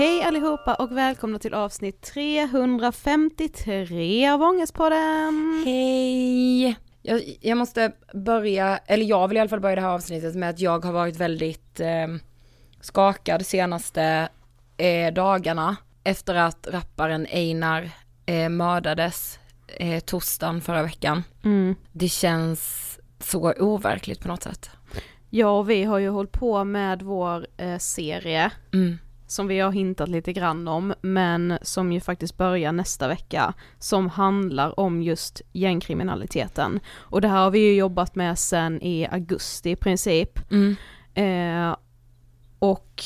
Hej 0.00 0.22
allihopa 0.22 0.74
och 0.74 0.96
välkomna 0.96 1.38
till 1.38 1.54
avsnitt 1.54 2.02
353 2.02 4.28
av 4.28 4.42
Ångestpodden! 4.42 5.62
Hej! 5.64 6.76
Jag, 7.02 7.22
jag, 7.40 7.58
måste 7.58 7.92
börja, 8.14 8.78
eller 8.78 9.04
jag 9.04 9.28
vill 9.28 9.36
i 9.36 9.40
alla 9.40 9.48
fall 9.48 9.60
börja 9.60 9.74
det 9.74 9.80
här 9.80 9.88
avsnittet 9.88 10.34
med 10.34 10.50
att 10.50 10.60
jag 10.60 10.84
har 10.84 10.92
varit 10.92 11.16
väldigt 11.16 11.80
eh, 11.80 12.06
skakad 12.80 13.46
senaste 13.46 14.28
eh, 14.76 15.14
dagarna 15.14 15.76
efter 16.04 16.34
att 16.34 16.68
rapparen 16.70 17.26
Einar 17.30 17.90
eh, 18.26 18.48
mördades 18.48 19.38
eh, 19.66 20.00
torsdagen 20.00 20.60
förra 20.60 20.82
veckan. 20.82 21.22
Mm. 21.44 21.74
Det 21.92 22.08
känns 22.08 22.98
så 23.18 23.52
overkligt 23.52 24.20
på 24.20 24.28
något 24.28 24.42
sätt. 24.42 24.70
Ja, 25.30 25.58
och 25.58 25.70
vi 25.70 25.84
har 25.84 25.98
ju 25.98 26.08
hållit 26.08 26.32
på 26.32 26.64
med 26.64 27.02
vår 27.02 27.46
eh, 27.56 27.78
serie 27.78 28.50
Mm. 28.72 28.98
Som 29.30 29.46
vi 29.46 29.60
har 29.60 29.72
hintat 29.72 30.08
lite 30.08 30.32
grann 30.32 30.68
om, 30.68 30.94
men 31.00 31.58
som 31.62 31.92
ju 31.92 32.00
faktiskt 32.00 32.36
börjar 32.36 32.72
nästa 32.72 33.08
vecka, 33.08 33.54
som 33.78 34.08
handlar 34.08 34.80
om 34.80 35.02
just 35.02 35.42
gängkriminaliteten. 35.52 36.80
Och 36.96 37.20
det 37.20 37.28
här 37.28 37.44
har 37.44 37.50
vi 37.50 37.58
ju 37.58 37.74
jobbat 37.74 38.14
med 38.14 38.38
sen 38.38 38.82
i 38.82 39.06
augusti 39.10 39.70
i 39.70 39.76
princip. 39.76 40.38
Mm. 40.50 40.76
Eh, 41.14 41.76
och 42.58 43.04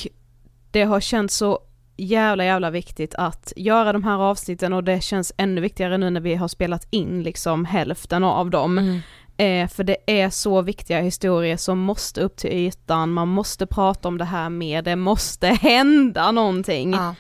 det 0.71 0.82
har 0.82 1.00
känts 1.00 1.37
så 1.37 1.59
jävla 1.97 2.44
jävla 2.44 2.70
viktigt 2.70 3.15
att 3.15 3.53
göra 3.56 3.93
de 3.93 4.05
här 4.05 4.19
avsnitten 4.19 4.73
och 4.73 4.85
det 4.85 5.00
känns 5.00 5.32
ännu 5.37 5.61
viktigare 5.61 5.99
nu 5.99 6.11
när 6.11 6.20
vi 6.20 6.35
har 6.35 6.49
spelat 6.49 6.87
in 6.91 7.23
liksom 7.23 7.65
hälften 7.65 8.25
av 8.25 8.50
dem. 8.50 8.79
Mm. 8.79 9.00
Eh, 9.37 9.69
för 9.69 9.85
det 9.85 9.97
är 10.07 10.31
så 10.31 10.63
viktiga 10.63 11.01
historier 11.01 11.57
som 11.57 11.79
måste 11.79 12.21
upp 12.21 12.37
till 12.37 12.53
ytan, 12.53 13.13
man 13.13 13.29
måste 13.29 13.67
prata 13.67 14.09
om 14.09 14.19
det 14.19 14.25
här 14.25 14.49
mer, 14.51 14.83
det 14.83 14.97
måste 14.97 15.47
hända 15.63 16.31
någonting. 16.31 16.93
Ja. 16.93 17.15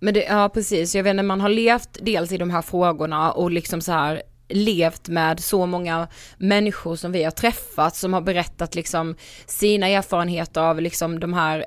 Men 0.00 0.14
det, 0.14 0.24
ja 0.24 0.48
precis, 0.54 0.94
jag 0.94 1.02
vet 1.02 1.10
inte, 1.10 1.22
man 1.22 1.40
har 1.40 1.48
levt 1.48 1.98
dels 2.02 2.32
i 2.32 2.36
de 2.38 2.50
här 2.50 2.62
frågorna 2.62 3.32
och 3.32 3.50
liksom 3.50 3.80
så 3.80 3.92
här 3.92 4.22
levt 4.48 5.08
med 5.08 5.40
så 5.40 5.66
många 5.66 6.08
människor 6.38 6.96
som 6.96 7.12
vi 7.12 7.24
har 7.24 7.30
träffat 7.30 7.96
som 7.96 8.12
har 8.12 8.20
berättat 8.20 8.74
liksom 8.74 9.14
sina 9.46 9.88
erfarenheter 9.88 10.60
av 10.60 10.80
liksom 10.80 11.20
de 11.20 11.32
här 11.34 11.64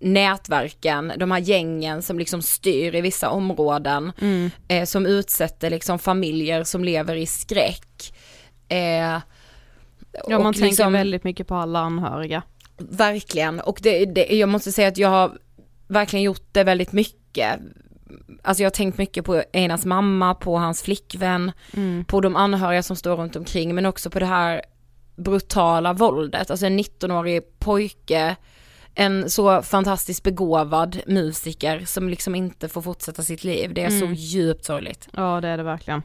nätverken, 0.00 1.12
de 1.16 1.30
här 1.30 1.38
gängen 1.38 2.02
som 2.02 2.18
liksom 2.18 2.42
styr 2.42 2.94
i 2.94 3.00
vissa 3.00 3.30
områden, 3.30 4.12
Mm. 4.20 4.50
eh, 4.68 4.84
som 4.84 5.06
utsätter 5.06 5.70
liksom 5.70 5.98
familjer 5.98 6.64
som 6.64 6.84
lever 6.84 7.16
i 7.16 7.26
skräck. 7.26 8.14
Eh, 8.68 9.20
Ja 10.28 10.38
man 10.38 10.52
tänker 10.52 10.66
liksom- 10.66 10.92
väldigt 10.92 11.24
mycket 11.24 11.46
på 11.46 11.54
alla 11.54 11.78
anhöriga. 11.80 12.42
Verkligen, 12.78 13.60
och 13.60 13.78
det, 13.82 14.04
det, 14.04 14.26
jag 14.36 14.48
måste 14.48 14.72
säga 14.72 14.88
att 14.88 14.98
jag 14.98 15.08
har 15.08 15.38
verkligen 15.88 16.22
gjort 16.22 16.46
det 16.52 16.64
väldigt 16.64 16.92
mycket. 16.92 17.60
Alltså 18.42 18.62
jag 18.62 18.66
har 18.66 18.74
tänkt 18.74 18.98
mycket 18.98 19.24
på 19.24 19.42
Einas 19.52 19.84
mamma, 19.84 20.34
på 20.34 20.58
hans 20.58 20.82
flickvän, 20.82 21.52
Mm. 21.76 22.04
på 22.04 22.20
de 22.20 22.36
anhöriga 22.36 22.82
som 22.82 22.96
står 22.96 23.16
runt 23.16 23.36
omkring, 23.36 23.74
men 23.74 23.86
också 23.86 24.10
på 24.10 24.18
det 24.18 24.26
här 24.26 24.62
brutala 25.16 25.92
våldet. 25.92 26.50
Alltså 26.50 26.66
en 26.66 26.76
19-årig 26.80 27.42
pojke, 27.58 28.36
en 28.94 29.30
så 29.30 29.62
fantastiskt 29.62 30.22
begåvad 30.22 30.98
musiker 31.06 31.84
som 31.86 32.08
liksom 32.08 32.34
inte 32.34 32.68
får 32.68 32.82
fortsätta 32.82 33.22
sitt 33.22 33.44
liv. 33.44 33.74
Det 33.74 33.84
är 33.84 33.90
så 33.90 34.04
Mm. 34.04 34.14
djupt 34.14 34.64
sorgligt. 34.64 35.08
Ja 35.12 35.40
det 35.40 35.48
är 35.48 35.56
det 35.56 35.62
verkligen. 35.62 36.02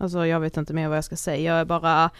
Alltså 0.00 0.26
jag 0.26 0.40
vet 0.40 0.56
inte 0.56 0.74
mer 0.74 0.88
vad 0.88 0.96
jag 0.96 1.04
ska 1.04 1.16
säga, 1.16 1.52
jag 1.52 1.60
är 1.60 1.64
bara 1.64 2.10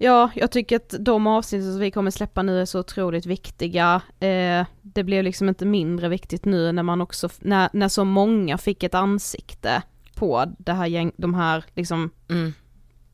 Ja, 0.00 0.30
jag 0.34 0.50
tycker 0.50 0.76
att 0.76 0.94
de 1.00 1.26
avsnitten 1.26 1.72
som 1.72 1.80
vi 1.80 1.90
kommer 1.90 2.10
släppa 2.10 2.42
nu 2.42 2.60
är 2.60 2.64
så 2.64 2.80
otroligt 2.80 3.26
viktiga. 3.26 4.02
Eh, 4.20 4.66
det 4.82 5.04
blev 5.04 5.24
liksom 5.24 5.48
inte 5.48 5.66
mindre 5.66 6.08
viktigt 6.08 6.44
nu 6.44 6.72
när 6.72 6.82
man 6.82 7.00
också, 7.00 7.28
när, 7.38 7.68
när 7.72 7.88
så 7.88 8.04
många 8.04 8.58
fick 8.58 8.82
ett 8.82 8.94
ansikte 8.94 9.82
på 10.14 10.52
det 10.58 10.72
här 10.72 10.86
gäng, 10.86 11.12
de 11.16 11.34
här 11.34 11.64
liksom, 11.74 12.10
Mm. 12.30 12.52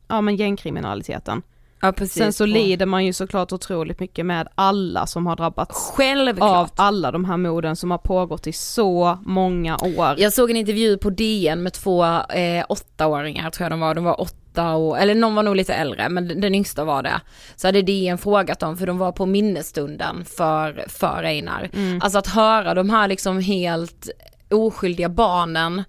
ja 0.09 0.21
men 0.21 0.37
gängkriminaliteten. 0.37 1.43
Ja 1.85 1.93
precis. 1.93 2.15
Sen 2.15 2.33
så 2.33 2.47
lider 2.47 2.87
man 2.87 3.05
ju 3.05 3.13
såklart 3.13 3.53
otroligt 3.53 4.01
mycket 4.01 4.27
med 4.27 4.49
alla 4.55 5.07
som 5.07 5.27
har 5.27 5.37
drabbats 5.37 5.93
Självklart. 5.97 6.51
av 6.57 6.71
alla 6.77 7.13
de 7.13 7.25
här 7.25 7.37
morden 7.37 7.77
som 7.77 7.91
har 7.91 7.99
pågått 7.99 8.47
i 8.47 8.53
så 8.53 9.19
många 9.23 9.77
år. 9.77 10.15
Jag 10.19 10.33
såg 10.33 10.51
en 10.51 10.57
intervju 10.57 10.99
på 10.99 11.11
DN 11.11 11.63
med 11.63 11.73
två 11.73 12.05
eh, 12.05 12.65
åttaåringar 12.69 13.51
tror 13.51 13.65
jag 13.65 13.73
de 13.73 13.81
var, 13.81 13.95
de 13.95 14.05
var 14.05 14.21
åtta 14.21 14.75
och, 14.75 14.99
eller 14.99 15.15
någon 15.15 15.35
var 15.35 15.43
nog 15.43 15.57
lite 15.57 15.75
äldre 15.75 16.09
men 16.09 16.41
den, 16.41 16.55
yngsta 16.55 16.85
var 16.85 17.03
det. 17.03 17.21
Så 17.57 17.69
hade 17.69 17.83
DN 17.83 18.19
frågat 18.19 18.61
dem 18.61 18.77
för 18.77 18.87
de 18.87 18.99
var 18.99 19.13
på 19.13 19.27
minnesstunden 19.27 20.25
för, 20.25 20.85
för 20.89 21.23
Einar. 21.25 21.71
Alltså 22.01 22.19
att 22.19 22.27
höra 22.27 22.75
de 22.75 22.91
här 22.91 23.09
liksom 23.09 23.41
helt 23.41 24.09
oskyldiga 24.51 25.09
barnen 25.09 25.83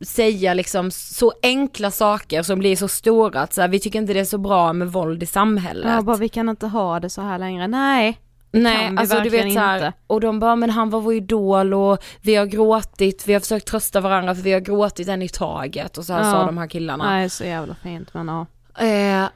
säga 0.00 0.54
liksom 0.54 0.90
så 0.90 1.32
enkla 1.42 1.90
saker 1.90 2.42
som 2.42 2.58
blir 2.58 2.76
så 2.76 2.88
stora 2.88 3.40
att 3.40 3.52
så 3.52 3.60
här, 3.60 3.68
vi 3.68 3.80
tycker 3.80 3.98
inte 3.98 4.12
det 4.12 4.20
är 4.20 4.24
så 4.24 4.38
bra 4.38 4.72
med 4.72 4.92
våld 4.92 5.22
i 5.22 5.26
samhället. 5.26 5.92
Ja, 5.92 6.02
bara 6.02 6.16
vi 6.16 6.28
kan 6.28 6.48
inte 6.48 6.66
ha 6.66 7.00
det 7.00 7.10
så 7.10 7.22
här 7.22 7.38
längre. 7.38 7.66
Nej, 7.68 8.20
Nej, 8.52 8.76
kan 8.86 8.94
vi 8.94 9.00
alltså 9.00 9.20
du 9.20 9.28
vet 9.28 9.52
så 9.52 9.58
här, 9.60 9.76
inte. 9.76 9.92
och 10.06 10.20
de 10.20 10.38
bara, 10.38 10.56
men 10.56 10.70
han 10.70 10.90
var 10.90 11.00
vår 11.00 11.14
idol 11.14 11.74
och 11.74 11.98
vi 12.22 12.34
har 12.34 12.46
gråtit, 12.46 13.28
vi 13.28 13.32
har 13.32 13.40
försökt 13.40 13.66
trösta 13.68 14.00
varandra 14.00 14.34
för 14.34 14.42
vi 14.42 14.52
har 14.52 14.60
gråtit 14.60 15.08
en 15.08 15.22
i 15.22 15.28
taget 15.28 15.98
och 15.98 16.04
så 16.04 16.12
här 16.12 16.24
Ja. 16.24 16.32
sa 16.32 16.46
de 16.46 16.58
här 16.58 16.66
killarna. 16.66 17.04
nej 17.04 17.30
så 17.30 17.44
jävla 17.44 17.74
fint 17.74 18.14
men 18.14 18.28
ja. 18.28 18.46
Eh, 18.86 19.28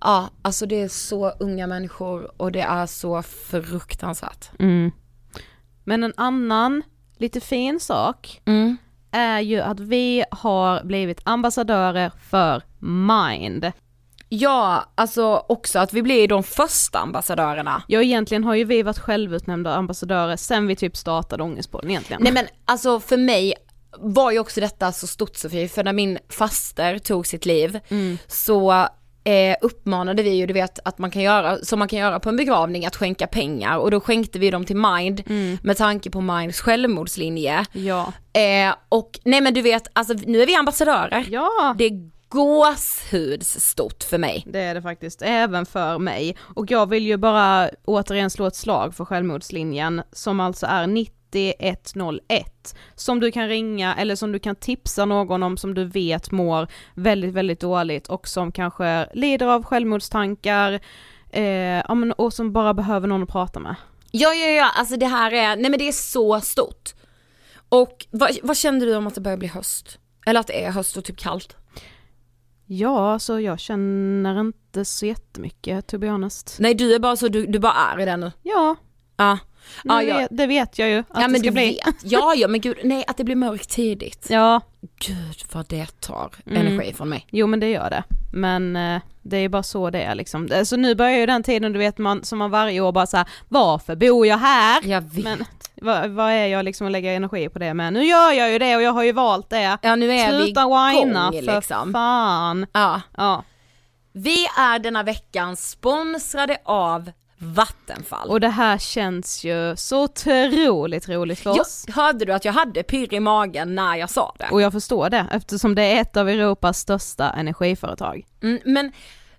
ja, 0.00 0.28
alltså 0.42 0.66
det 0.66 0.80
är 0.82 0.88
så 0.88 1.30
unga 1.30 1.66
människor 1.66 2.30
och 2.42 2.52
det 2.52 2.60
är 2.60 2.86
så 2.86 3.22
fruktansvärt. 3.22 4.50
Mm. 4.58 4.90
Men 5.84 6.02
en 6.04 6.12
annan 6.16 6.82
lite 7.18 7.40
fin 7.40 7.80
sak 7.80 8.40
Mm. 8.44 8.76
Är 9.16 9.40
ju 9.40 9.60
att 9.60 9.80
vi 9.80 10.24
har 10.30 10.84
blivit 10.84 11.20
ambassadörer 11.24 12.12
för 12.30 12.62
Mind. 12.78 13.72
Ja, 14.28 14.84
alltså 14.94 15.44
också 15.48 15.78
att 15.78 15.92
vi 15.92 16.02
blir 16.02 16.28
de 16.28 16.42
första 16.42 16.98
ambassadörerna. 16.98 17.82
Ja 17.88 18.02
egentligen 18.02 18.44
har 18.44 18.54
ju 18.54 18.64
vi 18.64 18.82
varit 18.82 18.98
självutnämnda 18.98 19.74
ambassadörer 19.74 20.36
sen 20.36 20.66
vi 20.66 20.76
typ 20.76 20.96
startade 20.96 21.42
Ångestpodden 21.42 21.90
egentligen. 21.90 22.22
Nej 22.22 22.32
men 22.32 22.46
alltså 22.64 23.00
för 23.00 23.16
mig 23.16 23.54
var 23.98 24.30
ju 24.30 24.38
också 24.38 24.60
detta 24.60 24.92
så 24.92 25.06
stort 25.06 25.36
Sofie, 25.36 25.68
för 25.68 25.84
när 25.84 25.92
min 25.92 26.18
faster 26.28 26.98
tog 26.98 27.26
sitt 27.26 27.46
liv 27.46 27.80
så 28.26 28.88
eh, 29.26 29.56
uppmanade 29.60 30.22
vi 30.22 30.30
ju, 30.30 30.46
du 30.46 30.52
vet 30.54 30.78
att 30.84 30.98
man 30.98 31.10
kan 31.10 31.22
göra, 31.22 31.58
som 31.58 31.78
man 31.78 31.88
kan 31.88 31.98
göra 31.98 32.20
på 32.20 32.28
en 32.28 32.36
begravning, 32.36 32.86
att 32.86 32.96
skänka 32.96 33.26
pengar 33.26 33.78
och 33.78 33.90
då 33.90 34.00
skänkte 34.00 34.38
vi 34.38 34.50
dem 34.50 34.64
till 34.64 34.76
Mind 34.76 35.22
med 35.62 35.76
tanke 35.76 36.10
på 36.10 36.20
Minds 36.20 36.60
självmordslinje. 36.60 37.64
Ja. 37.72 38.12
Eh, 38.32 38.74
och 38.88 39.18
nej 39.24 39.40
men 39.40 39.54
du 39.54 39.62
vet, 39.62 39.88
alltså 39.92 40.14
nu 40.26 40.42
är 40.42 40.46
vi 40.46 40.54
ambassadörer. 40.54 41.24
Ja, 41.30 41.74
Det 41.78 41.90
gåshudsstort 42.28 44.02
för 44.02 44.18
mig. 44.18 44.44
det 44.46 44.58
är 44.60 44.74
det 44.74 44.82
faktiskt, 44.82 45.22
även 45.22 45.66
för 45.66 45.98
mig. 45.98 46.36
Och 46.40 46.70
jag 46.70 46.88
vill 46.88 47.06
ju 47.06 47.16
bara 47.16 47.70
återigen 47.84 48.30
slå 48.30 48.46
ett 48.46 48.56
slag 48.56 48.94
för 48.94 49.04
självmordslinjen 49.04 50.02
som 50.12 50.40
alltså 50.40 50.66
är 50.66 50.86
9101 51.36 52.76
som 52.94 53.20
du 53.20 53.32
kan 53.32 53.48
ringa 53.48 53.94
eller 53.94 54.16
som 54.16 54.32
du 54.32 54.38
kan 54.38 54.56
tipsa 54.56 55.04
någon 55.04 55.42
om 55.42 55.56
som 55.56 55.74
du 55.74 55.84
vet 55.84 56.30
mår 56.30 56.68
väldigt, 56.94 57.34
väldigt 57.34 57.60
dåligt 57.60 58.06
och 58.06 58.28
som 58.28 58.52
kanske 58.52 59.08
lider 59.14 59.46
av 59.46 59.64
självmordstankar 59.64 60.80
eh, 61.30 62.10
och 62.16 62.32
som 62.32 62.52
bara 62.52 62.74
behöver 62.74 63.08
någon 63.08 63.22
att 63.22 63.28
prata 63.28 63.60
med. 63.60 63.74
Ja, 64.10 64.34
ja, 64.34 64.46
ja, 64.46 64.70
alltså 64.74 64.96
det 64.96 65.06
här 65.06 65.32
är, 65.32 65.56
nej 65.56 65.70
men 65.70 65.78
det 65.78 65.88
är 65.88 65.92
så 65.92 66.40
stort. 66.40 66.94
Och 67.68 68.06
vad, 68.10 68.30
vad 68.42 68.56
kände 68.56 68.86
du 68.86 68.96
om 68.96 69.06
att 69.06 69.14
det 69.14 69.20
börjar 69.20 69.38
bli 69.38 69.48
höst? 69.48 69.98
Eller 70.26 70.40
att 70.40 70.46
det 70.46 70.64
är 70.64 70.70
höst 70.70 70.96
och 70.96 71.04
typ 71.04 71.18
kallt? 71.18 71.56
Ja, 72.66 73.18
så 73.18 73.40
jag 73.40 73.60
känner 73.60 74.40
inte 74.40 74.84
så 74.84 75.06
jättemycket 75.06 75.86
to 75.86 75.98
be 75.98 76.10
honest. 76.10 76.56
Nej 76.60 76.74
du 76.74 76.94
är 76.94 76.98
bara 76.98 77.16
så, 77.16 77.28
du, 77.28 77.46
du 77.46 77.58
bara 77.58 77.72
är 77.72 78.00
i 78.00 78.04
den 78.04 78.20
nu. 78.20 78.32
Ja, 78.42 78.76
Ja. 79.16 79.38
Ja, 79.84 80.02
ja. 80.02 80.16
vet, 80.16 80.28
det 80.30 80.46
vet 80.46 80.78
jag 80.78 80.88
ju 80.88 80.98
att 80.98 81.06
ja 81.22 81.28
det 81.28 81.38
ska 81.38 81.50
bli. 81.50 81.80
vet, 81.86 81.94
ja 82.12 82.34
ja 82.34 82.48
men 82.48 82.60
gud, 82.60 82.76
nej 82.84 83.04
att 83.06 83.16
det 83.16 83.24
blir 83.24 83.36
mörkt 83.36 83.70
tidigt. 83.70 84.26
Ja, 84.30 84.60
Gud 85.06 85.42
vad 85.52 85.66
det 85.68 86.00
tar 86.00 86.30
Mm. 86.46 86.66
energi 86.66 86.92
från 86.94 87.08
mig. 87.08 87.26
jo 87.30 87.46
men 87.46 87.60
det 87.60 87.70
gör 87.70 87.90
det. 87.90 88.04
Men 88.32 88.76
eh, 88.76 89.00
det 89.22 89.36
är 89.36 89.48
bara 89.48 89.62
så 89.62 89.90
det 89.90 90.02
är 90.02 90.14
liksom. 90.14 90.46
Eh, 90.52 90.62
Så 90.62 90.76
nu 90.76 90.94
börjar 90.94 91.18
ju 91.18 91.26
den 91.26 91.42
tiden 91.42 91.72
du 91.72 91.78
vet 91.78 91.98
man, 91.98 92.24
som 92.24 92.38
man 92.38 92.50
varje 92.50 92.80
år 92.80 92.92
bara 92.92 93.06
såhär, 93.06 93.26
varför 93.48 93.96
bor 93.96 94.26
jag 94.26 94.38
här? 94.38 94.80
Jag 94.84 95.00
vet. 95.00 95.24
Men 95.24 95.44
vad, 95.82 96.10
vad 96.10 96.30
är 96.32 96.46
jag 96.46 96.64
liksom 96.64 96.86
att 96.86 96.92
lägga 96.92 97.12
energi 97.12 97.48
på 97.48 97.58
det 97.58 97.74
med? 97.74 97.92
Nu 97.92 98.04
gör 98.04 98.32
jag 98.32 98.50
ju 98.52 98.58
det 98.58 98.76
och 98.76 98.82
jag 98.82 98.92
har 98.92 99.02
ju 99.02 99.12
valt 99.12 99.50
det. 99.50 99.78
Ja 99.82 99.96
nu 99.96 100.12
är 100.12 100.28
Sluta 100.28 100.66
vi 100.92 100.98
whina 101.04 101.32
för 101.32 101.42
liksom. 101.56 101.92
fan. 101.92 102.66
Ja. 102.72 103.00
Ja, 103.16 103.44
Vi 104.12 104.46
är 104.58 104.78
denna 104.78 105.02
veckan 105.02 105.56
sponsrade 105.56 106.58
av 106.64 107.10
Vattenfall. 107.38 108.28
och 108.28 108.40
det 108.40 108.48
här 108.48 108.78
känns 108.78 109.44
ju 109.44 109.76
så 109.76 110.02
otroligt 110.04 111.08
roligt 111.08 111.38
för 111.38 111.60
oss. 111.60 111.84
jag, 111.86 111.94
hörde 111.94 112.24
du 112.24 112.32
att 112.32 112.44
jag 112.44 112.52
hade 112.52 112.82
pirr 112.82 113.14
i 113.14 113.20
magen 113.20 113.74
när 113.74 113.96
jag 113.96 114.10
sa 114.10 114.34
det? 114.38 114.48
Och 114.50 114.60
jag 114.62 114.72
förstår 114.72 115.10
det 115.10 115.26
eftersom 115.32 115.74
det 115.74 115.82
är 115.82 116.00
ett 116.00 116.16
av 116.16 116.28
Europas 116.28 116.78
största 116.78 117.30
energiföretag. 117.30 118.26
Mm, 118.42 118.58
men 118.64 118.92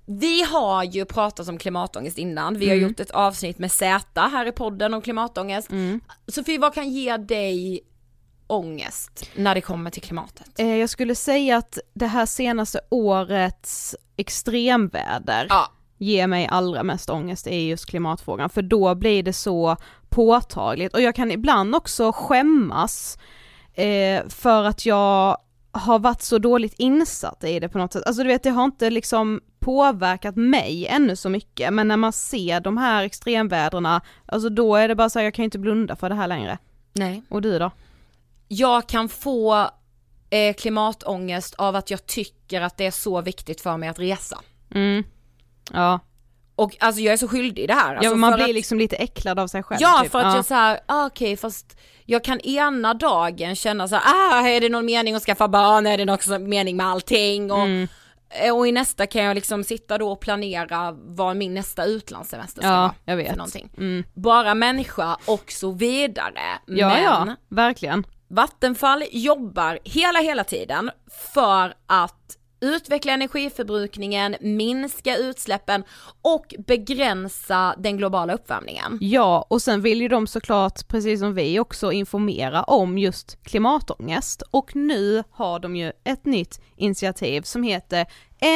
vi 0.05 0.43
har 0.43 0.83
ju 0.83 1.05
pratat 1.05 1.47
om 1.47 1.57
klimatångest 1.57 2.17
innan, 2.17 2.57
vi 2.59 2.67
har 2.69 2.75
Mm. 2.75 2.89
gjort 2.89 2.99
ett 2.99 3.11
avsnitt 3.11 3.59
med 3.59 3.71
Z 3.71 4.21
här 4.21 4.45
i 4.45 4.51
podden 4.51 4.93
om 4.93 5.01
klimatångest. 5.01 5.69
Mm. 5.71 6.01
Sofie, 6.27 6.59
vad 6.59 6.73
kan 6.73 6.89
ge 6.89 7.17
dig 7.17 7.81
ångest 8.47 9.29
när 9.35 9.55
det 9.55 9.61
kommer 9.61 9.89
till 9.91 10.01
klimatet? 10.01 10.59
Eh, 10.59 10.75
Jag 10.75 10.89
skulle 10.89 11.15
säga 11.15 11.57
att 11.57 11.77
det 11.93 12.07
här 12.07 12.25
senaste 12.25 12.79
årets 12.89 13.95
extremväder 14.17 15.45
Ja. 15.49 15.71
Ger 15.97 16.27
mig 16.27 16.47
allra 16.51 16.83
mest 16.83 17.09
ångest 17.09 17.47
i 17.47 17.67
just 17.67 17.85
klimatfrågan, 17.85 18.49
för 18.49 18.61
då 18.61 18.95
blir 18.95 19.23
det 19.23 19.33
så 19.33 19.77
påtagligt 20.09 20.93
och 20.93 21.01
jag 21.01 21.15
kan 21.15 21.31
ibland 21.31 21.75
också 21.75 22.11
skämmas 22.15 23.17
eh, 23.73 24.27
för 24.27 24.63
att 24.63 24.85
jag 24.85 25.37
har 25.71 25.99
varit 25.99 26.21
så 26.21 26.37
dåligt 26.37 26.73
insatt 26.77 27.43
i 27.43 27.59
det 27.59 27.69
på 27.69 27.77
något 27.77 27.93
sätt. 27.93 28.03
Alltså 28.05 28.23
du 28.23 28.27
vet, 28.27 28.43
det 28.43 28.49
har 28.49 28.63
inte 28.63 28.89
liksom 28.89 29.41
påverkat 29.59 30.35
mig 30.35 30.87
ännu 30.87 31.15
så 31.15 31.29
mycket, 31.29 31.73
men 31.73 31.87
när 31.87 31.97
man 31.97 32.13
ser 32.13 32.59
de 32.59 32.77
här 32.77 33.03
extremväderna, 33.03 34.01
alltså 34.25 34.49
då 34.49 34.75
är 34.75 34.87
det 34.87 34.95
bara 34.95 35.09
så 35.09 35.19
här, 35.19 35.23
jag 35.23 35.33
kan 35.33 35.43
ju 35.43 35.45
inte 35.45 35.59
blunda 35.59 35.95
för 35.95 36.09
det 36.09 36.15
här 36.15 36.27
längre. 36.27 36.57
Nej. 36.93 37.23
Och 37.29 37.41
du 37.41 37.59
då? 37.59 37.71
Jag 38.47 38.87
kan 38.89 39.09
få 39.09 39.69
eh, 40.29 40.53
klimatångest 40.53 41.55
av 41.55 41.75
att 41.75 41.91
jag 41.91 42.05
tycker 42.05 42.61
att 42.61 42.77
det 42.77 42.85
är 42.85 42.91
så 42.91 43.21
viktigt 43.21 43.61
för 43.61 43.77
mig 43.77 43.89
att 43.89 43.99
resa. 43.99 44.39
Mm. 44.71 45.03
Ja, 45.73 45.99
Och 46.55 46.75
alltså 46.79 47.01
jag 47.01 47.13
är 47.13 47.17
så 47.17 47.27
skyldig 47.27 47.63
i 47.63 47.67
det 47.67 47.73
här. 47.73 47.95
Alltså, 47.95 48.11
ja 48.11 48.15
man 48.15 48.31
för 48.31 48.37
blir 48.37 48.45
att, 48.49 48.53
liksom 48.55 48.77
lite 48.79 48.95
äcklad 48.95 49.39
av 49.39 49.47
sig 49.47 49.63
själv. 49.63 49.81
Ja 49.81 49.99
typ. 50.03 50.11
för 50.11 50.19
att 50.19 50.35
jag 50.35 50.45
såhär, 50.45 50.79
ah, 50.85 51.05
okej 51.05 51.37
fast 51.37 51.77
jag 52.05 52.23
kan 52.23 52.39
ena 52.39 52.93
dagen 52.93 53.55
känna 53.55 53.87
så 53.87 53.95
här, 53.95 54.03
ah 54.05 54.47
är 54.47 54.61
det 54.61 54.69
någon 54.69 54.85
mening 54.85 55.15
att 55.15 55.23
skaffa 55.23 55.47
barn, 55.47 55.87
är 55.87 55.97
det 55.97 56.05
någon 56.05 56.49
mening 56.49 56.77
med 56.77 56.85
allting 56.87 57.51
och, 57.51 57.57
Mm. 57.63 57.87
och 58.53 58.67
i 58.67 58.71
nästa 58.71 59.05
kan 59.07 59.23
jag 59.23 59.35
liksom 59.35 59.63
sitta 59.63 59.97
då 59.97 60.11
och 60.11 60.19
planera 60.19 60.91
vad 60.91 61.35
min 61.37 61.53
nästa 61.53 61.85
utlandssemester 61.85 62.61
ska 62.61 62.69
Ja, 62.71 62.77
vara. 62.81 62.93
jag 63.05 63.17
För 63.17 63.23
vet. 63.23 63.35
någonting. 63.35 63.69
Mm. 63.77 64.03
Bara 64.13 64.53
människa 64.55 65.17
och 65.25 65.51
så 65.51 65.71
vidare. 65.71 66.41
Ja, 66.65 66.87
Men 66.87 67.03
ja, 67.03 67.35
verkligen. 67.49 68.05
Vattenfall 68.27 69.03
jobbar 69.11 69.79
hela, 69.83 70.19
hela 70.19 70.43
tiden 70.43 70.91
för 71.33 71.73
att 71.87 72.36
utveckla 72.59 73.13
energiförbrukningen, 73.13 74.35
minska 74.41 75.17
utsläppen 75.17 75.83
och 76.21 76.55
begränsa 76.67 77.75
den 77.77 77.97
globala 77.97 78.33
uppvärmningen. 78.33 78.97
Ja, 79.01 79.47
och 79.49 79.61
sen 79.61 79.81
vill 79.81 80.01
ju 80.01 80.07
de 80.07 80.27
såklart, 80.27 80.87
precis 80.87 81.19
som 81.19 81.33
vi 81.33 81.59
också, 81.59 81.91
informera 81.91 82.63
om 82.63 82.97
just 82.97 83.43
klimatångest. 83.43 84.41
Och 84.51 84.75
nu 84.75 85.23
har 85.31 85.59
de 85.59 85.75
ju 85.75 85.91
ett 86.03 86.25
nytt 86.25 86.61
initiativ 86.75 87.41
som 87.41 87.63
heter 87.63 88.05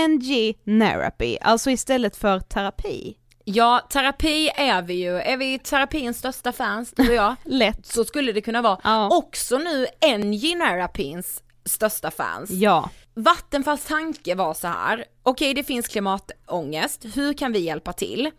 NG 0.08 0.56
Therapy, 0.66 1.38
alltså 1.42 1.70
istället 1.70 2.16
för 2.16 2.40
terapi. 2.40 3.18
Ja, 3.44 3.88
terapi 3.90 4.50
är 4.56 4.82
vi 4.82 4.94
ju, 4.94 5.18
är 5.18 5.38
vi 5.38 5.60
terapins 5.60 6.18
största 6.18 6.52
fans, 6.52 6.94
du 6.96 7.10
och 7.10 7.16
jag? 7.16 7.36
Lätt. 7.46 7.86
Så 7.86 8.04
skulle 8.04 8.32
det 8.32 8.42
kunna 8.42 8.62
vara. 8.62 8.78
Ja. 8.84 9.18
Också 9.18 9.58
nu 9.58 9.88
Engine-terapins 10.02 11.42
största 11.72 12.12
fans. 12.12 12.50
Ja, 12.50 12.90
Vattenfalls 13.14 13.86
tanke 13.86 14.36
var 14.36 14.54
så 14.54 14.68
här. 14.68 15.06
okej 15.24 15.54
det 15.54 15.64
finns 15.64 15.88
klimatångest, 15.88 17.06
hur 17.14 17.34
kan 17.34 17.52
vi 17.52 17.60
hjälpa 17.60 17.94
till? 17.94 18.32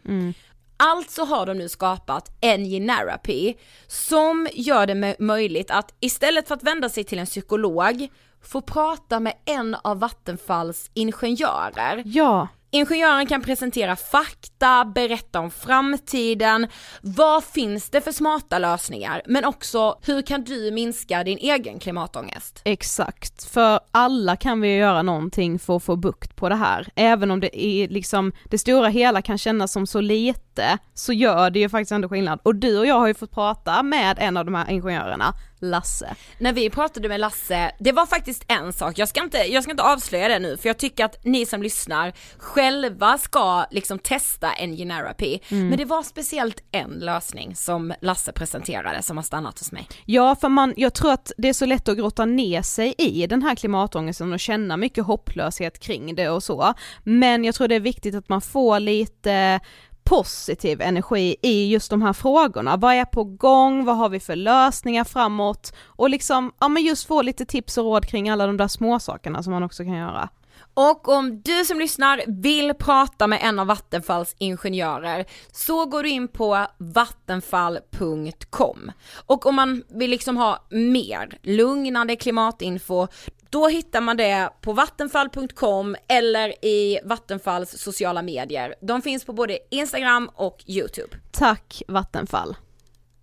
Alltså 0.77 1.25
har 1.25 1.47
de 1.47 1.55
nu 1.59 1.69
skapat 1.69 2.31
Engine-therapy 2.41 3.55
som 3.87 4.49
gör 4.53 4.87
det 4.87 4.95
mö- 4.95 5.17
möjligt 5.19 5.71
att 5.71 5.95
istället 6.01 6.49
för 6.49 6.55
att 6.55 6.63
vända 6.63 6.89
sig 6.89 7.05
till 7.05 7.19
en 7.19 7.27
psykolog, 7.27 8.09
få 8.43 8.61
prata 8.61 9.21
med 9.21 9.33
en 9.45 9.75
av 9.85 9.99
Vattenfalls 9.99 10.91
ingenjörer. 10.95 12.03
ja, 12.07 12.49
Ingenjören 12.75 13.27
kan 13.27 13.43
presentera 13.43 13.97
fakta, 13.97 14.85
berätta 14.85 15.41
om 15.41 15.51
framtiden, 15.51 16.69
vad 17.03 17.45
finns 17.45 17.91
det 17.91 18.01
för 18.01 18.13
smarta 18.13 18.59
lösningar, 18.59 19.23
men 19.27 19.45
också 19.45 19.99
hur 20.03 20.23
kan 20.23 20.45
du 20.45 20.71
minska 20.71 21.25
din 21.25 21.39
egen 21.39 21.79
klimatångest? 21.79 22.63
exakt. 22.65 23.45
För 23.45 23.81
alla 23.91 24.37
kan 24.37 24.61
vi 24.61 24.77
göra 24.77 25.03
någonting 25.03 25.59
för 25.59 25.77
att 25.77 25.83
få 25.83 25.97
bukt 25.97 26.37
på 26.37 26.49
det 26.49 26.55
här. 26.55 26.89
Även 26.95 27.31
om 27.31 27.41
det 27.41 27.61
i 27.61 27.89
liksom 27.89 28.33
det 28.45 28.59
stora 28.59 28.89
hela 28.89 29.23
kan 29.23 29.39
kännas 29.39 29.73
som 29.73 29.87
så 29.87 30.01
lite, 30.01 30.79
så 30.95 31.13
gör 31.13 31.51
det 31.51 31.59
ju 31.59 31.69
faktiskt 31.69 31.93
ändå 31.93 32.09
skillnad. 32.09 32.41
Och 32.43 32.55
du 32.55 32.79
och 32.79 32.87
jag 32.87 32.99
har 32.99 33.07
ju 33.07 33.15
fått 33.15 33.31
prata 33.31 33.83
med 33.83 34.17
en 34.21 34.37
av 34.37 34.45
de 34.45 34.55
här 34.55 34.71
ingenjörerna, 34.71 35.35
Lasse. 35.63 36.15
När 36.39 36.53
vi 36.53 36.71
pratade 36.71 37.09
med 37.09 37.21
Lasse, 37.21 37.73
det 37.79 37.93
var 37.93 38.07
faktiskt 38.07 38.45
en 38.49 38.73
sak, 38.73 38.99
jag 38.99 39.09
ska 39.09 39.23
inte, 39.23 39.39
jag 39.39 39.63
ska 39.63 39.71
inte 39.71 39.83
avslöja 39.83 40.29
det 40.29 40.39
nu 40.39 40.57
för 40.57 40.69
jag 40.69 40.79
tycker 40.79 41.05
att 41.05 41.25
ni 41.25 41.47
som 41.47 41.63
lyssnar 41.63 42.13
själva 42.39 43.19
ska 43.19 43.65
liksom 43.71 43.99
testa 43.99 44.49
Engine-therapy, 44.53 45.39
men 45.49 45.77
det 45.77 45.85
var 45.85 46.03
speciellt 46.03 46.63
en 46.71 46.91
lösning 46.91 47.57
som 47.57 47.95
Lasse 48.01 48.33
presenterade 48.33 49.03
som 49.03 49.17
har 49.17 49.25
stannat 49.25 49.59
hos 49.59 49.73
mig. 49.73 49.89
Ja, 50.05 50.37
för 50.37 50.49
man, 50.49 50.75
jag 50.77 50.95
tror 50.95 51.13
att 51.13 51.33
det 51.37 51.49
är 51.49 51.53
så 51.53 51.67
lätt 51.67 51.89
att 51.89 51.97
grotta 51.97 52.25
ner 52.25 52.63
sig 52.63 52.95
i 52.99 53.27
den 53.27 53.43
här 53.43 53.55
klimatångesten 53.55 54.33
och 54.33 54.41
känna 54.41 54.77
mycket 54.77 55.05
hopplöshet 55.05 55.79
kring 55.79 56.15
det 56.15 56.29
och 56.29 56.43
så. 56.43 56.75
Men 57.05 57.45
jag 57.45 57.55
tror 57.55 57.69
det 57.69 57.75
är 57.75 57.81
viktigt 57.81 58.15
att 58.15 58.29
man 58.29 58.41
får 58.41 58.81
lite 58.81 59.61
positiv 60.05 60.81
energi 60.81 61.37
i 61.43 61.71
just 61.71 61.91
de 61.91 62.03
här 62.03 62.13
frågorna. 62.13 62.77
Vad 62.77 62.95
är 62.95 63.05
på 63.05 63.25
gång? 63.25 63.85
Vad 63.85 63.97
har 63.97 64.09
vi 64.09 64.21
för 64.21 64.37
lösningar 64.37 65.05
framåt? 65.05 65.75
Och 65.87 66.11
liksom, 66.11 66.53
ja 66.61 66.69
men 66.69 66.83
just 66.83 67.07
få 67.07 67.23
lite 67.23 67.45
tips 67.45 67.79
och 67.79 67.85
råd 67.85 68.07
kring 68.07 68.31
alla 68.31 68.47
de 68.47 68.57
där 68.57 68.69
små 68.69 68.99
sakerna 68.99 69.43
som 69.43 69.53
man 69.53 69.63
också 69.63 69.85
kan 69.85 69.97
göra. 69.97 70.29
Och 70.75 71.09
om 71.09 71.43
du 71.43 71.65
som 71.65 71.79
lyssnar 71.79 72.23
vill 72.27 72.75
prata 72.75 73.27
med 73.27 73.39
en 73.43 73.59
av 73.59 73.67
Vattenfalls 73.67 74.35
ingenjörer 74.39 75.27
så 75.53 75.87
går 75.87 76.03
du 76.03 76.09
in 76.09 76.29
på 76.29 76.67
vattenfall.com. 76.79 78.93
Och 79.27 79.47
om 79.47 79.55
man 79.55 79.85
vill 79.89 80.11
liksom 80.11 80.37
ha 80.37 80.67
mer 80.71 81.39
lugnande 81.43 82.17
klimatinfo 82.17 83.09
då 83.51 83.69
hittar 83.69 84.01
man 84.01 84.17
det 84.17 84.51
på 84.61 84.73
vattenfall.com 84.73 85.97
eller 86.09 86.65
i 86.65 86.99
Vattenfalls 87.05 87.79
sociala 87.79 88.23
medier. 88.23 88.75
De 88.81 89.03
finns 89.03 89.25
på 89.25 89.33
både 89.33 89.59
Instagram 89.71 90.31
och 90.35 90.65
YouTube. 90.67 91.17
Tack 91.33 91.83
Vattenfall. 91.89 92.57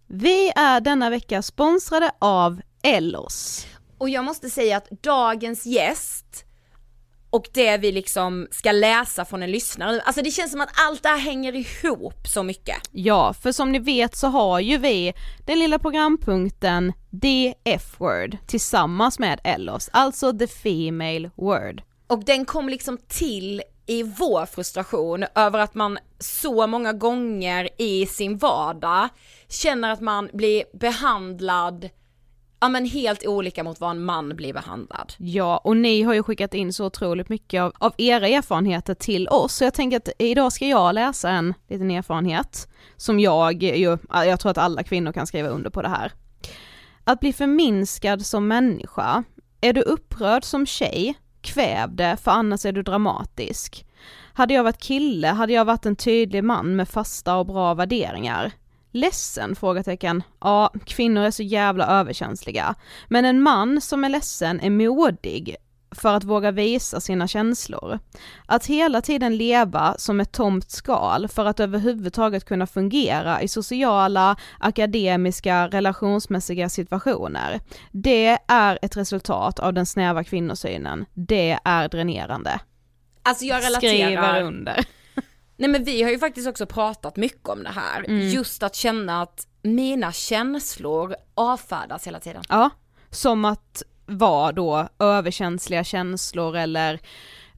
Vi 0.08 0.51
är 0.56 0.82
denna 0.82 1.10
vecka 1.10 1.41
sponsrade 1.41 2.12
av 2.20 2.62
Ellos. 2.84 3.68
Och 3.98 4.10
jag 4.10 4.25
måste 4.25 4.50
säga 4.50 4.77
att 4.77 4.89
dagens 4.89 5.65
gäst 5.65 6.46
och 7.30 7.46
det 7.54 7.78
vi 7.78 7.92
liksom 7.92 8.48
ska 8.52 8.72
läsa 8.72 9.26
från 9.26 9.44
en 9.44 9.52
lyssnare 9.52 9.92
nu, 9.92 10.00
alltså 10.00 10.22
det 10.22 10.32
känns 10.32 10.52
som 10.52 10.62
att 10.62 10.70
allt 10.88 11.04
det 11.04 11.10
här 11.10 11.18
hänger 11.18 11.56
ihop 11.56 12.28
så 12.28 12.44
mycket. 12.44 12.78
Ja, 12.92 13.34
för 13.34 13.52
som 13.52 13.72
ni 13.72 13.80
vet 13.80 14.16
så 14.16 14.28
har 14.28 14.60
ju 14.60 14.78
vi 14.78 15.14
den 15.46 15.60
lilla 15.60 15.80
programpunkten 15.80 16.94
The 17.22 17.54
F-word 17.64 18.38
tillsammans 18.48 19.20
med 19.20 19.40
Ellos, 19.44 19.90
alltså 19.94 20.34
the 20.34 20.48
female 20.48 21.32
word. 21.36 21.82
Och 22.08 22.26
den 22.26 22.46
kom 22.46 22.70
liksom 22.70 22.98
till 23.08 23.62
i 23.86 24.04
vår 24.04 24.46
frustration 24.46 25.26
över 25.36 25.60
att 25.60 25.76
man 25.76 25.98
så 26.20 26.68
många 26.68 26.94
gånger 26.94 27.70
i 27.78 28.06
sin 28.06 28.38
vardag 28.38 29.10
känner 29.48 29.92
att 29.92 30.02
man 30.02 30.30
blir 30.34 30.64
behandlad 30.74 31.90
ja 32.60 32.70
men 32.70 32.86
helt 32.86 33.28
olika 33.28 33.63
mot 33.63 33.80
vad 33.80 33.92
en 33.92 34.06
man 34.06 34.36
blir 34.36 34.54
behandlad. 34.54 35.13
Ja, 35.18 35.58
och 35.58 35.78
ni 35.78 36.01
har 36.01 36.13
ju 36.13 36.24
skickat 36.24 36.54
in 36.54 36.74
så 36.74 36.86
otroligt 36.86 37.30
mycket 37.30 37.62
av, 37.62 37.74
av 37.78 37.94
era 37.98 38.28
erfarenheter 38.28 38.94
till 38.94 39.28
oss, 39.28 39.56
så 39.56 39.63
jag 39.63 39.74
tänker 39.74 39.98
att 39.98 40.10
idag 40.20 40.54
ska 40.54 40.66
jag 40.66 40.96
läsa 40.96 41.30
en 41.30 41.54
liten 41.70 41.92
erfarenhet 41.92 42.68
som 42.98 43.20
jag 43.20 43.63
ju, 43.63 43.98
jag 44.10 44.39
tror 44.39 44.51
att 44.51 44.58
alla 44.58 44.84
kvinnor 44.84 45.12
kan 45.12 45.28
skriva 45.28 45.50
under 45.50 45.70
på 45.70 45.82
det 45.82 45.89
här. 45.89 46.12
Att 47.04 47.20
bli 47.20 47.34
förminskad 47.34 48.25
som 48.25 48.48
människa, 48.48 49.24
är 49.62 49.74
du 49.74 49.82
upprörd 49.82 50.44
som 50.44 50.66
tjej, 50.66 51.13
kväv 51.42 51.96
det 51.96 52.18
för 52.24 52.32
annars 52.32 52.66
är 52.66 52.72
du 52.72 52.84
dramatisk. 52.84 53.86
Hade 54.34 54.54
jag 54.54 54.63
varit 54.63 54.78
kille 54.82 55.28
hade 55.28 55.54
jag 55.54 55.66
varit 55.66 55.86
en 55.86 55.96
tydlig 55.96 56.44
man 56.44 56.75
med 56.75 56.89
fasta 56.89 57.36
och 57.36 57.46
bra 57.46 57.74
värderingar. 57.74 58.51
Ledsen? 58.91 59.55
Frågetecken. 59.55 60.24
Ja, 60.39 60.74
kvinnor 60.86 61.24
är 61.24 61.31
så 61.31 61.43
jävla 61.43 61.88
överkänsliga. 61.88 62.75
Men 63.08 63.25
en 63.25 63.41
man 63.41 63.81
som 63.81 64.03
är 64.03 64.10
ledsen 64.10 64.60
är 64.60 64.69
modig 64.69 65.55
för 65.91 66.13
att 66.15 66.24
våga 66.24 66.51
visa 66.51 67.01
sina 67.01 67.27
känslor. 67.27 68.00
Att 68.46 68.65
hela 68.65 69.01
tiden 69.01 69.38
leva 69.38 69.96
som 69.98 70.19
ett 70.19 70.31
tomt 70.31 70.72
skal 70.72 71.27
för 71.27 71.46
att 71.46 71.60
överhuvudtaget 71.60 72.46
kunna 72.46 72.67
fungera 72.67 73.41
i 73.41 73.48
sociala, 73.48 74.36
akademiska, 74.60 75.67
relationsmässiga 75.67 76.69
situationer. 76.69 77.60
Det 77.91 78.38
är 78.48 78.79
ett 78.81 78.98
resultat 78.98 79.60
av 79.60 79.74
den 79.74 79.86
snäva 79.86 80.24
kvinnosynen. 80.24 81.05
Det 81.13 81.60
är 81.63 81.89
dränerande. 81.89 82.60
Alltså 83.24 83.46
jag 83.46 83.63
Skriver 83.63 84.10
relaterar. 84.10 84.41
under. 84.41 84.86
Nej 85.60 85.70
men 85.70 85.84
vi 85.84 86.04
har 86.04 86.10
ju 86.10 86.20
faktiskt 86.20 86.48
också 86.48 86.66
pratat 86.66 87.16
mycket 87.16 87.50
om 87.50 87.63
det 87.63 87.70
här. 87.70 88.06
Mm. 88.08 88.30
Just 88.30 88.63
att 88.63 88.75
känna 88.75 89.22
att 89.22 89.48
mina 89.62 90.12
känslor 90.12 91.16
avfärdas 91.36 92.08
hela 92.08 92.20
tiden. 92.20 92.44
Ja, 92.50 92.70
som 93.10 93.46
att 93.46 93.84
vara 94.06 94.51
då 94.51 94.88
överkänsliga 95.00 95.84
känslor 95.84 96.58
eller 96.58 97.00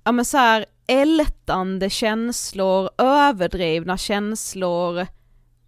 ja 0.03 0.12
men 0.12 0.25
så 0.25 0.38
här 0.38 0.65
ältande 0.88 1.89
känslor, 1.89 2.89
överdrivna 2.98 3.98
känslor. 3.98 5.08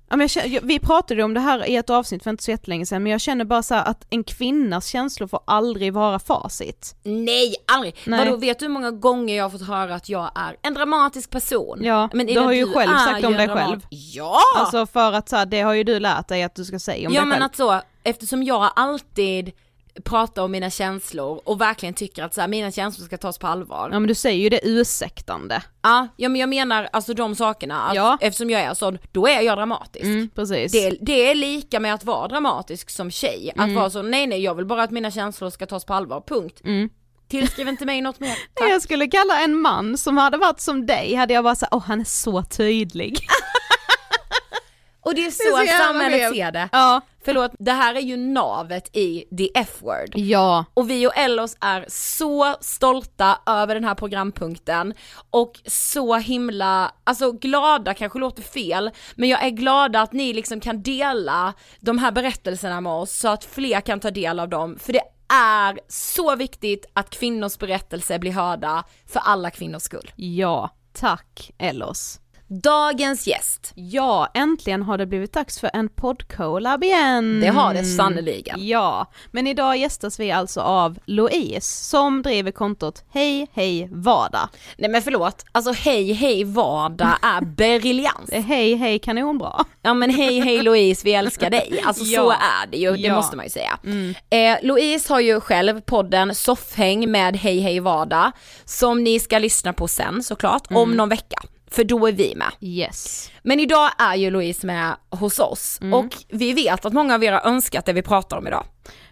Ja, 0.09 0.15
men 0.17 0.29
känner, 0.29 0.59
vi 0.61 0.79
pratade 0.79 1.23
om 1.23 1.33
det 1.33 1.39
här 1.39 1.69
i 1.69 1.75
ett 1.75 1.89
avsnitt 1.89 2.23
för 2.23 2.29
inte 2.29 2.43
så 2.43 2.51
jättelänge 2.51 2.85
sedan 2.85 3.03
men 3.03 3.11
jag 3.11 3.21
känner 3.21 3.45
bara 3.45 3.63
så 3.63 3.75
att 3.75 4.05
en 4.09 4.23
kvinnas 4.23 4.87
känslor 4.87 5.27
får 5.27 5.39
aldrig 5.45 5.93
vara 5.93 6.19
facit. 6.19 6.95
Nej, 7.03 7.55
aldrig! 7.67 7.95
Nej. 8.05 8.25
Vadå, 8.25 8.37
vet 8.37 8.59
du 8.59 8.65
hur 8.65 8.73
många 8.73 8.91
gånger 8.91 9.37
jag 9.37 9.43
har 9.43 9.49
fått 9.49 9.67
höra 9.67 9.95
att 9.95 10.09
jag 10.09 10.31
är 10.35 10.55
en 10.61 10.73
dramatisk 10.73 11.29
person? 11.29 11.79
Ja, 11.83 12.09
men 12.13 12.25
du 12.25 12.39
har 12.39 12.51
ju 12.51 12.73
själv 12.73 12.91
är 12.91 12.97
sagt 12.97 13.25
om 13.25 13.33
dig 13.33 13.49
själv. 13.49 13.85
Ja! 13.89 14.37
Alltså 14.57 14.85
för 14.85 15.13
att 15.13 15.29
så 15.29 15.35
här, 15.35 15.45
det 15.45 15.61
har 15.61 15.73
ju 15.73 15.83
du 15.83 15.99
lärt 15.99 16.27
dig 16.27 16.43
att 16.43 16.55
du 16.55 16.65
ska 16.65 16.79
säga 16.79 17.07
om 17.07 17.13
ja 17.13 17.21
dig 17.21 17.27
men 17.27 17.35
själv. 17.35 17.45
att 17.45 17.55
så, 17.55 17.81
eftersom 18.03 18.43
jag 18.43 18.71
alltid 18.75 19.51
pratar 20.03 20.41
om 20.43 20.51
mina 20.51 20.69
känslor 20.69 21.41
och 21.45 21.61
verkligen 21.61 21.93
tycker 21.93 22.23
att 22.23 22.33
så 22.33 22.41
här, 22.41 22.47
mina 22.47 22.71
känslor 22.71 23.05
ska 23.05 23.17
tas 23.17 23.37
på 23.37 23.47
allvar. 23.47 23.89
Ja 23.91 23.99
men 23.99 24.07
du 24.07 24.15
säger 24.15 24.43
ju 24.43 24.49
det 24.49 24.59
ursäktande. 24.67 25.61
Ja, 25.81 26.07
ja 26.17 26.29
men 26.29 26.41
jag 26.41 26.49
menar 26.49 26.89
alltså 26.93 27.13
de 27.13 27.35
sakerna, 27.35 27.81
att 27.81 27.95
Ja. 27.95 28.17
eftersom 28.21 28.49
jag 28.49 28.61
är 28.61 28.73
sån, 28.73 28.97
då 29.11 29.27
är 29.27 29.41
jag 29.41 29.57
dramatisk. 29.57 30.05
Mm, 30.05 30.29
precis. 30.35 30.71
Det, 30.71 30.97
det 31.01 31.29
är 31.31 31.35
lika 31.35 31.79
med 31.79 31.93
att 31.93 32.03
vara 32.03 32.27
dramatisk 32.27 32.89
som 32.89 33.11
tjej, 33.11 33.49
att 33.55 33.63
Mm. 33.63 33.75
vara 33.75 33.89
så 33.89 34.01
nej 34.01 34.27
nej 34.27 34.39
jag 34.43 34.55
vill 34.55 34.65
bara 34.65 34.83
att 34.83 34.91
mina 34.91 35.11
känslor 35.11 35.49
ska 35.49 35.65
tas 35.65 35.85
på 35.85 35.93
allvar, 35.93 36.23
punkt. 36.27 36.61
Mm. 36.65 36.89
Tillskriv 37.29 37.67
inte 37.67 37.85
mig 37.85 38.01
något 38.01 38.19
mer, 38.19 38.35
tack. 38.53 38.69
Jag 38.69 38.81
skulle 38.81 39.07
kalla 39.07 39.39
en 39.43 39.55
man 39.61 39.97
som 39.97 40.17
hade 40.17 40.37
varit 40.37 40.59
som 40.59 40.85
dig, 40.85 41.15
hade 41.15 41.33
jag 41.33 41.43
bara 41.43 41.55
sagt, 41.55 41.73
åh 41.73 41.83
han 41.85 41.99
är 42.01 42.05
så 42.05 42.43
tydlig. 42.43 43.19
Och 45.05 45.15
det 45.15 45.21
är 45.21 45.23
Det 45.23 45.27
är 45.63 45.65
så, 45.65 45.71
så 45.77 45.83
samhället 45.83 46.19
fel. 46.21 46.33
ser 46.35 46.51
det. 46.51 46.69
Ja. 46.71 47.01
Förlåt, 47.25 47.51
det 47.59 47.71
här 47.71 47.95
är 47.95 47.99
ju 47.99 48.17
navet 48.17 48.95
i 48.95 49.25
the 49.37 49.49
F-word. 49.55 50.11
Ja. 50.15 50.65
Och 50.73 50.89
vi 50.89 51.07
och 51.07 51.17
Ellos 51.17 51.57
är 51.61 51.85
så 51.87 52.55
stolta 52.61 53.39
över 53.45 53.75
den 53.75 53.83
här 53.83 53.95
programpunkten 53.95 54.93
och 55.31 55.61
så 55.65 56.15
himla, 56.15 56.91
alltså 57.03 57.31
glada 57.31 57.93
kanske 57.93 58.19
låter 58.19 58.43
fel, 58.43 58.91
men 59.15 59.29
jag 59.29 59.43
är 59.43 59.49
glada 59.49 60.01
att 60.01 60.13
ni 60.13 60.33
liksom 60.33 60.59
kan 60.59 60.81
dela 60.81 61.53
de 61.79 61.97
här 61.97 62.11
berättelserna 62.11 62.81
med 62.81 62.93
oss 62.93 63.11
så 63.11 63.27
att 63.27 63.45
fler 63.45 63.81
kan 63.81 63.99
ta 63.99 64.11
del 64.11 64.39
av 64.39 64.49
dem, 64.49 64.77
för 64.79 64.93
det 64.93 65.03
är 65.33 65.79
så 65.87 66.35
viktigt 66.35 66.85
att 66.93 67.09
kvinnors 67.09 67.57
berättelser 67.57 68.19
blir 68.19 68.31
hörda 68.31 68.83
för 69.07 69.19
alla 69.19 69.51
kvinnors 69.51 69.83
skull. 69.83 70.11
Ja, 70.15 70.69
tack 70.93 71.51
Ellos. 71.57 72.19
Dagens 72.61 73.27
gäst, 73.27 73.71
Ja, 73.75 74.27
äntligen 74.33 74.81
har 74.83 74.97
det 74.97 75.05
blivit 75.05 75.33
dags 75.33 75.59
för 75.59 75.69
en 75.73 75.89
poddcollab 75.89 76.83
igen. 76.83 77.39
det 77.41 77.47
har 77.47 77.73
det 77.73 77.83
sannerligen. 77.83 78.67
Ja, 78.67 79.11
men 79.31 79.47
idag 79.47 79.77
gästas 79.77 80.19
vi 80.19 80.31
alltså 80.31 80.61
av 80.61 80.99
Louise 81.05 81.83
som 81.83 82.21
driver 82.21 82.51
kontot 82.51 83.03
Hej 83.13 83.47
Hej 83.53 83.89
Vardag. 83.91 84.49
Nej 84.77 84.89
men 84.89 85.01
förlåt, 85.01 85.45
alltså 85.51 85.71
hej 85.71 86.13
hej 86.13 86.43
vardag 86.43 87.17
är 87.21 87.41
briljans. 87.55 88.29
Hej 88.31 88.75
Hej 88.75 88.99
kanonbra. 88.99 89.65
Ja 89.81 89.93
men 89.93 90.09
hej 90.09 90.39
hej 90.39 90.61
Louise, 90.61 91.01
vi 91.05 91.13
älskar 91.13 91.49
dig. 91.49 91.81
Alltså 91.85 92.05
så 92.05 92.11
Ja. 92.13 92.33
är 92.33 92.67
det 92.71 92.77
ju, 92.77 92.91
det 92.91 92.97
Ja. 93.01 93.15
måste 93.15 93.35
man 93.35 93.45
ju 93.45 93.49
säga. 93.49 93.77
Eh, 94.29 94.57
Louise 94.67 95.13
har 95.13 95.19
ju 95.19 95.39
själv 95.41 95.81
podden 95.81 96.35
Soffhäng 96.35 97.11
med 97.11 97.35
Hej 97.37 97.59
hej 97.59 97.79
vardag, 97.79 98.31
som 98.65 99.03
ni 99.03 99.19
ska 99.19 99.39
lyssna 99.39 99.73
på 99.73 99.87
sen 99.87 100.23
såklart, 100.23 100.63
om 100.69 100.91
någon 100.91 101.09
vecka. 101.09 101.37
För 101.73 101.83
då 101.83 102.07
är 102.07 102.11
vi 102.11 102.35
med. 102.35 102.51
Yes. 102.61 103.31
Men 103.43 103.59
idag 103.59 103.89
är 103.97 104.15
ju 104.15 104.29
Louise 104.29 104.67
med 104.67 104.95
hos 105.09 105.39
oss 105.39 105.79
och 105.93 106.15
vi 106.29 106.53
vet 106.53 106.85
att 106.85 106.93
många 106.93 107.15
av 107.15 107.23
er 107.23 107.31
har 107.31 107.41
önskat 107.49 107.85
det 107.85 107.93
vi 107.93 108.01
pratar 108.01 108.37
om 108.37 108.47
idag. 108.47 108.65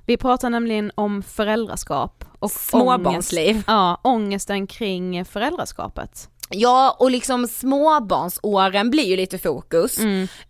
Vi 0.05 0.17
pratar 0.17 0.49
nämligen 0.49 0.91
om 0.95 1.23
föräldraskap 1.23 2.25
och 2.39 2.51
Småbarnsliv. 2.51 3.49
Ångest, 3.49 3.67
ja, 3.67 4.01
ångesten 4.03 4.67
kring 4.67 5.25
föräldraskapet. 5.25 6.29
Ja 6.49 6.95
och 6.99 7.11
liksom 7.11 7.47
småbarnsåren 7.47 8.89
blir 8.89 9.05
ju 9.05 9.15
lite 9.15 9.37
fokus. 9.37 9.99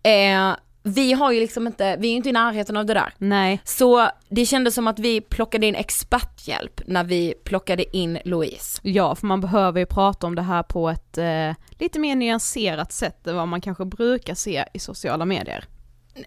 Eh, 0.03 0.51
vi 0.83 1.13
har 1.13 1.31
ju 1.31 1.39
liksom 1.39 1.67
inte, 1.67 1.97
vi 1.99 2.07
är 2.07 2.11
ju 2.11 2.17
inte 2.17 2.29
i 2.29 2.31
närheten 2.31 2.77
av 2.77 2.85
det 2.85 2.93
där. 2.93 3.13
Nej, 3.17 3.61
Så 3.63 4.09
det 4.29 4.45
kändes 4.45 4.75
som 4.75 4.87
att 4.87 4.99
vi 4.99 5.21
plockade 5.21 5.65
in 5.67 5.75
experthjälp 5.75 6.81
när 6.87 7.03
vi 7.03 7.33
plockade 7.43 7.97
in 7.97 8.19
Louise. 8.25 8.79
ja 8.83 9.15
för 9.15 9.27
man 9.27 9.41
behöver 9.41 9.79
ju 9.79 9.85
prata 9.85 10.27
om 10.27 10.35
det 10.35 10.41
här 10.41 10.63
på 10.63 10.89
ett 10.89 11.17
eh, 11.17 11.51
lite 11.79 11.99
mer 11.99 12.15
nyanserat 12.15 12.91
sätt 12.91 13.27
än 13.27 13.35
vad 13.35 13.47
man 13.47 13.61
kanske 13.61 13.85
brukar 13.85 14.35
se 14.35 14.65
i 14.73 14.79
sociala 14.79 15.25
medier. 15.25 15.65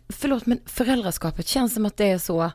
Förlåt 0.08 0.46
men 0.46 0.60
föräldraskapet 0.66 1.46
känns 1.46 1.74
som 1.74 1.86
att 1.86 1.96
det 1.96 2.10
är 2.10 2.18
så, 2.18 2.50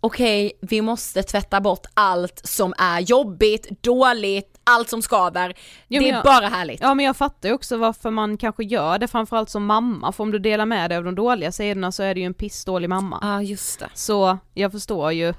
okej 0.00 0.52
vi 0.60 0.82
måste 0.82 1.22
tvätta 1.22 1.60
bort 1.60 1.86
allt 1.94 2.40
som 2.46 2.74
är 2.78 3.00
jobbigt, 3.00 3.82
dåligt, 3.82 4.60
allt 4.64 4.88
som 4.88 5.02
skaver. 5.02 5.54
Jo, 5.88 6.02
det 6.02 6.08
är 6.08 6.12
jag- 6.14 6.24
bara 6.24 6.46
härligt. 6.48 6.80
Ja 6.80 6.94
men 6.94 7.04
jag 7.06 7.16
fattar 7.16 7.48
ju 7.48 7.54
också 7.54 7.76
varför 7.76 8.10
man 8.10 8.36
kanske 8.36 8.64
gör 8.64 8.98
det, 8.98 9.08
framförallt 9.08 9.50
som 9.50 9.66
mamma, 9.66 10.12
för 10.12 10.24
om 10.24 10.30
du 10.30 10.38
delar 10.38 10.66
med 10.66 10.90
dig 10.90 10.98
av 10.98 11.04
de 11.04 11.14
dåliga 11.14 11.52
sidorna 11.52 11.92
så 11.92 12.02
är 12.02 12.14
du 12.14 12.20
ju 12.20 12.26
en 12.26 12.34
pissdålig 12.34 12.88
mamma. 12.88 13.18
Ja 13.22 13.42
just 13.42 13.78
det. 13.80 13.88
Så 13.94 14.38
jag 14.54 14.72
förstår 14.72 15.12
ju 15.12 15.34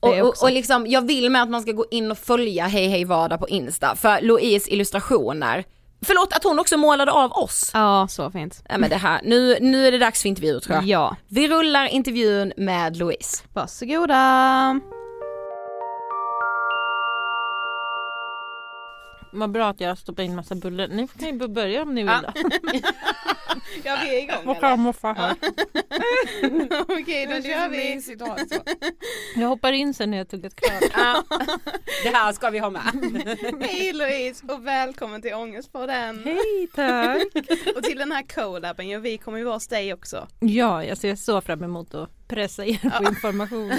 Och, 0.00 0.18
och, 0.20 0.34
och 0.42 0.52
liksom, 0.52 0.86
jag 0.86 1.06
vill 1.06 1.30
med 1.30 1.42
att 1.42 1.48
man 1.50 1.62
ska 1.62 1.72
gå 1.72 1.84
in 1.90 2.10
och 2.10 2.18
följa 2.18 2.66
Hej 2.66 2.88
Hej 2.88 3.04
Vardag 3.04 3.40
på 3.40 3.48
Insta, 3.48 3.96
för 3.96 4.20
Louise 4.20 4.70
illustrationer, 4.70 5.64
förlåt 6.06 6.32
att 6.32 6.44
hon 6.44 6.58
också 6.58 6.76
målade 6.76 7.12
av 7.12 7.32
oss. 7.32 7.70
Ja, 7.74 8.06
så 8.10 8.30
fint. 8.30 8.62
Nej 8.68 8.78
men 8.78 8.90
det 8.90 8.96
här, 8.96 9.20
nu, 9.24 9.56
nu 9.60 9.86
är 9.86 9.92
det 9.92 9.98
dags 9.98 10.22
för 10.22 10.28
intervju 10.28 10.60
tror 10.60 10.74
jag. 10.76 10.84
Ja, 10.84 11.16
Vi 11.28 11.48
rullar 11.48 11.86
intervjun 11.86 12.52
med 12.56 12.96
Louise. 12.96 13.42
varsågoda. 13.52 14.80
Vad 19.30 19.50
bra 19.50 19.68
att 19.68 19.80
jag 19.80 19.98
stoppar 19.98 20.22
in 20.22 20.36
massa 20.36 20.54
bullar. 20.54 20.88
Ni 20.88 21.08
kan 21.08 21.38
ju 21.38 21.48
börja 21.48 21.82
om 21.82 21.94
ni 21.94 22.02
vill. 22.02 22.12
då. 22.22 22.32
Ja, 23.84 23.98
vi 24.04 24.16
är 24.16 24.22
igång 24.22 24.44
Morfar 24.44 24.72
och 24.72 24.78
morfar 24.78 25.14
här. 25.14 25.36
Okej, 27.00 27.26
då 27.26 27.32
kör 27.32 27.68
vi. 27.68 28.02
Jag 29.40 29.48
hoppar 29.48 29.72
in 29.72 29.94
sen 29.94 30.10
när 30.10 30.18
jag 30.18 30.28
tuggat 30.28 30.56
klart. 30.56 31.24
Det 32.02 32.08
här 32.08 32.32
ska 32.32 32.50
vi 32.50 32.58
ha 32.58 32.70
med. 32.70 32.82
Hej 33.60 33.92
Louise 33.92 34.46
och 34.48 34.66
välkommen 34.66 35.22
till 35.22 35.34
Ångestpodden. 35.34 36.22
Hej 36.24 36.68
tack! 36.74 37.22
Och 37.76 37.82
till 37.82 37.98
den 37.98 38.12
här 38.12 38.22
collaben, 38.22 38.88
ja 38.88 38.98
vi 38.98 39.18
kommer 39.18 39.38
ju 39.38 39.44
vara 39.44 39.54
hos 39.54 39.68
dig 39.68 39.94
också. 39.94 40.28
Ja, 40.40 40.84
jag 40.84 40.98
ser 40.98 41.16
så 41.16 41.40
fram 41.40 41.64
emot 41.64 41.94
att 41.94 42.28
pressa 42.28 42.66
er 42.66 42.98
på 42.98 43.04
information. 43.04 43.72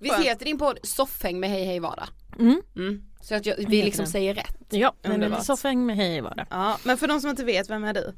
Vi 0.00 0.10
heter 0.14 0.44
din 0.44 0.58
podd 0.58 0.78
Soffhäng 0.82 1.40
med 1.40 1.50
Hej 1.50 1.64
Hej 1.64 1.80
Vardag. 1.80 2.08
Mm. 2.38 2.62
Mm. 2.76 3.02
Så 3.20 3.34
att 3.34 3.46
jag, 3.46 3.56
vi 3.56 3.82
liksom 3.82 4.06
säger 4.06 4.34
rätt. 4.34 4.56
Ja, 4.70 4.94
men 5.02 5.12
Underbart. 5.12 5.44
soffhäng 5.44 5.86
med 5.86 5.96
hej 5.96 6.20
var 6.20 6.34
det. 6.34 6.46
Ja, 6.50 6.78
men 6.82 6.98
för 6.98 7.08
de 7.08 7.20
som 7.20 7.30
inte 7.30 7.44
vet, 7.44 7.70
vem 7.70 7.84
är 7.84 7.94
du? 7.94 8.14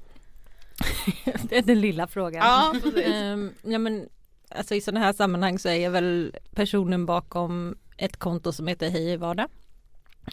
Det 1.43 1.59
är 1.59 1.63
den 1.63 1.81
lilla 1.81 2.07
frågan. 2.07 2.43
Ja. 2.43 2.75
Ehm, 3.05 3.53
ja 3.63 3.79
men 3.79 4.09
alltså 4.49 4.75
i 4.75 4.81
sådana 4.81 5.01
här 5.01 5.13
sammanhang 5.13 5.59
så 5.59 5.69
är 5.69 5.77
jag 5.77 5.91
väl 5.91 6.37
personen 6.55 7.07
bakom 7.07 7.77
ett 7.97 8.17
konto 8.17 8.53
som 8.53 8.67
heter 8.67 8.91
Hej 8.91 9.13
i 9.13 9.17
vardag. 9.17 9.49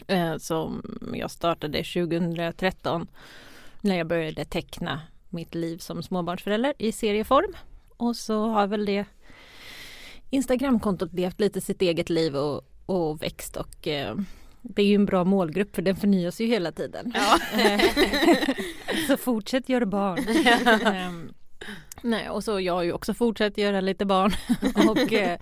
Eh, 0.06 0.36
som 0.36 0.98
jag 1.14 1.30
startade 1.30 1.78
2013 1.78 3.06
när 3.80 3.96
jag 3.98 4.06
började 4.06 4.44
teckna 4.44 5.00
mitt 5.28 5.54
liv 5.54 5.78
som 5.78 6.02
småbarnsförälder 6.02 6.74
i 6.78 6.92
serieform. 6.92 7.56
Och 7.96 8.16
så 8.16 8.46
har 8.48 8.66
väl 8.66 8.86
det 8.86 9.04
Instagramkontot 10.30 11.12
levt 11.12 11.40
lite 11.40 11.60
sitt 11.60 11.82
eget 11.82 12.10
liv 12.10 12.36
och, 12.36 12.64
och 12.86 13.22
växt 13.22 13.56
och 13.56 13.88
eh, 13.88 14.16
det 14.62 14.82
är 14.82 14.86
ju 14.86 14.94
en 14.94 15.06
bra 15.06 15.24
målgrupp 15.24 15.74
för 15.74 15.82
den 15.82 15.96
förnyas 15.96 16.40
ju 16.40 16.46
hela 16.46 16.72
tiden. 16.72 17.12
Eh, 17.58 17.80
så 19.06 19.16
fortsätt 19.16 19.68
göra 19.68 19.86
barn. 19.86 20.18
Ehm, 20.94 21.32
nej, 22.02 22.28
och 22.30 22.44
så 22.44 22.60
jag 22.60 22.74
har 22.74 22.82
ju 22.82 22.92
också 22.92 23.14
fortsatt 23.14 23.58
göra 23.58 23.80
lite 23.80 24.04
barn 24.04 24.32
och 24.90 25.12
eh, 25.12 25.38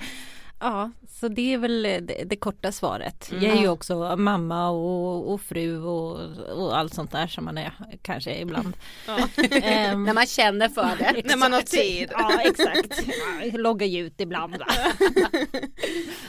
Ja, 0.61 0.91
så 1.09 1.29
det 1.29 1.55
är 1.55 1.59
väl 1.59 1.83
det, 1.83 2.25
det 2.27 2.37
korta 2.37 2.73
svaret. 2.73 3.31
Jag 3.33 3.43
är 3.57 3.61
ju 3.61 3.69
också 3.69 4.17
mamma 4.17 4.71
och, 4.71 5.33
och 5.33 5.41
fru 5.41 5.83
och, 5.83 6.21
och 6.57 6.79
allt 6.79 6.95
sånt 6.95 7.11
där 7.13 7.27
som 7.27 7.45
man 7.45 7.59
är 7.59 7.73
kanske 8.03 8.39
ibland. 8.41 8.77
Ehm, 9.63 10.05
När 10.05 10.15
man 10.15 10.27
känner 10.27 10.69
för 10.69 10.97
det. 10.99 11.23
När 11.25 11.37
man 11.37 11.53
har 11.53 11.63
tid. 11.63 12.09
Ja 12.13 12.41
exakt. 12.41 13.03
Ja, 13.43 13.59
loggar 13.59 13.87
ju 13.87 14.07
ut 14.07 14.21
ibland. 14.21 14.57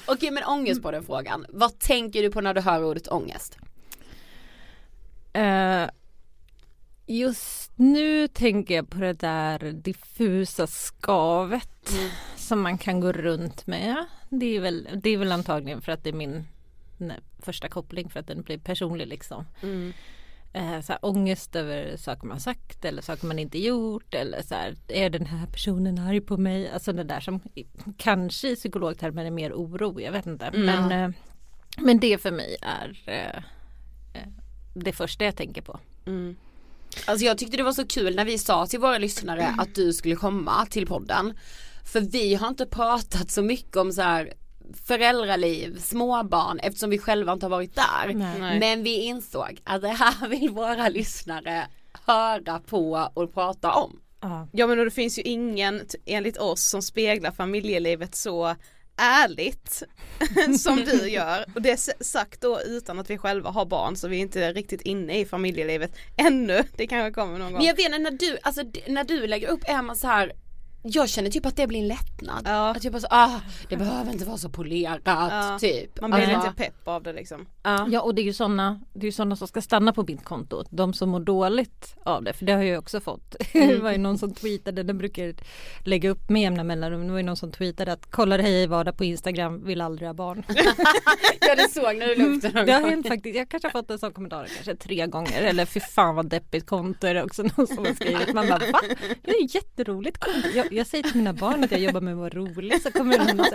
Okej 0.06 0.32
men 0.32 0.44
ångest 0.44 0.82
på 0.84 0.92
den 0.92 1.04
frågan. 1.04 1.46
Vad 1.50 1.80
tänker 1.80 2.22
du 2.22 2.32
på 2.32 2.42
när 2.42 2.54
du 2.54 2.62
hör 2.62 2.84
ordet 2.84 3.08
ångest? 3.08 3.58
Eh, 5.34 5.84
just 7.08 7.72
nu 7.76 8.28
tänker 8.28 8.76
jag 8.76 8.90
på 8.90 9.00
det 9.00 9.14
där 9.14 9.72
diffusa 9.72 10.68
skavet 10.68 11.92
som 12.36 12.62
man 12.62 12.78
kan 12.78 13.00
gå 13.00 13.12
runt 13.12 13.68
med. 13.68 14.06
Det 14.30 14.56
är, 14.56 14.60
väl, 14.60 14.90
det 15.04 15.10
är 15.10 15.18
väl 15.18 15.32
antagligen 15.32 15.82
för 15.82 15.92
att 15.92 16.04
det 16.04 16.10
är 16.10 16.14
min 16.14 16.48
nej, 16.98 17.20
första 17.40 17.70
koppling 17.70 18.10
för 18.10 18.20
att 18.20 18.28
den 18.28 18.42
blir 18.42 18.58
personlig 18.58 19.08
liksom. 19.08 19.46
Eh, 20.54 20.82
så 20.82 20.92
här, 20.94 21.06
ångest 21.06 21.56
över 21.56 21.98
saker 21.98 22.28
man 22.28 22.40
sagt 22.40 22.86
eller 22.86 23.02
saker 23.02 23.28
man 23.28 23.40
inte 23.40 23.60
gjort 23.60 24.14
eller 24.14 24.42
så 24.42 24.56
här, 24.56 24.76
är 24.88 25.10
den 25.10 25.26
här 25.26 25.48
personen 25.48 26.00
arg 26.00 26.22
på 26.22 26.38
mig? 26.38 26.70
Alltså 26.70 26.94
det 26.94 27.04
där 27.04 27.20
som 27.20 27.42
kanske 27.98 28.50
i 28.50 28.56
psykologtermer 28.56 29.26
är 29.26 29.32
mer 29.32 29.54
oro, 29.54 30.02
jag 30.02 30.12
vet 30.12 30.26
inte. 30.26 30.52
Men, 30.54 30.92
eh, 30.92 31.10
men 31.78 32.00
det 32.00 32.22
för 32.22 32.32
mig 32.32 32.58
är 32.62 33.04
eh, 33.06 33.38
eh, 34.22 34.28
det 34.74 34.94
första 34.94 35.26
jag 35.26 35.36
tänker 35.36 35.62
på. 35.62 35.80
Alltså 37.06 37.26
jag 37.26 37.38
tyckte 37.38 37.58
det 37.58 37.64
var 37.64 37.72
så 37.72 37.88
kul 37.88 38.16
när 38.16 38.26
vi 38.26 38.38
sa 38.38 38.66
till 38.66 38.80
våra 38.80 38.98
lyssnare 38.98 39.56
att 39.58 39.76
du 39.76 39.94
skulle 39.94 40.16
komma 40.16 40.66
till 40.66 40.88
podden. 40.88 41.34
För 41.94 42.02
vi 42.02 42.36
har 42.36 42.48
inte 42.48 42.66
pratat 42.66 43.32
så 43.32 43.42
mycket 43.42 43.78
om 43.78 43.92
så 43.92 44.02
här 44.02 44.34
föräldraliv, 44.88 45.80
småbarn 45.80 46.60
eftersom 46.60 46.90
vi 46.90 46.98
själva 46.98 47.34
inte 47.34 47.46
har 47.46 47.52
varit 47.52 47.76
där. 47.76 48.14
Nej. 48.14 48.60
Men 48.60 48.84
vi 48.84 49.02
insåg 49.02 49.62
att 49.64 49.82
det 49.82 49.88
här 49.88 50.28
vill 50.30 50.50
våra 50.50 50.90
lyssnare 50.90 51.68
höra 52.06 52.60
på 52.60 53.10
och 53.14 53.34
prata 53.34 53.72
om. 53.72 54.00
Ja. 54.22 54.68
Men 54.68 54.80
och 54.80 54.86
det 54.86 54.92
finns 54.92 55.20
ju 55.20 55.22
ingen 55.22 55.82
enligt 56.06 56.38
oss 56.38 56.70
som 56.70 56.82
speglar 56.82 57.32
familjelivet 57.32 58.16
så 58.16 58.56
ärligt 58.98 59.84
som 60.60 60.76
du 60.86 61.10
gör 61.10 61.46
och 61.56 61.62
det 61.62 61.72
är 61.72 62.04
sagt 62.04 62.42
då 62.42 62.62
utan 62.62 63.00
att 63.00 63.10
vi 63.10 63.18
själva 63.18 63.50
har 63.50 63.66
barn 63.66 63.96
så 63.96 64.08
vi 64.08 64.18
är 64.18 64.22
inte 64.22 64.54
riktigt 64.54 64.82
inne 64.82 65.20
i 65.20 65.26
familjelivet 65.26 65.96
ännu. 66.18 66.64
Det 66.78 66.88
kanske 66.88 67.14
kommer 67.14 67.40
någon 67.40 67.52
gång. 67.52 67.58
Men 67.58 67.66
jag 67.66 67.76
vet 67.76 68.02
när 68.02 68.12
du, 68.12 68.38
alltså 68.42 68.64
när 68.88 69.04
du 69.04 69.28
lägger 69.28 69.48
upp 69.48 69.64
är 69.64 69.82
man 69.82 69.96
så 69.96 70.08
här 70.08 70.34
jag 70.90 71.10
känner 71.10 71.30
typ 71.30 71.46
att 71.46 71.56
det 71.56 71.68
blir 71.68 71.80
en 71.80 71.88
lättnad. 71.88 72.42
Ja. 72.46 72.70
Att 72.70 72.84
jag 72.84 72.94
bara 72.94 73.00
så, 73.00 73.08
ah, 73.10 73.40
det 73.70 73.78
behöver 73.78 74.12
inte 74.12 74.26
vara 74.26 74.38
så 74.38 74.50
polerat 74.50 75.02
Ja. 75.04 75.58
typ. 75.62 76.02
Man 76.02 76.12
blir 76.12 76.22
Alltså, 76.24 76.50
lite 76.50 76.56
pepp 76.64 76.88
av 76.88 77.04
det 77.04 77.14
liksom. 77.14 77.46
ja. 77.64 77.88
Ja 77.92 78.02
och 78.02 78.16
det 78.16 78.22
är 78.22 78.24
ju 78.24 78.34
sådana, 78.34 78.82
det 78.94 79.00
är 79.00 79.06
ju 79.06 79.12
sådana 79.12 79.36
som 79.36 79.48
ska 79.48 79.62
stanna 79.62 79.94
på 79.94 80.04
mitt 80.08 80.24
konto. 80.24 80.64
De 80.70 80.94
som 80.94 81.10
mår 81.10 81.20
dåligt 81.20 81.96
av 82.04 82.24
det. 82.24 82.34
För 82.34 82.46
det 82.46 82.52
har 82.52 82.60
jag 82.60 82.68
ju 82.68 82.78
också 82.78 83.00
fått. 83.00 83.36
Det 83.54 83.78
var 83.82 83.92
ju 83.92 83.98
någon 83.98 84.18
som 84.18 84.34
tweetade, 84.34 84.84
den 84.84 84.98
brukar 84.98 85.34
lägga 85.86 86.10
upp 86.10 86.30
med 86.30 86.42
jämna 86.42 86.64
mellanrum. 86.64 87.06
Det 87.08 87.12
var 87.12 87.20
ju 87.20 87.24
någon 87.26 87.38
som 87.38 87.52
tweetade 87.52 87.92
att 87.94 88.12
kollar 88.12 88.40
hej 88.40 88.64
i 88.64 88.68
vardag 88.68 88.98
på 88.98 89.04
Instagram, 89.04 89.64
vill 89.66 89.82
aldrig 89.82 90.08
ha 90.10 90.14
barn. 90.14 90.44
Jag 91.48 91.58
det 91.58 91.70
såg 91.74 91.96
när 91.96 92.08
du 92.08 92.16
la 92.16 92.26
upp 92.26 92.42
det 92.42 92.64
Det 92.66 92.72
har 92.72 92.90
hänt 92.90 93.08
faktiskt. 93.08 93.36
Jag 93.38 93.50
kanske 93.50 93.68
har 93.68 93.72
fått 93.72 93.92
en 93.92 94.00
sån 94.00 94.12
kommentar 94.14 94.48
kanske 94.56 94.76
tre 94.76 95.08
gånger. 95.08 95.42
Eller 95.42 95.66
fy 95.66 95.80
fan 95.80 96.16
vad 96.16 96.30
deppigt 96.30 96.66
konto 96.66 97.08
är 97.08 97.14
det 97.14 97.24
också 97.24 97.44
någon 97.58 97.68
som 97.68 97.78
har 97.86 97.94
skrivit. 97.94 98.34
Man 98.34 98.48
bara 98.48 98.60
va? 98.72 98.80
Det 99.24 99.32
är 99.32 99.56
jätteroligt 99.56 100.18
konto. 100.18 100.48
Jag, 100.56 100.74
jag 100.78 100.88
säger 100.88 101.04
till 101.04 101.16
mina 101.16 101.34
barn 101.34 101.64
att 101.64 101.72
jag 101.72 101.80
jobbar 101.80 102.02
med 102.02 102.14
att 102.14 102.18
vara 102.20 102.30
rolig 102.30 102.82
så 102.82 102.92
kommer 102.92 103.18
någon 103.18 103.40
och 103.40 103.46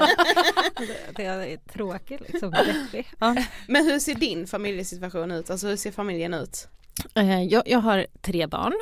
säger 1.16 1.34
att 1.34 1.40
jag 1.42 1.52
är 1.52 1.56
tråkig 1.56 2.20
liksom. 2.20 2.50
Deppig. 2.50 3.06
Ja. 3.18 3.36
Men 3.68 3.84
hur 3.86 3.98
ser 3.98 4.14
din 4.14 4.46
familjesituation 4.46 5.30
ut? 5.32 5.50
Alltså 5.50 5.66
hur 5.68 5.76
ser 5.76 5.90
familjen 5.92 6.34
ut? 6.34 6.68
Eh, 7.14 7.42
Jag, 7.42 7.62
jag 7.68 7.78
har 7.78 8.06
tre 8.20 8.46
barn. 8.46 8.72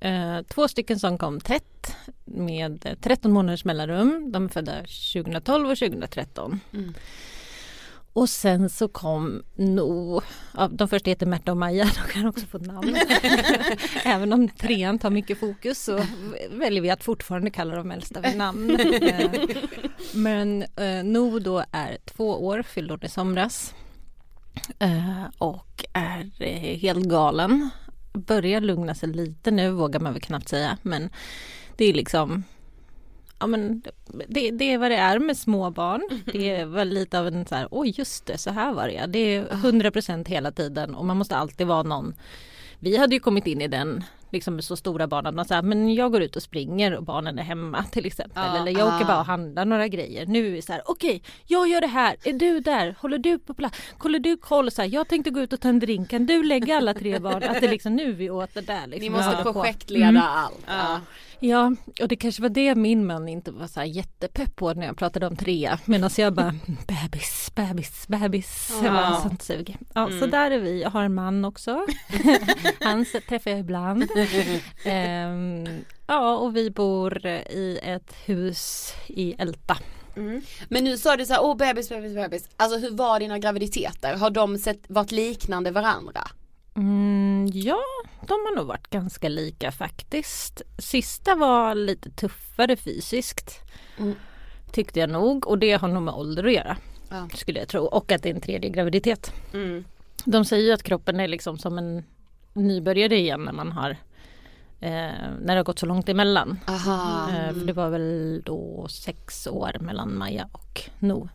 Eh, 0.00 0.42
Två 0.42 0.68
stycken 0.68 0.98
som 0.98 1.18
kom 1.18 1.40
tätt 1.40 1.96
med 2.24 2.86
eh, 2.86 2.94
13 3.00 3.32
månaders 3.32 3.64
mellanrum. 3.64 4.32
De 4.32 4.44
är 4.44 4.48
födda 4.48 4.72
2012 5.12 5.70
och 5.70 5.78
2013. 5.78 6.60
Och 8.16 8.28
sen 8.28 8.70
så 8.70 8.88
kom 8.88 9.42
No, 9.54 10.22
ja, 10.56 10.68
de 10.68 10.88
första 10.88 11.10
heter 11.10 11.26
Märta 11.26 11.50
och 11.50 11.56
Maja, 11.56 11.84
de 12.06 12.12
kan 12.12 12.26
också 12.26 12.46
få 12.46 12.58
namn. 12.58 12.96
Även 14.04 14.32
om 14.32 14.48
trean 14.48 14.98
tar 14.98 15.10
mycket 15.10 15.38
fokus 15.38 15.84
så 15.84 16.00
väljer 16.50 16.82
vi 16.82 16.90
att 16.90 17.04
fortfarande 17.04 17.50
kalla 17.50 17.76
de 17.76 17.90
äldsta 17.90 18.20
vid 18.20 18.36
namn. 18.36 18.78
Men 20.14 20.62
eh, 20.62 21.04
No 21.04 21.38
då 21.38 21.64
är 21.72 21.98
två 22.04 22.46
år, 22.46 22.62
fyllde 22.62 22.92
hon 22.92 23.04
i 23.04 23.08
somras. 23.08 23.74
Eh, 24.78 25.24
och 25.38 25.84
är 25.92 26.30
eh, 26.38 26.78
helt 26.78 27.04
galen. 27.04 27.70
Börjar 28.12 28.60
lugna 28.60 28.94
sig 28.94 29.08
lite 29.08 29.50
nu 29.50 29.70
vågar 29.70 30.00
man 30.00 30.12
väl 30.12 30.22
knappt 30.22 30.48
säga 30.48 30.78
men 30.82 31.10
det 31.76 31.84
är 31.84 31.92
liksom 31.92 32.44
Ja 33.38 33.46
men 33.46 33.82
det, 34.28 34.50
det 34.50 34.72
är 34.72 34.78
vad 34.78 34.90
det 34.90 34.96
är 34.96 35.18
med 35.18 35.36
små 35.36 35.70
barn. 35.70 36.02
Det 36.32 36.50
är 36.50 36.66
väl 36.66 36.88
lite 36.88 37.18
av 37.20 37.26
en 37.26 37.46
så 37.46 37.54
här, 37.54 37.68
oj 37.70 37.94
just 37.96 38.26
det, 38.26 38.38
så 38.38 38.50
här 38.50 38.72
var 38.72 38.86
det 38.86 38.92
ja. 38.92 39.06
Det 39.06 39.18
är 39.18 39.44
100% 39.44 40.28
hela 40.28 40.50
tiden 40.52 40.94
och 40.94 41.04
man 41.04 41.16
måste 41.16 41.36
alltid 41.36 41.66
vara 41.66 41.82
någon. 41.82 42.14
Vi 42.78 42.96
hade 42.96 43.14
ju 43.14 43.20
kommit 43.20 43.46
in 43.46 43.60
i 43.60 43.68
den 43.68 44.04
liksom 44.30 44.54
med 44.54 44.64
så 44.64 44.76
stora 44.76 45.06
barn 45.06 45.26
att 45.26 45.34
man 45.34 45.44
säger 45.44 45.62
men 45.62 45.94
jag 45.94 46.12
går 46.12 46.22
ut 46.22 46.36
och 46.36 46.42
springer 46.42 46.94
och 46.96 47.02
barnen 47.02 47.38
är 47.38 47.42
hemma 47.42 47.84
till 47.84 48.06
exempel. 48.06 48.42
Ja, 48.46 48.60
Eller 48.60 48.72
jag 48.78 48.94
åker 48.94 49.06
bara 49.06 49.18
och 49.20 49.26
handlar 49.26 49.64
några 49.64 49.88
grejer. 49.88 50.26
Nu 50.26 50.46
är 50.46 50.50
vi 50.50 50.62
så 50.62 50.72
här, 50.72 50.82
okej 50.86 51.22
jag 51.46 51.68
gör 51.68 51.80
det 51.80 51.86
här, 51.86 52.16
är 52.24 52.32
du 52.32 52.60
där, 52.60 52.94
håller 53.00 53.18
du 53.18 53.38
på 53.38 53.54
plats, 53.54 53.78
håller 53.98 54.18
du 54.18 54.36
koll 54.36 54.70
så 54.70 54.82
här, 54.82 54.88
jag 54.88 55.08
tänkte 55.08 55.30
gå 55.30 55.40
ut 55.40 55.52
och 55.52 55.60
ta 55.60 55.68
en 55.68 55.78
drink, 55.78 56.10
kan 56.10 56.26
du 56.26 56.42
lägga 56.42 56.76
alla 56.76 56.94
tre 56.94 57.18
barn? 57.18 57.42
Att 57.42 57.60
det 57.60 57.68
liksom 57.68 57.96
nu 57.96 58.08
är 58.08 58.12
vi 58.12 58.30
åt 58.30 58.54
det 58.54 58.60
där. 58.60 58.86
Liksom, 58.86 59.00
Ni 59.04 59.10
måste 59.10 59.42
på. 59.42 59.52
projektleda 59.52 60.08
Mm. 60.08 60.22
allt. 60.22 60.64
Ja. 60.66 61.00
Ja, 61.40 61.72
och 62.02 62.08
det 62.08 62.16
kanske 62.16 62.42
var 62.42 62.48
det 62.48 62.74
min 62.74 63.06
man 63.06 63.28
inte 63.28 63.50
var 63.50 63.66
så 63.66 63.80
här 63.80 63.86
jättepepp 63.86 64.56
på 64.56 64.74
när 64.74 64.86
jag 64.86 64.96
pratade 64.96 65.26
om 65.26 65.36
trea. 65.36 65.78
Medan 65.84 66.10
jag 66.16 66.32
bara 66.34 66.54
bebis, 66.86 67.52
bebis, 67.54 68.08
bebis. 68.08 68.70
Jag 68.82 68.92
bara, 68.92 69.02
Ja. 69.02 69.20
sånt 69.22 69.42
sug. 69.42 69.76
Ja, 69.94 70.10
så 70.20 70.26
där 70.26 70.50
är 70.50 70.58
vi. 70.58 70.82
Jag 70.82 70.90
har 70.90 71.02
en 71.02 71.14
man 71.14 71.44
också. 71.44 71.86
Han 72.80 73.04
träffar 73.28 73.50
jag 73.50 73.60
ibland. 73.60 74.04
Ehm, 74.84 75.66
ja, 76.06 76.36
och 76.36 76.56
vi 76.56 76.70
bor 76.70 77.26
i 77.26 77.78
ett 77.82 78.14
hus 78.26 78.92
i 79.06 79.34
Älta. 79.38 79.76
Men 80.68 80.84
nu 80.84 80.98
sa 80.98 81.16
du 81.16 81.26
så 81.26 81.32
här, 81.32 81.44
åh 81.44 81.56
bebis, 81.56 81.88
bebis, 81.88 82.14
bebis. 82.14 82.48
Alltså 82.56 82.78
hur 82.78 82.90
var 82.90 83.20
dina 83.20 83.38
graviditeter? 83.38 84.16
Har 84.16 84.30
de 84.30 84.58
sett, 84.58 84.80
varit 84.88 85.12
liknande 85.12 85.70
varandra? 85.70 86.20
Mm, 86.76 87.46
ja, 87.52 87.78
de 88.20 88.32
har 88.32 88.56
nog 88.56 88.66
varit 88.66 88.90
ganska 88.90 89.28
lika 89.28 89.72
faktiskt. 89.72 90.62
Sista 90.78 91.34
var 91.34 91.74
lite 91.74 92.10
tuffare 92.10 92.76
fysiskt. 92.76 93.60
Mm. 93.98 94.14
Tyckte 94.72 95.00
jag 95.00 95.10
nog 95.10 95.46
och 95.46 95.58
det 95.58 95.72
har 95.72 95.88
nog 95.88 96.02
med 96.02 96.14
ålder 96.14 96.44
att 96.44 96.52
göra. 96.52 96.76
Ja. 97.10 97.28
Skulle 97.34 97.58
jag 97.58 97.68
tro. 97.68 97.84
Och 97.84 98.12
att 98.12 98.22
det 98.22 98.30
är 98.30 98.34
en 98.34 98.40
tredje 98.40 98.70
graviditet. 98.70 99.32
Mm. 99.52 99.84
De 100.24 100.44
säger 100.44 100.64
ju 100.64 100.72
att 100.72 100.82
kroppen 100.82 101.20
är 101.20 101.28
liksom 101.28 101.58
som 101.58 101.78
en 101.78 102.04
nybörjare 102.52 103.16
igen 103.18 103.42
när 103.42 103.52
man 103.52 103.72
har 103.72 103.90
eh, 104.80 104.88
när 105.40 105.46
det 105.46 105.54
har 105.54 105.64
gått 105.64 105.78
så 105.78 105.86
långt 105.86 106.08
emellan. 106.08 106.60
Aha. 106.66 107.30
Eh, 107.30 107.52
för 107.52 107.64
det 107.64 107.72
var 107.72 107.90
väl 107.90 108.42
då 108.44 108.86
sex 108.88 109.46
år 109.46 109.76
mellan 109.80 110.18
Maja 110.18 110.48
och 110.52 110.82
No. 110.98 111.28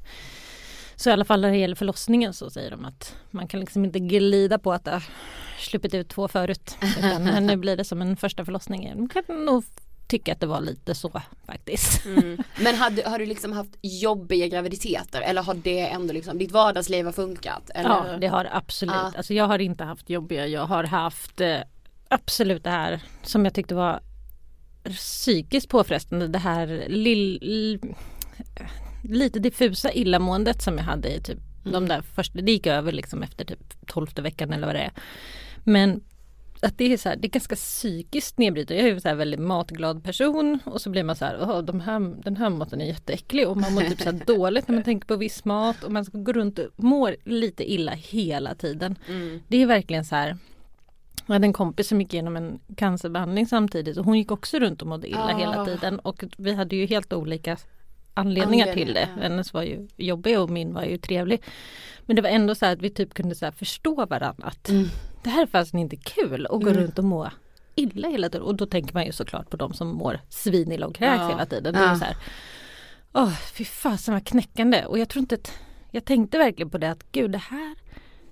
Så 1.02 1.10
i 1.10 1.14
alla 1.14 1.26
fall 1.26 1.42
när 1.42 1.52
det 1.52 1.58
gäller 1.58 1.76
förlossningen 1.76 2.34
så 2.34 2.50
säger 2.50 2.72
de 2.72 2.86
att 2.86 3.16
man 3.32 3.48
kan 3.48 3.60
liksom 3.60 3.86
inte 3.86 4.00
glida 4.00 4.60
på 4.60 4.74
att 4.74 4.86
det 4.86 4.92
har 4.92 5.04
sluppit 5.60 5.94
ut 5.94 6.10
två 6.10 6.28
förut. 6.28 6.78
Utan 7.00 7.24
nu 7.46 7.56
blir 7.56 7.78
det 7.78 7.84
som 7.84 8.02
en 8.02 8.18
första 8.18 8.46
förlossning. 8.46 8.94
Man 8.96 9.10
kan 9.10 9.46
nog 9.46 9.64
tycka 10.08 10.34
att 10.34 10.40
det 10.40 10.46
var 10.46 10.62
lite 10.62 10.96
så 10.96 11.22
faktiskt. 11.46 12.06
Men 12.60 12.76
hade, 12.76 13.10
har 13.10 13.20
du 13.20 13.26
liksom 13.26 13.54
haft 13.54 13.78
jobbiga 13.82 14.48
graviditeter 14.48 15.22
eller 15.22 15.44
har 15.44 15.54
det 15.54 15.80
ändå 15.80 16.14
liksom, 16.14 16.38
ditt 16.38 16.52
vardagsliv 16.52 17.06
har 17.06 17.14
funkat? 17.14 17.70
Eller? 17.76 17.90
Ja 17.90 18.18
det 18.18 18.28
har 18.28 18.48
absolut. 18.52 18.96
Ja. 18.96 19.14
Alltså 19.18 19.34
jag 19.34 19.48
har 19.48 19.60
inte 19.60 19.84
haft 19.84 20.10
jobbiga. 20.10 20.48
Jag 20.48 20.66
har 20.66 20.84
haft 20.84 21.42
eh, 21.42 21.58
absolut 22.08 22.64
det 22.64 22.70
här 22.70 23.02
som 23.24 23.46
jag 23.46 23.54
tyckte 23.54 23.76
var 23.76 24.00
psykiskt 24.84 25.70
påfrestande. 25.70 26.28
Det 26.28 26.40
här 26.40 26.86
lill, 26.88 27.40
lite 29.02 29.40
diffusa 29.40 29.92
illamåendet 29.94 30.62
som 30.62 30.78
jag 30.78 30.84
hade 30.84 31.16
i 31.16 31.22
typ 31.22 31.40
de 31.64 31.88
där 31.88 32.02
första, 32.02 32.42
det 32.42 32.52
gick 32.52 32.68
över 32.68 32.92
liksom 32.92 33.24
efter 33.24 33.46
typ 33.46 33.88
tolfte 33.88 34.22
veckan 34.22 34.54
eller 34.54 34.68
vad 34.68 34.76
det 34.76 34.80
är. 34.82 34.92
Men 35.64 36.02
att 36.62 36.78
det 36.78 36.94
är 36.94 36.98
så 36.98 37.10
här, 37.10 37.16
det 37.16 37.28
är 37.28 37.30
ganska 37.30 37.56
psykiskt 37.56 38.38
nedbrytande. 38.38 38.82
Jag 38.82 38.90
är 38.90 38.94
ju 38.94 39.00
så 39.00 39.08
här 39.08 39.16
väldigt 39.16 39.40
matglad 39.40 40.04
person 40.04 40.60
och 40.66 40.82
så 40.82 40.90
blir 40.90 41.04
man 41.04 41.16
så 41.16 41.26
här, 41.26 41.38
"Åh, 41.42 41.62
de 41.62 41.80
här, 41.82 42.00
den 42.24 42.38
här 42.38 42.50
maten 42.50 42.82
är 42.82 42.86
jätteäcklig 42.86 43.48
och 43.48 43.58
man 43.58 43.74
mår 43.74 43.82
typ 43.82 44.02
så 44.02 44.12
här 44.12 44.22
dåligt 44.26 44.68
när 44.68 44.76
man 44.76 44.84
tänker 44.84 45.08
på 45.08 45.16
viss 45.16 45.46
mat 45.46 45.84
och 45.84 45.92
man 45.92 46.06
ska 46.06 46.18
gå 46.18 46.32
runt 46.34 46.60
och 46.60 46.66
mår 46.76 47.16
lite 47.24 47.72
illa 47.74 47.92
hela 47.92 48.56
tiden. 48.56 48.96
Det 49.48 49.58
är 49.58 49.66
verkligen 49.66 50.06
så 50.06 50.16
här 50.16 50.38
jag 51.26 51.34
hade 51.34 51.48
en 51.48 51.54
kompis 51.54 51.88
som 51.88 52.02
gick 52.02 52.14
igenom 52.14 52.36
en 52.38 52.60
cancerbehandling 52.76 53.48
samtidigt 53.48 53.98
och 53.98 54.06
hon 54.06 54.18
gick 54.18 54.32
också 54.32 54.60
runt 54.60 54.82
och 54.82 54.88
mådde 54.88 55.08
illa 55.08 55.24
Ah. 55.34 55.38
hela 55.38 55.66
tiden 55.66 56.00
och 56.00 56.24
vi 56.38 56.54
hade 56.54 56.76
ju 56.76 56.86
helt 56.86 57.14
olika 57.14 57.58
anledningar 58.14 58.74
till 58.74 58.94
det. 58.94 59.10
Ja. 59.16 59.22
Hennes 59.22 59.54
var 59.54 59.64
ju 59.64 59.88
jobbig 59.98 60.40
och 60.40 60.50
min 60.50 60.74
var 60.74 60.84
ju 60.84 60.98
trevlig. 60.98 61.44
Men 62.06 62.16
det 62.16 62.22
var 62.22 62.30
ändå 62.30 62.56
så 62.56 62.66
här 62.66 62.74
att 62.74 62.82
vi 62.82 62.90
typ 62.90 63.14
kunde 63.14 63.36
så 63.36 63.52
förstå 63.52 64.06
varandra. 64.06 64.48
Att 64.48 64.70
Mm. 64.70 64.88
Det 65.24 65.30
här 65.30 65.42
är 65.42 65.48
faktiskt 65.48 65.74
inte 65.74 65.96
kul 65.96 66.46
att 66.46 66.64
gå 66.64 66.74
runt 66.74 66.98
och 67.00 67.06
må 67.06 67.30
illa 67.76 68.08
hela 68.10 68.30
tiden. 68.30 68.48
Och 68.48 68.56
då 68.56 68.66
tänker 68.66 68.94
man 68.94 69.06
ju 69.06 69.12
såklart 69.12 69.50
på 69.50 69.58
de 69.58 69.74
som 69.74 69.88
mår 69.88 70.20
svinilla 70.30 70.88
och 70.88 70.96
kräks 70.96 71.22
Ja. 71.22 71.30
hela 71.30 71.46
tiden. 71.46 71.74
Det 71.74 71.80
Ja. 71.80 71.92
är 71.92 71.96
så 71.96 72.06
här, 72.06 72.16
Åh, 73.14 73.34
fy 73.54 73.66
fasen 73.66 74.14
vad 74.14 74.26
knäckande. 74.28 74.86
Och 74.86 75.00
jag 75.00 75.10
tror 75.10 75.22
inte 75.22 75.36
att, 75.36 75.54
jag 75.92 76.06
tänkte 76.06 76.38
verkligen 76.38 76.70
på 76.70 76.78
det 76.78 76.92
att 76.92 77.12
gud 77.12 77.32
det 77.32 77.38
här 77.38 77.76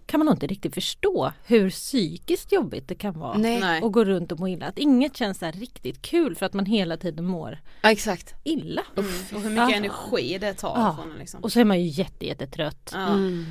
kan 0.10 0.20
man 0.20 0.26
nog 0.26 0.36
inte 0.36 0.48
riktigt 0.48 0.74
förstå 0.74 1.32
hur 1.46 1.70
psykiskt 1.70 2.52
jobbigt 2.52 2.88
det 2.88 2.96
kan 2.96 3.20
vara. 3.20 3.38
Nej. 3.38 3.82
Och 3.82 3.94
gå 3.94 4.04
runt 4.06 4.32
och 4.32 4.40
må 4.40 4.48
illa. 4.48 4.66
Att 4.66 4.78
inget 4.78 5.18
känns 5.18 5.42
här 5.42 5.52
riktigt 5.52 6.02
kul 6.02 6.36
för 6.36 6.46
att 6.46 6.54
man 6.54 6.66
hela 6.66 6.98
tiden 6.98 7.26
mår 7.26 7.60
Ja 7.82 7.92
exakt. 7.92 8.36
illa. 8.44 8.82
Och 8.96 9.04
hur 9.04 9.50
mycket 9.50 9.56
Ja. 9.56 9.72
energi 9.76 10.38
det 10.42 10.54
tar 10.54 10.70
Ja. 10.78 10.96
från 11.04 11.18
liksom. 11.20 11.44
Och 11.44 11.52
så 11.52 11.60
är 11.60 11.66
man 11.66 11.80
ju 11.82 11.88
jätte, 11.88 12.26
jättetrött. 12.26 12.92
Ja. 12.94 13.08
Mm. 13.08 13.46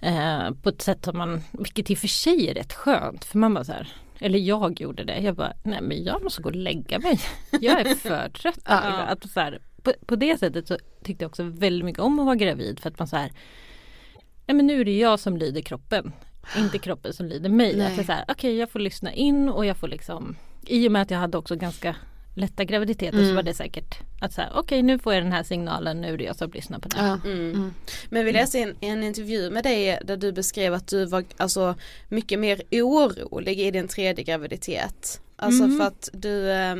Eh, 0.00 0.50
på 0.62 0.68
ett 0.68 0.82
sätt 0.82 1.04
som 1.04 1.18
man, 1.18 1.42
vilket 1.52 1.90
i 1.90 1.94
och 1.94 1.98
för 1.98 2.08
sig 2.08 2.48
är 2.50 2.54
rätt 2.54 2.72
skönt. 2.72 3.24
För 3.24 3.38
man 3.38 3.54
bara 3.54 3.64
så 3.64 3.72
här, 3.72 3.92
eller 4.18 4.38
jag 4.38 4.80
gjorde 4.80 5.04
det. 5.04 5.18
Jag 5.18 5.34
bara, 5.36 5.52
nej 5.64 5.80
men 5.82 6.04
jag 6.04 6.22
måste 6.22 6.42
gå 6.42 6.48
och 6.48 6.56
lägga 6.56 6.98
mig. 6.98 7.20
Jag 7.60 7.80
är 7.80 7.94
för 7.94 8.28
trött. 8.28 8.58
Ja. 8.64 8.72
att 8.80 9.30
så 9.30 9.40
här, 9.40 9.58
på, 9.82 9.92
på 10.06 10.16
det 10.16 10.38
sättet 10.38 10.68
så 10.68 10.78
tyckte 11.04 11.24
jag 11.24 11.28
också 11.28 11.42
väldigt 11.42 11.84
mycket 11.84 12.02
om 12.02 12.18
att 12.18 12.26
vara 12.26 12.36
gravid. 12.36 12.80
För 12.80 12.90
att 12.90 12.98
man 12.98 13.08
så 13.08 13.16
här, 13.16 13.30
nej 14.46 14.56
men 14.56 14.66
nu 14.66 14.80
är 14.80 14.84
det 14.84 14.98
jag 14.98 15.20
som 15.20 15.36
lyder 15.36 15.60
kroppen. 15.60 16.12
Inte 16.58 16.78
kroppen 16.78 17.12
som 17.12 17.26
lyder 17.26 17.48
mig. 17.48 17.76
Nej. 17.76 17.86
Att 17.86 17.96
det 17.96 18.02
är 18.02 18.06
så 18.06 18.12
här, 18.12 18.24
okej 18.28 18.56
jag 18.56 18.70
får 18.70 18.78
lyssna 18.78 19.12
in 19.12 19.48
och 19.48 19.66
jag 19.66 19.76
får 19.76 19.88
liksom, 19.88 20.36
i 20.66 20.88
och 20.88 20.92
med 20.92 21.02
att 21.02 21.10
jag 21.10 21.18
hade 21.18 21.38
också 21.38 21.56
ganska 21.56 21.96
lätta 22.36 22.64
graviditeter 22.64 23.18
Mm. 23.18 23.28
så 23.28 23.34
var 23.34 23.42
det 23.42 23.54
säkert 23.54 23.94
att 24.20 24.32
så 24.32 24.40
här, 24.40 24.50
okej 24.54 24.82
nu 24.82 24.98
får 24.98 25.14
jag 25.14 25.22
den 25.22 25.32
här 25.32 25.42
signalen, 25.42 26.00
nu 26.00 26.14
är 26.14 26.18
det 26.18 26.24
jag 26.24 26.36
som 26.36 26.50
lyssnar 26.50 26.78
på 26.78 26.88
den. 26.88 27.06
Ja. 27.06 27.18
Mm. 27.24 27.74
Men 28.10 28.24
vi 28.24 28.32
läste 28.32 28.58
en, 28.58 28.74
en 28.80 29.02
intervju 29.02 29.50
med 29.50 29.64
dig 29.64 29.98
där 30.04 30.16
du 30.16 30.32
beskrev 30.32 30.74
att 30.74 30.86
du 30.88 31.04
var 31.06 31.24
alltså 31.36 31.74
mycket 32.08 32.38
mer 32.38 32.62
orolig 32.70 33.60
i 33.60 33.70
din 33.70 33.88
tredje 33.88 34.24
graviditet. 34.24 35.20
Alltså 35.36 35.64
Mm. 35.64 35.78
för 35.78 35.86
att 35.86 36.08
du 36.12 36.50
eh, 36.50 36.76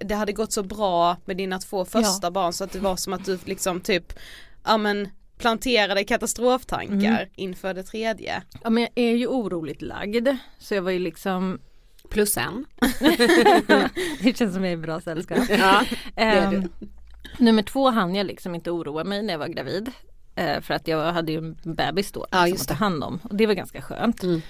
det, 0.00 0.14
hade 0.14 0.32
gått 0.32 0.52
så 0.52 0.62
bra 0.62 1.16
med 1.24 1.36
dina 1.36 1.58
två 1.58 1.84
första 1.84 2.30
barn 2.30 2.52
så 2.52 2.64
att 2.64 2.72
det 2.72 2.78
var 2.78 2.96
som 2.96 3.12
att 3.12 3.24
du 3.24 3.38
liksom 3.44 3.80
typ 3.80 4.12
ja 4.64 4.76
men 4.76 5.08
planterade 5.38 6.04
katastroftankar 6.04 6.96
Mm. 6.96 7.28
inför 7.34 7.74
det 7.74 7.82
tredje. 7.82 8.42
Ja 8.62 8.70
men 8.70 8.82
jag 8.82 8.90
är 8.94 9.14
ju 9.16 9.26
oroligt 9.26 9.82
lagd. 9.82 10.28
Så 10.58 10.74
jag 10.74 10.82
var 10.82 10.90
ju 10.90 10.98
liksom 10.98 11.58
Plus 12.10 12.36
en. 12.36 12.64
Det 14.22 14.36
känns 14.38 14.54
som 14.54 14.64
jag 14.64 14.72
är 14.72 14.76
i 14.76 14.76
bra 14.76 15.00
sällskap. 15.00 15.38
Ja, 15.48 15.84
är 16.16 16.54
Ehm, 16.54 16.68
nummer 17.38 17.62
två 17.62 17.90
hann 17.90 18.14
jag 18.14 18.26
liksom 18.26 18.54
inte 18.54 18.70
oroa 18.70 19.04
mig 19.04 19.22
när 19.22 19.34
jag 19.34 19.38
var 19.38 19.48
gravid. 19.48 19.90
Eh, 20.34 20.60
för 20.60 20.74
att 20.74 20.88
jag 20.88 21.12
hade 21.12 21.32
ju 21.32 21.38
en 21.38 21.56
bebis 21.74 22.12
då 22.12 22.26
Ja, 22.30 22.38
liksom, 22.44 22.52
just 22.54 22.70
att 22.70 22.78
ta 22.78 22.84
hand 22.84 23.04
om. 23.04 23.20
Och 23.22 23.34
det 23.36 23.46
var 23.46 23.54
ganska 23.54 23.82
skönt. 23.82 24.22
Mm. 24.22 24.42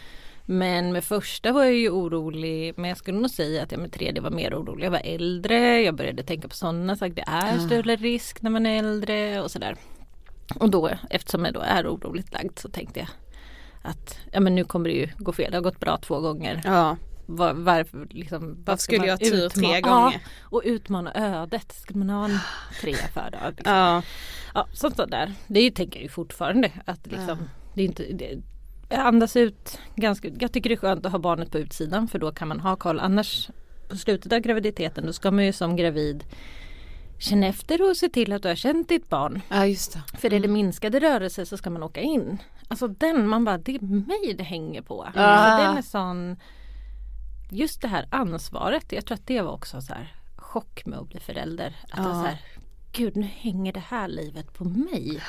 Men 0.45 0.93
med 0.93 1.05
första 1.05 1.53
var 1.53 1.65
jag 1.65 1.75
ju 1.75 1.91
orolig. 1.91 2.75
Men 2.77 2.89
jag 2.89 2.99
skulle 2.99 3.19
nog 3.19 3.31
säga 3.31 3.63
att 3.63 3.73
jag 3.73 3.81
med 3.81 3.93
tredje 3.93 4.21
var 4.23 4.31
mer 4.31 4.55
orolig. 4.55 4.87
Jag 4.87 4.91
var 4.91 5.03
äldre. 5.05 5.83
Jag 5.83 5.95
började 5.95 6.23
tänka 6.23 6.49
på 6.49 6.55
sådana 6.55 6.97
saker. 6.97 7.15
Det 7.15 7.25
är 7.29 7.59
större 7.59 7.97
risk 7.97 8.43
när 8.43 8.51
man 8.51 8.67
är 8.67 8.79
äldre 8.79 9.41
och 9.43 9.51
sådär. 9.51 9.77
Och 10.55 10.71
då 10.71 10.91
eftersom 11.11 11.45
jag 11.45 11.55
då 11.55 11.61
är 11.61 11.87
oroligt 11.95 12.33
lagd 12.33 12.59
så 12.59 12.69
tänkte 12.69 13.01
jag 13.01 13.09
att 13.83 14.19
ja 14.33 14.41
men 14.41 14.55
nu 14.55 14.65
kommer 14.65 14.89
det 14.89 14.95
ju 14.97 15.09
gå 15.19 15.33
fel. 15.33 15.51
Det 15.51 15.57
har 15.57 15.63
gått 15.63 15.81
bra 15.81 15.97
två 15.97 16.21
gånger. 16.21 16.61
Ja, 16.65 16.97
Var, 17.27 17.53
varför 17.55 18.07
liksom, 18.11 18.63
varför 18.67 18.83
skulle 18.83 19.07
jag 19.07 19.13
ha 19.13 19.19
tur 19.19 19.47
utma- 19.47 19.55
tre 19.61 19.79
Ja, 19.79 19.81
gånger? 19.81 20.21
och 20.43 20.63
utmana 20.65 21.13
ödet. 21.15 21.73
Skulle 21.73 21.99
man 21.99 22.11
ha 22.11 22.25
en 22.25 22.39
tre 22.81 22.95
för 22.95 23.31
då? 23.33 23.51
Liksom. 23.51 23.73
Ja. 23.75 24.03
Ja, 24.55 24.67
sånt 24.73 24.97
där. 24.97 25.33
Det 25.47 25.71
tänker 25.71 25.97
jag 25.99 26.03
ju 26.03 26.09
fortfarande. 26.09 26.73
Att 26.85 27.07
liksom, 27.07 27.39
det 27.75 27.83
är 27.83 27.87
inte, 27.87 28.03
det, 28.13 28.39
andas 28.97 29.37
ut 29.37 29.79
ganska, 29.97 30.29
jag 30.41 30.53
tycker 30.53 30.69
det 30.71 30.75
är 30.75 30.77
skönt 30.77 31.07
att 31.07 31.13
ha 31.13 31.19
barnet 31.19 31.51
på 31.51 31.59
utsidan 31.59 32.09
för 32.09 32.19
då 32.19 32.33
kan 32.33 32.49
man 32.49 32.61
ha 32.61 32.77
koll. 32.77 33.01
Annars 33.01 33.51
på 33.89 33.97
slutet 33.97 34.33
av 34.33 34.39
graviditeten 34.39 35.07
då 35.07 35.13
ska 35.13 35.31
man 35.31 35.45
ju 35.45 35.53
som 35.53 35.77
gravid 35.77 36.25
känna 37.19 37.47
efter 37.47 37.91
och 37.91 37.97
se 37.97 38.09
till 38.09 38.33
att 38.33 38.43
du 38.43 38.49
har 38.49 38.57
känt 38.57 38.89
ditt 38.89 39.09
barn. 39.09 39.41
Ja 39.49 39.67
just 39.67 39.93
det. 39.93 40.19
För 40.19 40.35
är 40.35 40.41
det 40.41 40.49
minskade 40.49 41.01
rörelser 41.01 41.45
så 41.45 41.57
ska 41.57 41.71
man 41.71 41.83
åka 41.83 42.01
in. 42.01 42.39
Alltså 42.69 42.89
den, 42.89 43.29
man 43.29 43.45
bara 43.45 43.59
det 43.59 43.75
är 43.75 43.81
mig 43.81 44.35
det 44.39 44.45
hänger 44.45 44.83
på. 44.83 45.03
Ah. 45.03 45.21
Alltså, 45.21 45.65
den 45.65 45.77
är 45.77 45.83
sån 45.83 46.37
Just 47.51 47.83
det 47.83 47.89
här 47.89 48.09
ansvaret, 48.11 48.93
jag 48.93 49.07
tror 49.07 49.15
att 49.15 49.27
det 49.27 49.43
var 49.43 49.53
också 49.53 49.81
så 49.81 49.95
här 49.95 50.15
chock 50.37 50.87
med 50.87 50.99
att 50.99 51.09
bli 51.09 51.21
förälder. 51.21 51.77
Att 51.91 51.99
var 51.99 52.13
så 52.13 52.27
här, 52.27 52.41
Gud 52.93 53.17
nu 53.17 53.27
hänger 53.37 53.73
det 53.73 53.83
här 53.89 54.09
livet 54.09 54.55
på 54.55 54.65
mig. 54.65 55.23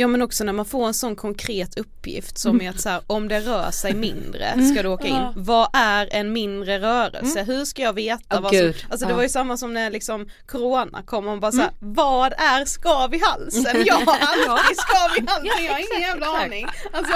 Ja 0.00 0.06
men 0.06 0.22
också 0.22 0.44
när 0.44 0.52
man 0.52 0.64
får 0.64 0.86
en 0.86 0.94
sån 0.94 1.16
konkret 1.16 1.78
uppgift 1.78 2.38
som 2.38 2.60
är 2.60 2.70
att 2.70 2.80
så 2.80 2.88
här, 2.88 3.00
om 3.06 3.28
det 3.28 3.40
rör 3.40 3.70
sig 3.70 3.94
mindre 3.94 4.68
ska 4.72 4.82
du 4.82 4.88
åka 4.88 5.06
in. 5.06 5.32
Vad 5.36 5.68
är 5.72 6.08
en 6.12 6.32
mindre 6.32 6.78
rörelse? 6.78 7.42
Hur 7.42 7.64
ska 7.64 7.82
jag 7.82 7.92
veta 7.92 8.36
Åh, 8.36 8.40
vad 8.40 8.54
som, 8.54 8.72
alltså 8.90 9.06
det 9.06 9.14
var 9.14 9.22
ju 9.22 9.28
samma 9.28 9.56
som 9.56 9.74
när 9.74 9.90
liksom 9.90 10.28
corona 10.46 11.02
kom 11.02 11.28
och 11.28 11.40
bara 11.40 11.52
så 11.52 11.60
här, 11.60 11.70
vad 11.80 12.32
är 12.32 12.64
skav 12.64 13.14
i 13.14 13.20
halsen? 13.24 13.76
Jag 13.86 13.94
har 13.94 14.18
alltid 14.20 14.76
skav 14.76 15.24
i 15.24 15.26
halsen, 15.26 15.64
jag 15.64 15.72
har 15.72 15.78
ingen 15.78 16.08
jävla 16.08 16.26
exakt. 16.26 16.44
aning. 16.44 16.66
Alltså, 16.92 17.14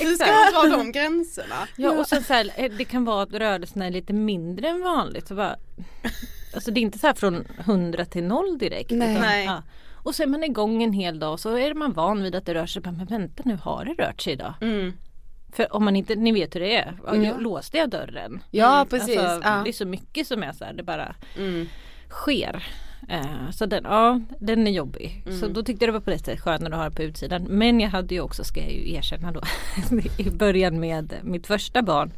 hur 0.00 0.14
ska 0.14 0.26
man 0.26 0.70
dra 0.70 0.76
de 0.76 0.92
gränserna? 0.92 1.68
Ja 1.76 1.90
och 1.90 2.08
sen 2.08 2.24
så 2.24 2.32
här, 2.32 2.50
eh, 2.56 2.72
det 2.78 2.84
kan 2.84 3.04
vara 3.04 3.22
att 3.22 3.32
rörelserna 3.32 3.86
är 3.86 3.90
lite 3.90 4.12
mindre 4.12 4.68
än 4.68 4.82
vanligt. 4.82 5.28
Så 5.28 5.34
bara, 5.34 5.56
alltså 6.54 6.70
det 6.70 6.80
är 6.80 6.82
inte 6.82 6.98
så 6.98 7.06
här 7.06 7.14
från 7.14 7.44
100 7.58 8.04
till 8.04 8.24
0 8.24 8.58
direkt. 8.58 8.90
Nej. 8.90 9.18
Nej. 9.20 9.44
ja. 9.44 9.62
Och 10.06 10.14
så 10.14 10.22
är 10.22 10.26
man 10.26 10.44
igång 10.44 10.82
en 10.82 10.92
hel 10.92 11.18
dag 11.18 11.32
och 11.32 11.40
så 11.40 11.56
är 11.56 11.74
man 11.74 11.92
van 11.92 12.22
vid 12.22 12.34
att 12.34 12.46
det 12.46 12.54
rör 12.54 12.66
sig. 12.66 12.82
Men 12.84 13.04
vänta 13.06 13.42
nu 13.46 13.58
har 13.62 13.84
det 13.84 14.02
rört 14.04 14.20
sig 14.20 14.32
idag. 14.32 14.54
Mm. 14.60 14.92
För 15.52 15.74
om 15.76 15.84
man 15.84 15.96
inte, 15.96 16.14
ni 16.14 16.32
vet 16.32 16.54
hur 16.54 16.60
det 16.60 16.76
är. 16.76 16.98
Mm. 17.12 17.40
Låste 17.40 17.78
jag 17.78 17.90
dörren? 17.90 18.42
Ja 18.50 18.86
precis. 18.90 19.18
Alltså, 19.18 19.48
ja. 19.48 19.60
Det 19.64 19.70
är 19.70 19.72
så 19.72 19.86
mycket 19.86 20.26
som 20.26 20.42
är 20.42 20.52
så 20.52 20.64
här, 20.64 20.72
det 20.72 20.82
bara 20.82 21.14
Mm. 21.38 21.66
sker. 22.10 22.66
Eh, 23.08 23.50
så 23.52 23.66
den, 23.66 23.84
ja, 23.84 24.20
den 24.40 24.66
är 24.66 24.70
jobbig. 24.70 25.22
Mm. 25.26 25.38
Så 25.40 25.48
då 25.48 25.62
tyckte 25.62 25.84
jag 25.84 25.88
det 25.94 25.98
var 25.98 26.04
på 26.04 26.10
det 26.10 26.18
sättet 26.18 26.40
skönare 26.40 26.74
att 26.74 26.80
ha 26.80 26.88
det 26.90 26.96
på 26.96 27.02
utsidan. 27.02 27.42
Men 27.42 27.80
jag 27.80 27.88
hade 27.90 28.14
ju 28.14 28.20
också, 28.20 28.44
ska 28.44 28.60
jag 28.60 28.72
ju 28.72 28.92
erkänna 28.94 29.32
då, 29.32 29.40
i 30.18 30.30
början 30.30 30.80
med 30.80 31.14
mitt 31.22 31.46
första 31.46 31.82
barn 31.82 32.12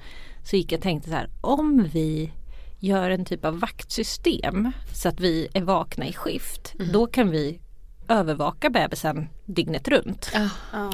så 0.45 0.57
gick 0.57 0.73
jag 0.73 0.79
och 0.79 0.83
tänkte 0.83 1.09
så 1.11 1.15
här, 1.17 1.29
om 1.41 1.89
vi 1.93 2.33
gör 2.79 3.11
en 3.11 3.25
typ 3.25 3.45
av 3.45 3.61
vaktsystem 3.61 4.73
så 4.95 5.09
att 5.09 5.21
vi 5.21 5.49
är 5.55 5.63
vakna 5.63 6.07
i 6.07 6.13
skift, 6.13 6.75
Mm. 6.79 6.93
då 6.93 7.07
kan 7.07 7.31
vi 7.31 7.61
övervaka 8.09 8.71
bebisen 8.71 9.29
dygnet 9.45 9.89
runt. 9.89 10.31
Ja. 10.73 10.91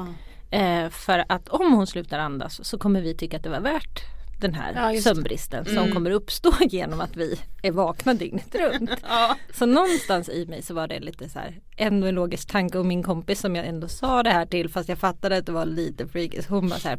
Eh, 0.51 0.91
för 0.91 1.25
att 1.29 1.49
om 1.49 1.73
hon 1.73 1.87
slutar 1.87 2.19
andas 2.19 2.65
så 2.69 2.79
kommer 2.79 3.01
vi 3.01 3.15
tycka 3.17 3.37
att 3.37 3.43
det 3.43 3.49
var 3.51 3.61
värt 3.61 4.01
den 4.41 4.55
här 4.55 4.93
Ja, 4.95 5.01
sömnbristen 5.01 5.65
som 5.65 5.79
Mm. 5.79 5.93
kommer 5.93 6.11
uppstå 6.11 6.53
genom 6.61 7.01
att 7.01 7.17
vi 7.17 7.41
är 7.63 7.73
vakna 7.73 8.15
dygnet 8.15 8.55
runt. 8.55 8.91
Ja. 9.09 9.37
Så 9.55 9.67
någonstans 9.67 10.29
i 10.29 10.47
mig 10.47 10.63
så 10.63 10.75
var 10.75 10.89
det 10.89 11.01
lite 11.01 11.29
så 11.29 11.39
här 11.39 11.61
ändå 11.77 12.07
en 12.07 12.15
logisk 12.15 12.49
tanke 12.53 12.79
och 12.79 12.87
min 12.87 13.03
kompis 13.03 13.41
som 13.41 13.57
jag 13.57 13.67
ändå 13.67 13.89
sa 13.89 14.23
det 14.23 14.31
här 14.31 14.47
till 14.47 14.69
fast 14.69 14.89
jag 14.89 14.99
fattade 14.99 15.37
att 15.37 15.47
det 15.47 15.53
var 15.53 15.67
lite 15.67 16.07
freakigt. 16.07 16.49
Hon 16.49 16.69
var 16.69 16.77
så 16.79 16.89
här 16.89 16.99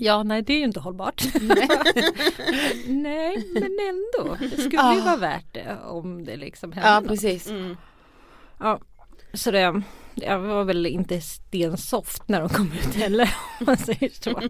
Ja 0.00 0.22
nej 0.22 0.42
det 0.42 0.52
är 0.52 0.58
ju 0.58 0.64
inte 0.64 0.80
hållbart. 0.80 1.22
nej 2.86 3.44
men 3.54 3.76
ändå. 3.88 4.36
Det 4.40 4.50
skulle 4.62 4.82
ju 4.94 5.00
Ah. 5.00 5.04
vara 5.04 5.16
värt 5.16 5.54
det 5.54 5.76
om 5.88 6.24
det 6.24 6.36
liksom 6.36 6.72
hände 6.72 6.88
ja 6.88 7.00
något. 7.00 7.08
precis. 7.08 7.50
Mm. 7.50 7.76
Ja, 8.60 8.80
så 9.34 9.50
det 9.50 9.82
jag 10.14 10.38
var 10.38 10.64
väl 10.64 10.86
inte 10.86 11.20
stensoft 11.20 12.28
när 12.28 12.40
de 12.40 12.48
kom 12.48 12.72
ut 12.72 12.94
heller 12.94 13.34
om 13.60 13.66
man 13.66 13.76
säger 13.76 14.22
så. 14.24 14.42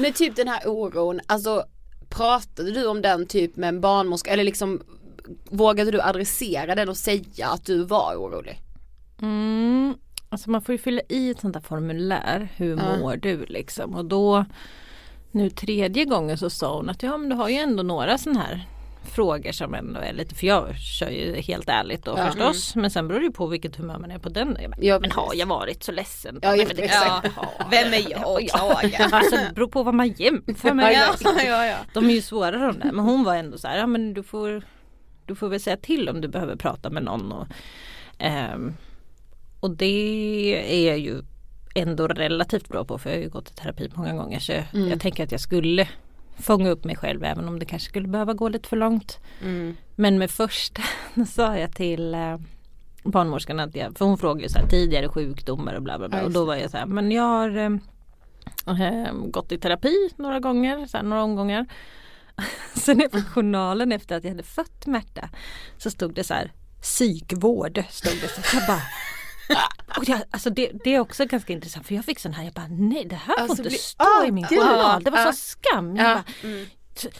Men 0.00 0.12
typ 0.12 0.36
den 0.36 0.48
här 0.48 0.60
oron, 0.68 1.20
alltså 1.26 1.64
pratade 2.08 2.70
du 2.70 2.86
om 2.86 3.02
den 3.02 3.26
typ 3.26 3.56
med 3.56 3.68
en 3.68 3.80
barnmorska 3.80 4.30
eller 4.30 4.44
liksom 4.44 4.82
vågade 5.50 5.90
du 5.90 6.00
adressera 6.02 6.74
den 6.74 6.88
och 6.88 6.96
säga 6.96 7.48
att 7.48 7.66
du 7.66 7.84
var 7.84 8.14
orolig? 8.16 8.60
Mm, 9.22 9.94
alltså 10.28 10.50
man 10.50 10.62
får 10.62 10.72
ju 10.72 10.78
fylla 10.78 11.00
i 11.08 11.30
ett 11.30 11.40
sånt 11.40 11.54
där 11.54 11.60
formulär. 11.60 12.48
Hur 12.56 12.76
Ja. 12.76 12.96
mår 12.98 13.16
du 13.16 13.44
liksom? 13.46 13.94
Och 13.94 14.04
då 14.04 14.44
nu 15.30 15.50
tredje 15.50 16.04
gången 16.04 16.38
så 16.38 16.50
sa 16.50 16.76
hon 16.76 16.90
att 16.90 17.02
ja 17.02 17.16
men 17.16 17.28
du 17.28 17.36
har 17.36 17.48
ju 17.48 17.56
ändå 17.56 17.82
några 17.82 18.18
sådana 18.18 18.40
här 18.40 18.66
frågor 19.04 19.52
som 19.52 19.74
ändå 19.74 20.00
är 20.00 20.12
lite, 20.12 20.34
för 20.34 20.46
jag 20.46 20.76
kör 20.78 21.08
ju 21.10 21.40
helt 21.40 21.68
ärligt 21.68 22.04
då 22.04 22.14
Ja. 22.18 22.26
förstås. 22.26 22.76
Men 22.76 22.90
sen 22.90 23.08
beror 23.08 23.18
det 23.20 23.26
ju 23.26 23.32
på 23.32 23.46
vilket 23.46 23.76
humör 23.76 23.98
man 23.98 24.10
är 24.10 24.18
på 24.18 24.28
den. 24.28 24.56
Jag 24.60 24.70
bara, 24.70 24.76
Ja, 24.80 24.98
men 25.00 25.10
har 25.12 25.32
jag 25.34 25.46
varit 25.46 25.82
så 25.82 25.92
ledsen? 25.92 26.38
Ja, 26.42 26.50
Nej, 26.50 26.66
men 26.66 26.76
det 26.76 26.88
ha. 26.88 27.22
Vem 27.70 27.92
är 27.94 28.10
jag 28.10 28.42
att 28.42 28.50
klaga? 28.50 28.98
Alltså 29.12 29.36
det 29.36 29.52
beror 29.54 29.68
på 29.68 29.82
vad 29.82 29.94
man 29.94 30.08
jämför 30.08 30.74
med. 30.74 30.92
Ja, 31.24 31.42
ja, 31.46 31.66
ja. 31.66 31.76
De 31.94 32.04
är 32.10 32.14
ju 32.14 32.22
svåra 32.22 32.50
de 32.58 32.78
där. 32.78 32.92
Men 32.92 33.04
hon 33.04 33.24
var 33.24 33.36
ändå 33.36 33.58
så 33.58 33.68
här, 33.68 33.78
ja 33.78 33.86
men 33.86 34.14
du 34.14 34.22
får 34.22 34.62
Du 35.26 35.34
får 35.34 35.48
väl 35.48 35.60
säga 35.60 35.76
till 35.76 36.08
om 36.08 36.20
du 36.20 36.28
behöver 36.28 36.56
prata 36.56 36.90
med 36.90 37.02
någon. 37.02 37.32
Och, 37.32 37.46
ehm, 38.18 38.74
och 39.60 39.70
det 39.70 40.64
är 40.68 40.88
jag 40.88 40.98
ju 40.98 41.22
ändå 41.74 42.08
relativt 42.08 42.68
bra 42.68 42.84
på 42.84 42.98
för 42.98 43.10
jag 43.10 43.16
har 43.16 43.22
ju 43.22 43.28
gått 43.30 43.50
i 43.50 43.54
terapi 43.54 43.90
många 43.94 44.14
gånger. 44.14 44.40
Så 44.40 44.52
Mm. 44.52 44.88
jag 44.88 45.00
tänker 45.00 45.24
att 45.24 45.32
jag 45.32 45.40
skulle 45.40 45.88
fånga 46.40 46.70
upp 46.70 46.84
mig 46.84 46.96
själv 46.96 47.24
även 47.24 47.48
om 47.48 47.58
det 47.58 47.64
kanske 47.64 47.88
skulle 47.88 48.08
behöva 48.08 48.34
gå 48.34 48.48
lite 48.48 48.68
för 48.68 48.76
långt. 48.76 49.18
Mm. 49.42 49.76
Men 49.94 50.18
med 50.18 50.30
första 50.30 50.82
sa 51.26 51.58
jag 51.58 51.74
till 51.74 52.14
eh, 52.14 52.36
barnmorskan 53.02 53.60
att 53.60 53.76
jag, 53.76 53.98
för 53.98 54.04
hon 54.04 54.18
frågade 54.18 54.42
ju 54.42 54.48
så 54.48 54.58
här, 54.58 54.66
tidigare 54.66 55.08
sjukdomar 55.08 55.74
och 55.74 55.82
bla 55.82 55.98
bla 55.98 56.08
bla 56.08 56.18
Ja, 56.18 56.24
och 56.24 56.30
då 56.30 56.44
var 56.44 56.56
jag 56.56 56.70
så 56.70 56.76
här, 56.76 56.86
men 56.86 57.12
jag 57.12 57.22
har 57.22 57.56
eh, 58.66 59.12
gått 59.12 59.52
i 59.52 59.58
terapi 59.58 60.10
några 60.16 60.40
gånger, 60.40 60.86
så 60.86 60.96
här, 60.96 61.04
några 61.04 61.22
omgångar. 61.22 61.66
Sen 62.74 63.00
i 63.00 63.08
journalen 63.08 63.92
efter 63.92 64.16
att 64.16 64.24
jag 64.24 64.30
hade 64.30 64.42
fött 64.42 64.86
Märta 64.86 65.28
så 65.78 65.90
stod 65.90 66.14
det 66.14 66.24
så 66.24 66.34
här 66.34 66.52
psykvård. 66.82 67.84
Stod 67.90 68.20
det 68.20 68.28
så 68.28 68.56
jag 68.56 68.66
bara 68.66 68.82
och 69.96 70.08
jag, 70.08 70.22
alltså 70.30 70.50
det, 70.50 70.70
det 70.84 70.94
är 70.94 71.00
också 71.00 71.24
ganska 71.24 71.52
intressant 71.52 71.86
för 71.86 71.94
jag 71.94 72.04
fick 72.04 72.18
sån 72.18 72.32
här, 72.32 72.44
jag 72.44 72.52
bara 72.52 72.66
nej 72.70 73.04
det 73.04 73.16
här 73.16 73.34
får 73.34 73.40
Alltså, 73.42 73.56
inte 73.58 73.68
bli- 73.68 73.78
stå 73.78 74.04
ah, 74.04 74.24
i 74.26 74.32
min 74.32 74.46
journal. 74.46 75.02
Det 75.04 75.10
var 75.10 75.32
så 75.32 75.38
skam. 75.38 75.96
Jag 75.96 76.10
Ja. 76.10 76.14
bara, 76.14 76.48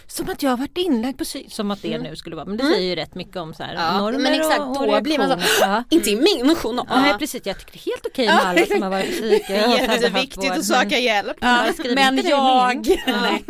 som 0.07 0.31
att 0.31 0.43
jag 0.43 0.51
har 0.51 0.57
varit 0.57 0.79
inlagd 0.79 1.19
på 1.19 1.25
psyk, 1.25 1.53
som 1.53 1.71
att 1.71 1.83
det 1.83 1.99
nu 1.99 2.17
skulle 2.17 2.37
vara. 2.37 2.47
Men 2.47 2.57
det 2.57 2.65
säger 2.65 2.89
ju 2.89 2.95
rätt 2.95 3.15
mycket 3.15 3.37
om 3.37 3.55
så 3.55 3.63
här, 3.63 3.75
Ja, 3.75 3.99
normer 3.99 4.19
men 4.19 4.35
exakt, 4.35 4.61
och, 4.61 4.81
och 4.81 4.87
då 4.87 5.01
blir 5.01 5.19
man 5.19 5.41
så. 5.41 5.47
Ja. 5.61 5.85
inte 5.91 6.11
i 6.11 6.17
min 6.17 6.55
journal. 6.57 6.87
Nej 6.89 7.19
precis, 7.19 7.47
jag 7.47 7.59
tycker 7.59 7.73
det 7.73 7.79
är 7.79 7.93
helt 7.93 8.07
okej 8.07 8.27
med 8.27 8.47
alla 8.47 8.67
som 8.67 8.83
har 8.83 8.91
varit 8.91 9.07
på 9.07 9.13
psyke. 9.13 9.47
Det 9.51 9.57
är 9.57 9.93
jätteviktigt 9.93 10.51
att 10.51 10.65
söka 10.65 10.99
hjälp. 10.99 11.37
Ja, 11.41 11.73
men 11.95 12.17
jag... 12.25 12.87
Nej. 13.07 13.45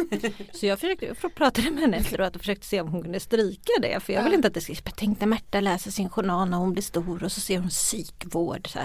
Så 0.52 0.66
jag 0.66 0.80
försökte, 0.80 1.06
jag 1.06 1.34
pratade 1.34 1.70
med 1.70 1.80
henne 1.80 1.96
efteråt 1.96 2.34
och 2.34 2.40
försökte 2.40 2.66
se 2.66 2.80
om 2.80 2.88
hon 2.88 3.02
kunde 3.02 3.20
stryka 3.20 3.72
det. 3.82 4.00
För 4.00 4.12
jag 4.12 4.24
vill 4.24 4.34
inte 4.34 4.48
att 4.48 4.54
det 4.54 4.60
ska, 4.60 4.72
jag 4.72 4.96
tänkte 4.96 5.26
Märta 5.26 5.60
läser 5.60 5.90
sin 5.90 6.10
journal 6.10 6.48
när 6.48 6.56
hon 6.56 6.72
blir 6.72 6.82
stor 6.82 7.24
och 7.24 7.32
så 7.32 7.40
ser 7.40 7.58
hon 7.58 7.68
psykvård. 7.68 8.68
Så. 8.68 8.78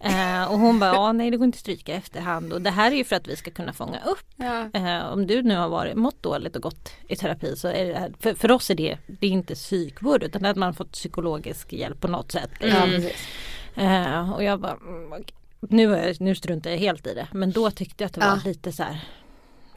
Eh, 0.00 0.44
och 0.52 0.58
hon 0.58 0.78
bara, 0.78 0.94
ja 0.94 1.12
nej 1.12 1.30
det 1.30 1.36
går 1.36 1.44
inte 1.44 1.56
att 1.56 1.60
stryka 1.60 1.94
efterhand. 1.94 2.52
Och 2.52 2.62
det 2.62 2.70
här 2.70 2.92
är 2.92 2.96
ju 2.96 3.04
för 3.04 3.16
att 3.16 3.28
vi 3.28 3.36
ska 3.36 3.50
kunna 3.50 3.72
fånga 3.72 4.00
upp. 4.00 4.40
Eh, 4.74 5.12
om 5.12 5.26
du 5.26 5.42
nu 5.42 5.56
har 5.56 5.68
varit, 5.68 5.96
mått 5.96 6.22
dåligt 6.22 6.56
och 6.58 6.62
gått 6.62 6.92
i 7.08 7.16
terapi 7.16 7.56
så 7.56 7.68
är 7.68 7.84
det 7.84 7.98
här, 7.98 8.12
för, 8.20 8.34
för 8.34 8.50
oss 8.50 8.70
är 8.70 8.74
det, 8.74 8.98
det 9.06 9.26
är 9.26 9.30
inte 9.30 9.54
psykvård 9.54 10.22
utan 10.22 10.44
att 10.44 10.56
man 10.56 10.74
fått 10.74 10.92
psykologisk 10.92 11.72
hjälp 11.72 12.00
på 12.00 12.08
något 12.08 12.32
sätt. 12.32 12.50
Ja, 12.60 12.82
precis. 12.86 13.12
Eh, 13.74 14.32
och 14.32 14.44
jag 14.44 14.60
bara, 14.60 14.76
mm, 14.86 15.22
nu, 15.60 16.14
nu 16.20 16.34
struntar 16.34 16.70
jag 16.70 16.78
helt 16.78 17.06
i 17.06 17.14
det. 17.14 17.28
Men 17.32 17.50
då 17.52 17.70
tyckte 17.70 18.04
jag 18.04 18.06
att 18.06 18.14
det 18.14 18.20
var 18.20 18.26
Ja. 18.26 18.40
lite 18.44 18.72
så 18.72 18.82
här, 18.82 19.04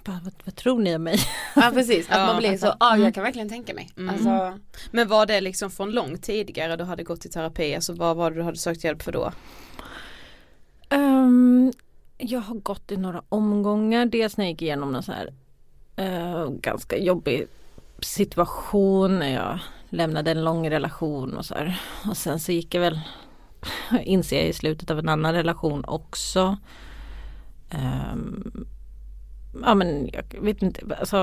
vad, 0.05 0.31
vad 0.45 0.55
tror 0.55 0.79
ni 0.79 0.95
om 0.95 1.03
mig? 1.03 1.19
ja 1.55 1.71
precis, 1.73 2.09
att 2.09 2.17
Ja, 2.17 2.25
man 2.25 2.37
blir 2.37 2.57
så, 2.57 2.73
ja 2.79 2.97
jag 2.97 3.13
kan 3.13 3.23
verkligen 3.23 3.49
tänka 3.49 3.73
mig. 3.73 3.89
Alltså, 4.09 4.59
Men 4.91 5.07
var 5.07 5.25
det 5.25 5.41
liksom 5.41 5.71
från 5.71 5.91
långt 5.91 6.23
tidigare 6.23 6.75
du 6.75 6.83
hade 6.83 7.03
gått 7.03 7.25
i 7.25 7.29
terapi? 7.29 7.75
Alltså 7.75 7.93
vad 7.93 8.17
var 8.17 8.31
det 8.31 8.37
du 8.37 8.43
hade 8.43 8.57
sökt 8.57 8.83
hjälp 8.83 9.01
för 9.01 9.11
då? 9.11 9.31
Ehm, 10.89 11.73
jag 12.17 12.39
har 12.39 12.55
gått 12.55 12.91
i 12.91 12.97
några 12.97 13.23
omgångar. 13.29 14.05
Dels 14.05 14.37
när 14.37 14.45
jag 14.45 14.51
gick 14.51 14.61
igenom 14.61 14.95
en 14.95 15.03
sån 15.03 15.15
här 15.15 15.33
eh, 15.95 16.49
ganska 16.49 16.97
jobbig 16.97 17.47
situation 17.99 19.19
när 19.19 19.33
jag 19.33 19.59
lämnade 19.89 20.31
en 20.31 20.43
lång 20.43 20.69
relation 20.69 21.37
och 21.37 21.45
så 21.45 21.55
här. 21.55 21.81
Och 22.09 22.17
sen 22.17 22.39
så 22.39 22.51
gick 22.51 22.75
jag 22.75 22.81
väl, 22.81 22.99
inser 24.03 24.37
jag 24.37 24.47
i 24.47 24.53
slutet 24.53 24.91
av 24.91 24.99
en 24.99 25.09
annan 25.09 25.33
relation 25.33 25.85
också. 25.85 26.57
Ehm, 27.69 28.67
ja 29.61 29.75
men 29.75 30.09
jag 30.13 30.41
vet 30.41 30.61
inte, 30.61 30.95
alltså, 30.99 31.17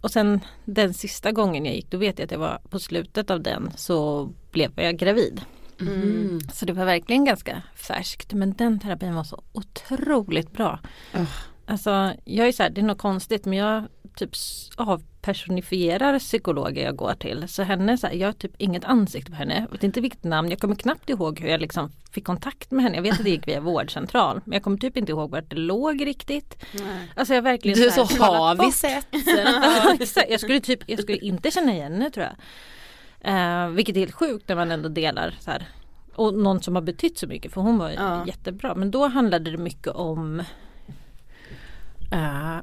och 0.00 0.10
sen 0.10 0.40
den 0.64 0.94
sista 0.94 1.32
gången 1.32 1.64
jag 1.64 1.74
gick 1.74 1.90
då 1.90 1.98
vet 1.98 2.18
jag 2.18 2.24
att 2.24 2.32
jag 2.32 2.38
var 2.38 2.60
på 2.70 2.78
slutet 2.78 3.30
av 3.30 3.42
den 3.42 3.72
så 3.76 4.28
blev 4.50 4.72
jag 4.76 4.96
gravid. 4.96 5.40
mm. 5.80 6.40
Så 6.52 6.66
det 6.66 6.72
var 6.72 6.84
verkligen 6.84 7.24
ganska 7.24 7.62
färskt 7.74 8.32
men 8.32 8.52
den 8.52 8.80
terapin 8.80 9.14
var 9.14 9.24
så 9.24 9.42
otroligt 9.52 10.52
bra. 10.52 10.78
Alltså 11.66 12.12
jag 12.24 12.48
är 12.48 12.52
så 12.52 12.62
här, 12.62 12.70
det 12.70 12.80
är 12.80 12.84
något 12.84 12.98
konstigt 12.98 13.44
men 13.44 13.58
jag 13.58 13.84
typ 14.16 14.30
avpersonifierar 14.76 16.18
psykologer 16.18 16.84
jag 16.84 16.96
går 16.96 17.14
till. 17.14 17.48
Så 17.48 17.62
henne, 17.62 17.98
så 17.98 18.06
här, 18.06 18.14
jag 18.14 18.28
har 18.28 18.32
typ 18.32 18.52
inget 18.58 18.84
ansikte 18.84 19.30
på 19.30 19.36
henne. 19.36 19.60
Jag 19.60 19.72
vet 19.72 19.84
inte 19.84 20.00
vilket 20.00 20.24
namn, 20.24 20.50
jag 20.50 20.58
kommer 20.60 20.74
knappt 20.74 21.10
ihåg 21.10 21.40
hur 21.40 21.48
jag 21.48 21.60
liksom 21.60 21.90
fick 22.12 22.24
kontakt 22.24 22.70
med 22.70 22.82
henne. 22.84 22.96
Jag 22.96 23.02
vet 23.02 23.12
att 23.18 23.24
det 23.24 23.30
gick 23.30 23.48
via 23.48 23.60
vårdcentral 23.60 24.40
men 24.44 24.52
jag 24.52 24.62
kommer 24.62 24.76
typ 24.76 24.96
inte 24.96 25.12
ihåg 25.12 25.30
vart 25.30 25.50
det 25.50 25.56
låg 25.56 26.06
riktigt. 26.06 26.64
Alltså 27.16 27.34
jag 27.34 27.42
verkligen 27.42 27.78
Du 27.78 27.86
är 27.86 27.90
här, 27.90 27.96
så 27.96 28.06
skalat 28.14 28.38
har 28.40 28.54
vi 28.54 28.58
bort. 28.58 28.74
sett. 28.74 29.06
Ja, 29.36 29.94
exakt. 30.00 30.30
jag 30.30 30.40
skulle 30.40 30.60
typ, 30.60 30.80
jag 30.86 31.02
skulle 31.02 31.18
inte 31.18 31.50
känna 31.50 31.72
igen 31.72 31.92
henne 31.92 32.10
tror 32.10 32.26
jag. 32.26 32.34
Eh, 33.20 33.68
vilket 33.68 33.96
är 33.96 34.00
helt 34.00 34.14
sjukt 34.14 34.48
när 34.48 34.56
man 34.56 34.70
ändå 34.72 34.88
delar 34.88 35.34
så 35.40 35.50
här. 35.50 35.68
Och 36.14 36.34
någon 36.34 36.62
som 36.62 36.74
har 36.74 36.82
betytt 36.82 37.18
så 37.18 37.26
mycket 37.26 37.52
för 37.52 37.60
hon 37.60 37.78
var 37.78 37.90
Ja. 37.90 38.26
jättebra. 38.26 38.74
Men 38.74 38.90
då 38.90 39.08
handlade 39.08 39.50
det 39.50 39.58
mycket 39.58 39.92
om 39.92 40.40
eh, 42.12 42.56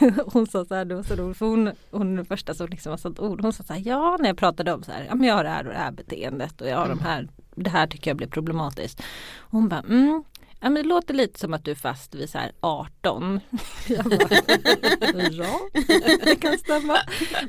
hon 0.26 0.46
sa 0.46 0.64
så 0.64 0.74
här, 0.74 0.84
det 0.84 0.94
var 0.94 1.02
så 1.02 1.14
roligt 1.14 1.36
för 1.36 1.46
hon, 1.46 1.72
hon 1.90 2.12
är 2.12 2.16
den 2.16 2.24
första 2.24 2.54
som 2.54 2.68
liksom 2.68 2.90
har 2.90 2.96
satt 2.96 3.20
ord. 3.20 3.42
Hon 3.42 3.52
sa 3.52 3.62
så 3.64 3.72
här, 3.72 3.82
ja 3.84 4.16
när 4.20 4.28
jag 4.28 4.36
pratade 4.36 4.72
om 4.72 4.82
så 4.82 4.92
här, 4.92 5.04
ja 5.08 5.14
men 5.14 5.28
jag 5.28 5.34
har 5.34 5.44
det 5.44 5.50
här 5.50 5.66
och 5.66 5.72
det 5.72 5.78
här 5.78 5.92
beteendet 5.92 6.60
och 6.60 6.68
jag 6.68 6.76
har 6.76 6.88
de 6.88 7.00
här, 7.00 7.28
det 7.54 7.70
här 7.70 7.86
tycker 7.86 8.10
jag 8.10 8.16
blir 8.16 8.28
problematiskt. 8.28 9.02
Hon 9.38 9.68
bara, 9.68 9.80
mm, 9.80 10.24
ja 10.60 10.70
men 10.70 10.74
det 10.74 10.88
låter 10.88 11.14
lite 11.14 11.40
som 11.40 11.54
att 11.54 11.64
du 11.64 11.70
är 11.70 11.74
fast 11.74 12.14
vid 12.14 12.30
så 12.30 12.38
här 12.38 12.52
18. 12.60 13.40
Jag 13.88 14.04
bara, 14.04 14.18
ja 15.30 15.60
det 16.24 16.36
kan 16.36 16.58
stämma. 16.58 16.96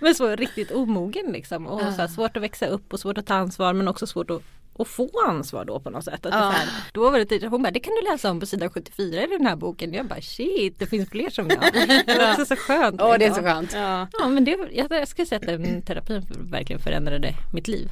Men 0.02 0.16
så 0.16 0.36
riktigt 0.36 0.72
omogen 0.72 1.32
liksom 1.32 1.68
och 1.68 1.82
så 1.82 2.02
här, 2.02 2.08
svårt 2.08 2.38
att 2.38 2.44
växa 2.44 2.68
upp 2.68 2.94
och 2.94 3.00
svårt 3.00 3.18
att 3.18 3.26
ta 3.26 3.34
ansvar 3.36 3.74
men 3.74 3.88
också 3.88 4.08
svårt 4.08 4.30
att 4.30 4.42
och 4.82 4.88
få 4.88 5.10
ansvar 5.28 5.66
då 5.66 5.80
på 5.80 5.90
något 5.90 6.04
sätt. 6.06 6.26
Att 6.26 6.34
så 6.34 6.40
här, 6.40 6.68
då 6.92 7.10
var 7.10 7.20
det 7.20 7.26
tydligt, 7.26 7.52
hon 7.52 7.62
bara 7.62 7.72
det 7.72 7.80
kan 7.80 7.94
du 8.04 8.12
läsa 8.12 8.32
om 8.32 8.40
på 8.40 8.46
sidan 8.46 8.70
74 8.70 9.24
i 9.24 9.28
den 9.28 9.46
här 9.46 9.56
boken. 9.56 9.94
Jag 9.94 10.06
bara 10.08 10.22
shit 10.22 10.80
det 10.80 10.86
finns 10.86 11.10
fler 11.10 11.30
som 11.30 11.50
jag. 11.50 11.74
Det 12.06 12.18
var 12.20 12.32
också 12.32 12.46
så 12.46 12.56
skönt. 12.56 13.02
Åh 13.02 13.16
det 13.20 13.26
är 13.26 13.34
så 13.34 13.42
skönt. 13.42 13.74
Ja. 13.74 14.08
Ja 14.20 14.28
men 14.28 14.46
det, 14.46 14.58
jag, 14.72 14.92
jag 14.92 15.08
skulle 15.08 15.26
säga 15.26 15.40
att 15.40 15.46
den 15.48 15.82
terapin 15.82 16.26
verkligen 16.52 16.82
förändrade 16.82 17.34
mitt 17.54 17.68
liv. 17.68 17.90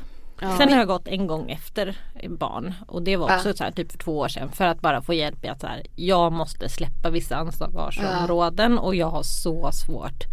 Sen 0.58 0.70
har 0.70 0.78
jag 0.78 0.88
gått 0.88 1.08
en 1.08 1.28
gång 1.28 1.52
efter 1.52 1.98
barn 2.30 2.74
och 2.88 3.02
det 3.02 3.18
var 3.18 3.36
också 3.36 3.50
Ja. 3.50 3.54
så 3.56 3.64
här, 3.64 3.72
typ 3.72 3.92
för 3.92 3.98
två 3.98 4.18
år 4.18 4.28
sedan 4.28 4.52
för 4.52 4.66
att 4.66 4.82
bara 4.82 5.02
få 5.02 5.14
hjälp 5.14 5.46
i 5.46 5.48
att 5.48 5.62
så 5.62 5.68
här, 5.68 5.84
jag 5.96 6.32
måste 6.34 6.70
släppa 6.70 7.10
vissa 7.10 7.36
ansvarsområden 7.36 8.80
och 8.80 8.96
jag 8.96 9.08
har 9.10 9.24
så 9.24 9.70
svårt 9.72 10.24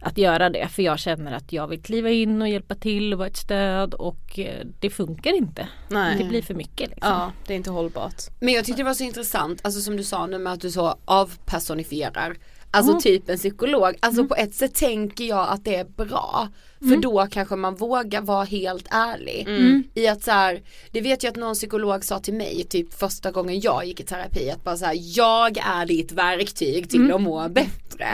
att 0.00 0.18
göra 0.18 0.50
det 0.50 0.68
för 0.68 0.82
jag 0.82 0.98
känner 0.98 1.32
att 1.32 1.52
jag 1.52 1.66
vill 1.66 1.82
kliva 1.82 2.10
in 2.10 2.42
och 2.42 2.48
hjälpa 2.48 2.74
till 2.74 3.12
och 3.12 3.18
vara 3.18 3.28
ett 3.28 3.36
stöd 3.36 3.94
och 3.94 4.38
eh, 4.38 4.66
det 4.80 4.90
funkar 4.90 5.36
inte. 5.36 5.68
Nej. 5.88 6.18
Det 6.18 6.24
blir 6.24 6.42
för 6.42 6.54
mycket 6.54 6.90
liksom. 6.90 7.12
Ja, 7.12 7.32
det 7.46 7.52
är 7.52 7.56
inte 7.56 7.70
hållbart. 7.70 8.22
Men 8.40 8.54
jag 8.54 8.64
tyckte 8.64 8.80
det 8.82 8.86
var 8.86 8.94
så 8.94 9.04
intressant, 9.04 9.60
alltså 9.64 9.80
som 9.80 9.96
du 9.96 10.04
sa 10.04 10.26
nu 10.26 10.38
med 10.38 10.52
att 10.52 10.60
du 10.60 10.70
så 10.70 10.94
avpersonifierar 11.04 12.36
Alltså 12.72 13.00
typ 13.00 13.28
en 13.28 13.36
psykolog, 13.36 13.96
alltså 14.00 14.24
på 14.24 14.34
ett 14.34 14.54
sätt 14.54 14.74
tänker 14.74 15.24
jag 15.24 15.48
att 15.48 15.64
det 15.64 15.76
är 15.76 15.84
bra 15.84 16.48
För 16.88 16.96
då 16.96 17.26
kanske 17.30 17.56
man 17.56 17.74
vågar 17.74 18.20
vara 18.20 18.44
helt 18.44 18.86
ärlig. 18.90 19.46
I 19.94 20.06
att 20.08 20.22
så 20.22 20.30
här, 20.30 20.62
det 20.90 21.00
vet 21.00 21.22
jag 21.22 21.30
att 21.30 21.36
någon 21.36 21.54
psykolog 21.54 22.04
sa 22.04 22.18
till 22.18 22.34
mig 22.34 22.64
typ 22.64 22.94
första 22.94 23.30
gången 23.30 23.60
jag 23.60 23.84
gick 23.86 24.00
i 24.00 24.04
terapi 24.04 24.50
att 24.50 24.64
bara 24.64 24.76
så 24.76 24.84
här, 24.84 24.96
jag 25.18 25.58
är 25.58 25.86
ditt 25.86 26.12
verktyg 26.12 26.90
till 26.90 27.12
att 27.12 27.20
må 27.20 27.48
bättre. 27.48 28.06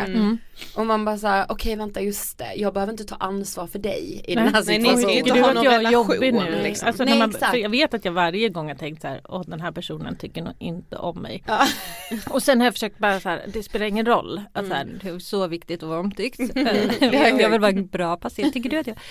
Och 0.74 0.86
man 0.86 1.04
bara 1.04 1.18
så 1.18 1.26
här, 1.26 1.46
okej 1.48 1.76
vänta 1.76 2.00
just 2.00 2.38
det, 2.38 2.54
jag 2.56 2.74
behöver 2.74 2.92
inte 2.92 3.04
ta 3.04 3.14
ansvar 3.14 3.66
för 3.66 3.78
dig 3.78 4.22
i 4.24 4.34
den 4.34 4.54
här 4.54 4.62
Nej, 4.66 4.78
ni 4.78 4.84
ska 4.88 4.96
situationen. 4.96 5.10
ju 5.10 5.18
inte 5.18 5.30
Tycker 5.30 5.34
du 5.34 5.42
ha 5.42 5.48
att 5.48 5.54
någon 5.54 5.64
jag 5.64 5.78
relation, 5.78 6.16
nu? 6.20 6.62
liksom. 6.62 6.88
Alltså, 6.88 7.04
Nej, 7.04 7.18
när 7.18 7.26
man, 7.26 7.32
för 7.32 7.56
jag 7.56 7.70
vet 7.70 7.94
att 7.94 8.04
jag 8.04 8.12
varje 8.12 8.48
gång 8.48 8.68
har 8.68 8.74
tänkt 8.74 9.02
så 9.02 9.08
här, 9.08 9.20
åh 9.28 9.42
den 9.46 9.60
här 9.60 9.72
personen 9.72 10.16
tycker 10.16 10.42
nog 10.42 10.54
inte 10.58 10.96
om 10.96 11.22
mig. 11.22 11.44
Och 12.30 12.42
sen 12.42 12.58
har 12.60 12.66
jag 12.66 12.74
försökt 12.74 12.98
bara 12.98 13.20
så 13.20 13.28
här, 13.28 13.44
det 13.52 13.62
spelar 13.62 13.86
ingen 13.86 14.06
roll. 14.06 14.40
Att 14.52 14.68
så 14.68 14.74
här, 14.74 14.98
det 15.02 15.08
är 15.08 15.18
så 15.18 15.46
viktigt 15.46 15.82
att 15.82 15.88
vara 15.88 16.00
omtyckt. 16.00 16.40
Eh, 17.00 17.40
jag 17.40 17.50
vill 17.50 17.60
vara 17.60 17.70
en 17.70 17.86
bra 17.86 18.16
patient. 18.16 18.55
Tycker 18.56 18.70
du 18.70 18.78
att 18.78 18.86
jag... 18.86 18.96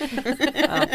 Ja. 0.54 0.86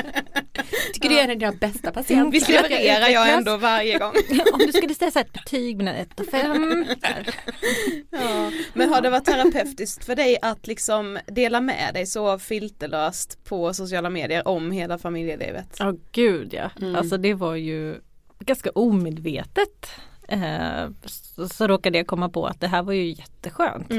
Tycker 0.93 1.09
du 1.09 1.19
är 1.19 1.27
den 1.27 1.39
dina 1.39 1.51
bästa 1.51 1.91
patienter? 1.91 2.31
Visst 2.31 2.49
levererar 2.49 3.07
jag 3.07 3.29
ändå 3.29 3.57
varje 3.57 3.97
gång. 3.97 4.13
Om 4.53 4.59
du 4.59 4.71
skulle 4.71 4.95
så 4.95 5.05
här 5.05 5.21
ett 5.21 5.33
betyg 5.33 5.77
mellan 5.77 5.95
1 5.95 6.19
och 6.19 6.25
5. 6.25 6.85
Ja. 8.09 8.51
Men 8.73 8.89
har 8.89 9.01
det 9.01 9.09
varit 9.09 9.25
terapeutiskt 9.25 10.05
för 10.05 10.15
dig 10.15 10.37
att 10.41 10.67
liksom 10.67 11.19
dela 11.27 11.61
med 11.61 11.93
dig 11.93 12.05
så 12.05 12.39
filterlöst 12.39 13.43
på 13.43 13.73
sociala 13.73 14.09
medier 14.09 14.47
om 14.47 14.71
hela 14.71 14.97
familjelivet? 14.97 15.75
Ja 15.79 15.93
gud 16.11 16.53
ja. 16.53 16.71
Alltså 16.97 17.17
det 17.17 17.33
var 17.33 17.55
ju 17.55 17.95
ganska 18.39 18.69
omedvetet. 18.69 19.87
Eh, 20.27 20.89
så, 21.05 21.49
så 21.49 21.67
råkade 21.67 21.97
jag 21.97 22.07
komma 22.07 22.29
på 22.29 22.45
att 22.45 22.61
det 22.61 22.67
här 22.67 22.83
var 22.83 22.93
ju 22.93 23.09
jätteskönt. 23.09 23.91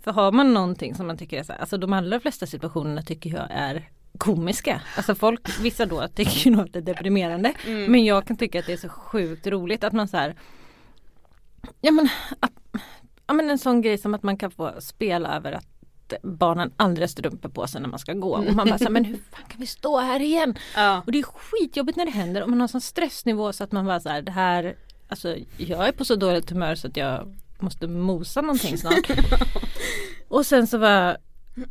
För 0.00 0.12
har 0.12 0.32
man 0.32 0.54
någonting 0.54 0.94
som 0.94 1.06
man 1.06 1.16
tycker 1.16 1.38
är 1.38 1.42
så 1.42 1.52
här, 1.52 1.60
alltså 1.60 1.78
de 1.78 1.92
allra 1.92 2.20
flesta 2.20 2.46
situationerna 2.46 3.02
tycker 3.02 3.30
jag 3.30 3.46
är 3.50 3.88
komiska. 4.18 4.82
Alltså 4.96 5.14
folk, 5.14 5.60
vissa 5.60 5.86
då 5.86 6.08
tycker 6.08 6.38
ju 6.38 6.50
nog 6.50 6.60
att 6.60 6.72
det 6.72 6.78
är 6.78 6.82
deprimerande. 6.82 7.52
Men 7.66 8.04
jag 8.04 8.26
kan 8.26 8.36
tycka 8.36 8.58
att 8.58 8.66
det 8.66 8.72
är 8.72 8.76
så 8.76 8.88
sjukt 8.88 9.46
roligt 9.46 9.84
att 9.84 9.92
man 9.92 10.08
så 10.08 10.16
här 10.16 10.34
Ja 11.80 11.90
men, 11.90 12.08
att, 12.40 12.52
ja 13.26 13.34
men 13.34 13.50
en 13.50 13.58
sån 13.58 13.82
grej 13.82 13.98
som 13.98 14.14
att 14.14 14.22
man 14.22 14.36
kan 14.36 14.50
få 14.50 14.72
spela 14.80 15.36
över 15.36 15.52
att 15.52 15.66
barnen 16.22 16.72
aldrig 16.76 17.02
har 17.02 17.08
strumpor 17.08 17.48
på 17.48 17.66
sig 17.66 17.80
när 17.80 17.88
man 17.88 17.98
ska 17.98 18.12
gå. 18.12 18.36
Och 18.36 18.54
man 18.54 18.68
bara 18.68 18.78
så 18.78 18.84
här, 18.84 18.90
men 18.90 19.04
hur 19.04 19.16
fan 19.16 19.44
kan 19.48 19.60
vi 19.60 19.66
stå 19.66 19.98
här 19.98 20.20
igen? 20.20 20.58
Ja. 20.76 21.02
Och 21.06 21.12
det 21.12 21.18
är 21.18 21.22
skitjobbigt 21.22 21.96
när 21.96 22.04
det 22.04 22.10
händer 22.10 22.42
och 22.42 22.50
man 22.50 22.60
har 22.60 22.68
sån 22.68 22.80
stressnivå 22.80 23.52
så 23.52 23.64
att 23.64 23.72
man 23.72 23.86
bara 23.86 24.00
så 24.00 24.08
här, 24.08 24.22
det 24.22 24.32
här 24.32 24.76
Alltså 25.08 25.36
jag 25.56 25.88
är 25.88 25.92
på 25.92 26.04
så 26.04 26.16
dåligt 26.16 26.50
humör 26.50 26.74
så 26.74 26.86
att 26.86 26.96
jag 26.96 27.36
måste 27.58 27.86
mosa 27.86 28.40
någonting 28.40 28.78
snart. 28.78 29.10
och 30.30 30.46
sen 30.46 30.66
så 30.66 30.78
var 30.78 31.16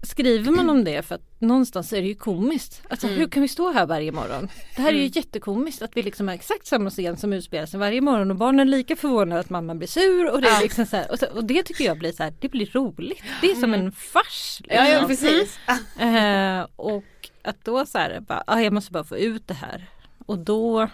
skriver 0.04 0.52
man 0.52 0.70
om 0.70 0.84
det 0.84 1.02
för 1.02 1.16
att 1.16 1.42
någonstans 1.42 1.94
är 1.94 2.02
det 2.02 2.08
ju 2.08 2.16
komiskt. 2.16 2.82
Alltså 2.90 3.08
Mm. 3.08 3.20
hur 3.20 3.28
kan 3.28 3.42
vi 3.42 3.48
stå 3.48 3.72
här 3.72 3.86
varje 3.86 4.12
morgon? 4.12 4.50
Det 4.76 4.82
här 4.82 4.90
är 4.90 4.94
ju 4.94 5.00
Mm. 5.00 5.12
jättekomiskt 5.16 5.82
att 5.82 5.98
vi 5.98 6.02
liksom 6.04 6.28
har 6.28 6.36
exakt 6.36 6.68
samma 6.68 6.90
scen 6.90 7.18
som 7.18 7.34
utspelar 7.34 7.66
sig 7.66 7.80
varje 7.80 8.02
morgon 8.02 8.32
och 8.32 8.38
barnen 8.38 8.60
är 8.60 8.66
lika 8.72 8.96
förvånade 8.96 9.42
att 9.42 9.50
mamma 9.50 9.76
blir 9.76 9.88
sur 9.88 10.32
och 10.32 10.42
det 10.42 10.48
är 10.48 10.62
liksom 10.62 10.86
så 10.86 10.96
här, 10.98 11.12
och, 11.12 11.20
så, 11.20 11.26
och 11.26 11.44
det 11.46 11.64
tycker 11.64 11.84
jag 11.86 12.00
blir 12.00 12.12
så 12.12 12.24
här, 12.24 12.34
det 12.40 12.50
blir 12.50 12.70
roligt. 12.74 13.24
Det 13.42 13.52
är 13.52 13.56
som 13.56 13.74
en 13.74 13.92
fars. 13.92 14.62
Ja, 14.68 14.76
ja 14.88 15.08
liksom. 15.08 15.08
precis. 15.08 15.60
Eh, 16.00 16.68
och 16.76 17.04
att 17.42 17.66
då 17.66 17.86
så 17.86 17.98
här, 17.98 18.20
bara, 18.20 18.44
ah, 18.48 18.60
jag 18.60 18.74
måste 18.74 18.92
bara 18.92 19.04
få 19.04 19.18
ut 19.18 19.48
det 19.48 19.54
här. 19.54 19.86
Och 20.26 20.38
då 20.40 20.90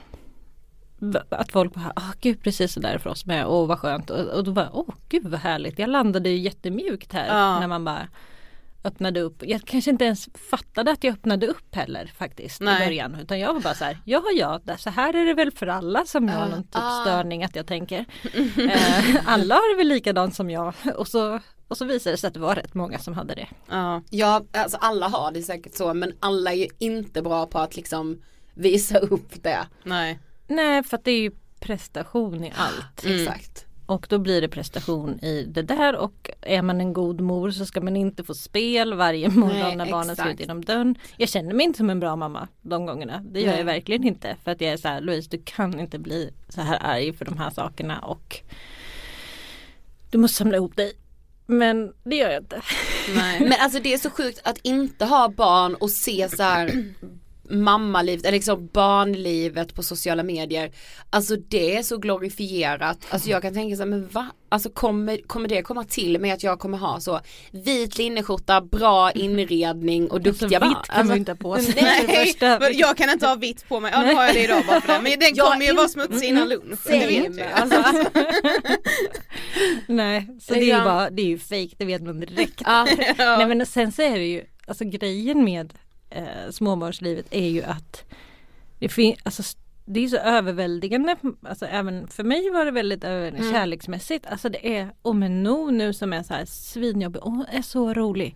att 1.29 1.51
folk 1.51 1.73
bara, 1.73 1.93
ah 1.95 2.13
gud 2.21 2.43
precis 2.43 2.73
så 2.73 2.79
där 2.79 2.97
för 2.97 3.09
oss 3.09 3.25
med, 3.25 3.47
åh 3.47 3.67
vad 3.67 3.79
skönt. 3.79 4.09
Och, 4.09 4.19
och 4.27 4.43
då 4.43 4.51
bara, 4.51 4.69
åh 4.73 4.95
gud 5.09 5.27
vad 5.27 5.39
härligt. 5.39 5.79
Jag 5.79 5.89
landade 5.89 6.29
ju 6.29 6.37
jättemjukt 6.37 7.13
här 7.13 7.27
Ja. 7.27 7.59
när 7.59 7.67
man 7.67 7.85
bara 7.85 8.07
öppnade 8.83 9.21
upp. 9.21 9.43
Jag 9.47 9.61
kanske 9.65 9.91
inte 9.91 10.05
ens 10.05 10.29
fattade 10.51 10.91
att 10.91 11.03
jag 11.03 11.13
öppnade 11.13 11.47
upp 11.47 11.75
heller 11.75 12.11
faktiskt 12.17 12.61
Nej. 12.61 12.81
i 12.83 12.85
början. 12.85 13.15
Utan 13.21 13.39
jag 13.39 13.53
var 13.53 13.61
bara 13.61 13.73
så 13.73 13.83
här, 13.85 13.97
ja 14.05 14.23
ja, 14.37 14.59
så 14.77 14.89
här 14.89 15.13
är 15.15 15.25
det 15.25 15.33
väl 15.33 15.51
för 15.51 15.67
alla 15.67 16.05
som 16.05 16.29
har 16.29 16.47
någon 16.47 16.63
typ 16.63 16.69
Ah. 16.75 17.01
störning 17.01 17.43
att 17.43 17.55
jag 17.55 17.67
tänker. 17.67 18.05
eh, 18.57 19.15
alla 19.25 19.55
har 19.55 19.73
det 19.73 19.77
väl 19.77 19.87
likadant 19.87 20.35
som 20.35 20.49
jag. 20.49 20.73
Och 20.95 21.07
så, 21.07 21.39
och 21.67 21.77
så 21.77 21.85
visade 21.85 22.13
det 22.13 22.17
sig 22.17 22.27
att 22.27 22.33
det 22.33 22.39
var 22.39 22.55
rätt 22.55 22.73
många 22.73 22.99
som 22.99 23.13
hade 23.13 23.35
det. 23.35 23.47
Ja. 23.69 24.01
Ja, 24.09 24.41
alltså 24.51 24.77
alla 24.81 25.07
har 25.07 25.31
det 25.31 25.41
säkert 25.41 25.75
så 25.75 25.93
men 25.93 26.13
alla 26.19 26.51
är 26.53 26.55
ju 26.57 26.67
inte 26.79 27.21
bra 27.21 27.45
på 27.45 27.59
att 27.59 27.75
liksom 27.75 28.21
visa 28.53 28.97
upp 28.97 29.43
det. 29.43 29.67
Nej. 29.83 30.19
Nej, 30.47 30.83
för 30.83 30.97
att 30.97 31.03
det 31.03 31.11
är 31.11 31.19
ju 31.19 31.31
prestation 31.59 32.43
i 32.43 32.53
allt. 32.55 33.05
Exakt. 33.05 33.65
Och 33.85 34.05
då 34.09 34.19
blir 34.19 34.41
det 34.41 34.49
prestation 34.49 35.19
i 35.19 35.45
det 35.47 35.61
där 35.61 35.95
och 35.95 36.29
är 36.41 36.61
man 36.61 36.81
en 36.81 36.93
god 36.93 37.21
mor 37.21 37.51
så 37.51 37.65
ska 37.65 37.81
man 37.81 37.95
inte 37.95 38.23
få 38.23 38.33
spel 38.33 38.93
varje 38.93 39.29
morgon 39.29 39.59
Nej, 39.59 39.75
när 39.75 39.91
barnen 39.91 40.15
ska 40.15 40.31
ut 40.31 40.39
genom 40.39 40.65
dörren. 40.65 40.95
Jag 41.17 41.29
känner 41.29 41.53
mig 41.53 41.65
inte 41.65 41.77
som 41.77 41.89
en 41.89 41.99
bra 41.99 42.15
mamma 42.15 42.47
de 42.61 42.85
gångerna. 42.85 43.21
Det 43.31 43.39
gör 43.39 43.47
Nej. 43.47 43.57
jag 43.57 43.65
verkligen 43.65 44.03
inte. 44.03 44.37
För 44.43 44.51
att 44.51 44.61
jag 44.61 44.73
är 44.73 44.77
så 44.77 44.87
här, 44.87 45.01
Louise 45.01 45.29
du 45.29 45.41
kan 45.45 45.79
inte 45.79 45.99
bli 45.99 46.33
så 46.49 46.61
här 46.61 46.79
arg 46.81 47.13
för 47.13 47.25
de 47.25 47.37
här 47.37 47.49
sakerna 47.49 47.99
och 47.99 48.39
du 50.11 50.17
måste 50.17 50.37
samla 50.37 50.57
ihop 50.57 50.75
dig. 50.75 50.93
Men 51.45 51.93
det 52.03 52.15
gör 52.15 52.29
jag 52.29 52.43
inte. 52.43 52.61
Nej. 53.15 53.39
Men 53.39 53.53
alltså 53.59 53.79
det 53.79 53.93
är 53.93 53.97
så 53.97 54.09
sjukt 54.09 54.41
att 54.43 54.57
inte 54.57 55.05
ha 55.05 55.29
barn 55.29 55.75
och 55.75 55.89
se 55.89 56.29
så 56.29 56.43
här 56.43 56.93
mammalivet 57.49 58.25
eller 58.25 58.31
liksom 58.37 58.67
barnlivet 58.73 59.75
på 59.75 59.83
sociala 59.83 60.23
medier. 60.23 60.71
Alltså 61.09 61.35
det 61.35 61.75
är 61.77 61.83
så 61.83 61.97
glorifierat. 61.97 62.97
Alltså 63.09 63.29
jag 63.29 63.41
kan 63.41 63.53
tänka 63.53 63.75
så 63.75 63.81
här, 63.81 63.89
men 63.89 64.07
va? 64.07 64.27
Alltså 64.49 64.69
kommer, 64.69 65.17
kommer 65.27 65.47
det 65.47 65.61
komma 65.61 65.83
till 65.83 66.19
med 66.19 66.33
att 66.33 66.43
jag 66.43 66.59
kommer 66.59 66.77
ha 66.77 66.99
så 66.99 67.19
vit 67.51 67.97
linneskjorta, 67.97 68.61
bra 68.61 69.11
inredning 69.11 70.11
och 70.11 70.21
duktiga 70.21 70.59
Alltså, 70.59 70.59
barn? 70.59 70.69
vitt 70.81 70.87
kan 70.95 71.07
man 71.07 71.15
ju 71.15 71.19
inte 71.19 71.31
ha 71.31 71.37
på 71.37 71.57
sig. 71.57 71.83
Nej. 71.83 72.57
Men 72.59 72.77
jag 72.77 72.97
kan 72.97 73.09
inte 73.09 73.27
ha 73.27 73.35
vitt 73.35 73.67
på 73.67 73.79
mig, 73.79 73.91
ja 73.95 74.01
nu 74.01 74.13
har 74.13 74.23
jag 74.23 74.33
det 74.35 74.43
idag 74.43 74.63
bara 74.67 74.81
för 74.81 74.93
det. 74.93 74.99
Men 75.01 75.19
den 75.19 75.35
Jag 75.35 75.51
kommer 75.51 75.65
ju 75.65 75.73
vara 75.73 75.87
smutsig 75.87 76.27
innan 76.29 76.49
lunch, 76.49 76.79
det 76.85 77.07
vet 77.07 77.37
jag. 77.37 77.51
Alltså, 77.51 77.83
Nej, 79.87 80.27
så 80.41 80.53
det 80.53 80.59
är 80.71 80.77
ju 80.77 80.83
bara, 80.83 81.09
det 81.09 81.21
är 81.21 81.25
ju 81.25 81.39
fake, 81.39 81.69
det 81.77 81.85
vet 81.85 82.01
man 82.03 82.19
direkt. 82.19 82.61
ja. 82.65 82.87
Nej 83.17 83.45
men 83.47 83.65
sen 83.65 83.91
så 83.91 84.01
är 84.01 84.17
det 84.19 84.25
ju, 84.25 84.43
alltså 84.67 84.85
grejen 84.85 85.43
med 85.43 85.73
eh, 86.09 86.49
småbarnslivet 86.51 87.25
är 87.31 87.49
ju 87.49 87.63
att 87.63 88.03
det 88.79 88.89
finns, 88.89 89.19
alltså 89.23 89.43
det 89.85 89.99
är 90.03 90.07
så 90.07 90.17
överväldigande, 90.17 91.15
alltså 91.43 91.65
även 91.65 92.07
för 92.07 92.23
mig 92.23 92.49
var 92.49 92.65
det 92.65 92.71
väldigt 92.71 93.03
överväldigande 93.03 93.51
kärleksmässigt. 93.51 94.25
Alltså 94.25 94.49
det 94.49 94.77
är, 94.77 94.89
No 95.29 95.71
nu 95.71 95.93
som 95.93 96.13
är 96.13 96.23
så 96.23 96.33
här 96.33 96.45
svinjobbig, 96.45 97.19
hon 97.23 97.45
är 97.51 97.61
så 97.61 97.93
rolig. 97.93 98.35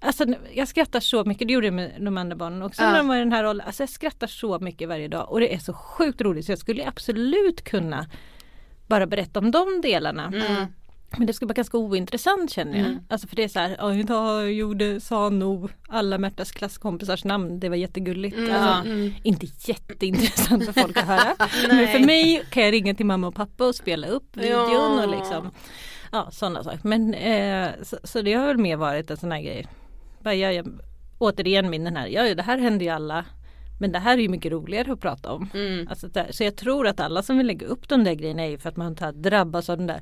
Alltså 0.00 0.24
jag 0.54 0.68
skrattar 0.68 1.00
så 1.00 1.24
mycket, 1.24 1.48
det 1.48 1.54
gjorde 1.54 1.66
jag 1.66 1.74
med 1.74 1.92
de 2.00 2.18
andra 2.18 2.36
barnen 2.36 2.62
också 2.62 2.82
Ja. 2.82 2.90
när 2.90 2.98
de 2.98 3.08
var 3.08 3.16
i 3.16 3.18
den 3.18 3.32
här 3.32 3.44
rollen. 3.44 3.66
Alltså 3.66 3.82
jag 3.82 3.90
skrattar 3.90 4.26
så 4.26 4.58
mycket 4.58 4.88
varje 4.88 5.08
dag 5.08 5.30
och 5.32 5.40
det 5.40 5.54
är 5.54 5.58
så 5.58 5.72
sjukt 5.72 6.20
roligt 6.20 6.46
så 6.46 6.52
jag 6.52 6.58
skulle 6.58 6.86
absolut 6.88 7.64
kunna 7.64 8.06
bara 8.86 9.06
berätta 9.06 9.38
om 9.40 9.50
de 9.50 9.80
delarna. 9.82 10.24
Mm. 10.26 10.66
Men 11.10 11.26
det 11.26 11.32
skulle 11.32 11.46
vara 11.46 11.54
ganska 11.54 11.78
ointressant 11.78 12.50
känner 12.52 12.78
jag. 12.78 12.86
Mm. 12.86 12.98
Alltså 13.08 13.28
för 13.28 13.36
det 13.36 13.44
är 13.44 13.48
så 13.48 13.58
här, 13.58 13.76
"Ja, 13.78 13.94
idag 13.94 14.52
gjorde, 14.52 15.00
sa 15.00 15.28
nog 15.28 15.70
alla 15.88 16.18
Märtas 16.18 16.50
klasskompisars 16.52 17.24
namn, 17.24 17.60
det 17.60 17.68
var 17.68 17.76
jättegulligt. 17.76 18.36
Mm. 18.36 18.52
Alltså, 18.54 18.90
Mm. 18.90 19.12
Inte 19.22 19.46
jätteintressant 19.66 20.64
för 20.66 20.72
folk 20.72 20.96
att 20.96 21.04
höra. 21.06 21.36
Men 21.68 21.88
för 21.88 22.06
mig 22.06 22.42
kan 22.50 22.62
jag 22.62 22.72
ringa 22.72 22.94
till 22.94 23.06
mamma 23.06 23.26
och 23.26 23.34
pappa 23.34 23.66
och 23.66 23.74
spela 23.74 24.06
upp 24.06 24.36
videon 24.36 24.70
Ja. 24.72 25.04
och 25.04 25.10
liksom 25.10 25.50
Ja 26.12 26.28
sådana 26.32 26.64
saker. 26.64 26.80
Men 26.82 27.14
eh, 27.14 27.68
så, 27.82 27.96
så 28.04 28.22
det 28.22 28.32
har 28.34 28.46
väl 28.46 28.58
mer 28.58 28.76
varit 28.76 29.10
en 29.10 29.16
sån 29.16 29.32
här 29.32 29.40
grej. 29.40 29.66
Bara, 30.22 30.34
jag, 30.34 30.54
jag, 30.54 30.80
återigen 31.18 31.70
min 31.70 31.84
den 31.84 31.96
här, 31.96 32.06
ja 32.06 32.34
det 32.34 32.42
här 32.42 32.58
händer 32.58 32.86
ju 32.86 32.92
alla. 32.92 33.24
Men 33.80 33.92
det 33.92 33.98
här 33.98 34.18
är 34.18 34.22
ju 34.22 34.28
mycket 34.28 34.52
roligare 34.52 34.92
att 34.92 35.00
prata 35.00 35.32
om. 35.32 35.50
Mm. 35.54 35.88
Alltså, 35.90 36.08
så 36.30 36.44
jag 36.44 36.56
tror 36.56 36.86
att 36.86 37.00
alla 37.00 37.22
som 37.22 37.38
vill 37.38 37.46
lägga 37.46 37.66
upp 37.66 37.88
de 37.88 38.04
där 38.04 38.14
grejerna 38.14 38.42
är 38.42 38.50
ju 38.50 38.58
för 38.58 38.68
att 38.68 38.76
man 38.76 38.96
drabbas 39.14 39.70
av 39.70 39.76
den 39.78 39.86
där 39.86 40.00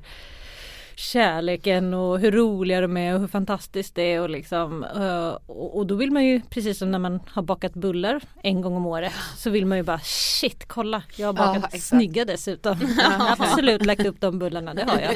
kärleken 0.97 1.95
och 1.95 2.19
hur 2.21 2.33
roliga 2.33 2.81
de 2.81 2.97
är 2.97 3.15
och 3.15 3.21
hur 3.21 3.27
fantastiskt 3.29 3.95
det 3.95 4.03
är 4.03 4.21
och 4.21 4.31
liksom 4.31 4.85
eh, 4.85 5.29
och, 5.47 5.87
då 5.87 5.95
vill 5.95 6.11
man 6.11 6.25
ju 6.25 6.41
precis 6.51 6.79
som 6.79 6.91
när 6.91 6.99
man 6.99 7.21
har 7.31 7.43
bakat 7.43 7.75
bullar 7.75 8.23
en 8.43 8.61
gång 8.61 8.77
om 8.77 8.87
året 8.87 9.13
så 9.37 9.51
vill 9.51 9.67
man 9.67 9.79
ju 9.79 9.85
bara 9.85 9.99
shit 10.03 10.65
kolla 10.69 11.03
jag 11.17 11.27
har 11.29 11.33
bakat 11.33 11.55
Ja, 11.63 11.67
exakt. 11.67 11.83
snygga 11.85 12.25
dessutom. 12.25 12.77
Har 13.19 13.31
absolut 13.39 13.87
lagt 13.87 14.07
upp 14.07 14.21
de 14.21 14.39
bullarna, 14.39 14.75
det 14.75 14.85
har 14.85 15.01
jag. 15.01 15.15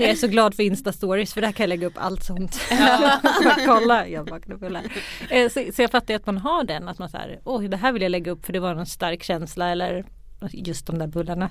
Jag 0.00 0.10
är 0.10 0.14
så 0.14 0.28
glad 0.28 0.54
för 0.54 0.62
Insta 0.62 0.92
stories 0.92 1.34
för 1.34 1.40
där 1.40 1.52
kan 1.52 1.64
jag 1.64 1.68
lägga 1.68 1.86
upp 1.86 1.96
allt 1.96 2.24
sånt. 2.24 2.60
Bara 3.44 3.56
kolla 3.66 4.08
jag 4.08 4.26
bakade 4.26 4.56
bullar. 4.56 4.82
Eh, 5.30 5.48
Så, 5.50 5.64
så 5.74 5.82
jag 5.82 5.90
fattar 5.90 6.14
att 6.14 6.26
man 6.26 6.38
har 6.38 6.64
den 6.64 6.88
att 6.88 6.98
man 6.98 7.08
säger 7.08 7.40
oj 7.44 7.68
det 7.68 7.76
här 7.76 7.92
vill 7.92 8.02
jag 8.02 8.10
lägga 8.10 8.32
upp 8.32 8.46
för 8.46 8.52
det 8.52 8.60
var 8.60 8.74
en 8.74 8.86
stark 8.86 9.22
känsla 9.22 9.68
eller 9.70 10.04
just 10.52 10.86
de 10.86 10.98
där 10.98 11.06
bullarna. 11.06 11.50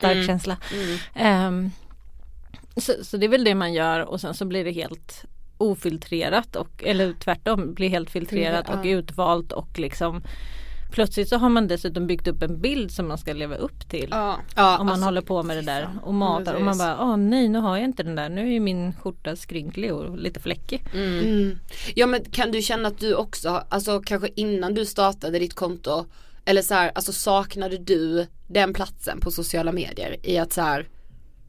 Stark 0.00 0.14
Mm. 0.14 0.26
känsla. 0.26 0.56
Ehm, 1.14 1.70
så, 2.76 2.92
så 3.02 3.16
det 3.16 3.26
är 3.26 3.28
väl 3.30 3.44
det 3.44 3.54
man 3.54 3.72
gör 3.72 4.00
och 4.00 4.20
sen 4.20 4.34
så 4.34 4.44
blir 4.44 4.64
det 4.64 4.70
helt 4.72 5.24
ofiltrerat 5.58 6.56
och 6.56 6.84
eller 6.84 7.12
tvärtom 7.12 7.74
blir 7.74 7.88
helt 7.88 8.10
filtrerat 8.10 8.68
och 8.70 8.84
utvalt 8.84 9.52
och 9.52 9.78
liksom 9.78 10.22
Plötsligt 10.92 11.28
så 11.28 11.36
har 11.36 11.48
man 11.48 11.68
dessutom 11.68 12.06
byggt 12.06 12.28
upp 12.28 12.42
en 12.42 12.60
bild 12.60 12.90
som 12.90 13.08
man 13.08 13.18
ska 13.18 13.32
leva 13.32 13.56
upp 13.56 13.88
till. 13.88 14.08
Ja. 14.10 14.36
Ja, 14.56 14.78
Om 14.78 14.86
man 14.86 14.92
alltså, 14.92 15.04
håller 15.04 15.20
på 15.20 15.42
med 15.42 15.56
det 15.56 15.62
där 15.62 15.88
och 16.02 16.14
matar 16.14 16.54
och 16.54 16.62
man 16.62 16.78
bara 16.78 17.02
åh 17.02 17.16
nej 17.16 17.48
nu 17.48 17.58
har 17.58 17.76
jag 17.76 17.84
inte 17.84 18.02
den 18.02 18.14
där 18.14 18.28
nu 18.28 18.40
är 18.40 18.52
ju 18.52 18.60
min 18.60 18.92
skjorta 18.92 19.36
skrynklig 19.36 19.94
och 19.94 20.18
lite 20.18 20.40
fläckig. 20.40 20.82
Mm. 20.94 21.58
Ja 21.94 22.06
men 22.06 22.24
kan 22.24 22.50
du 22.52 22.62
känna 22.62 22.88
att 22.88 22.98
du 22.98 23.14
också, 23.14 23.62
alltså 23.68 24.00
kanske 24.00 24.28
innan 24.36 24.74
du 24.74 24.86
startade 24.86 25.38
ditt 25.38 25.54
konto 25.54 26.06
eller 26.50 26.62
så 26.62 26.74
här, 26.74 26.92
alltså 26.94 27.12
saknade 27.12 27.78
du 27.78 28.26
den 28.48 28.72
platsen 28.72 29.20
på 29.20 29.30
sociala 29.30 29.72
medier 29.72 30.16
i 30.22 30.38
att 30.38 30.52
så 30.52 30.60
här 30.60 30.88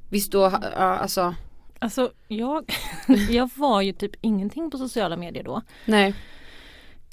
Visst 0.09 0.31
då, 0.31 0.45
alltså 0.45 1.35
Alltså 1.79 2.11
jag, 2.27 2.73
jag 3.29 3.49
var 3.55 3.81
ju 3.81 3.93
typ 3.93 4.11
ingenting 4.21 4.71
på 4.71 4.77
sociala 4.77 5.17
medier 5.17 5.43
då. 5.43 5.61
Nej. 5.85 6.15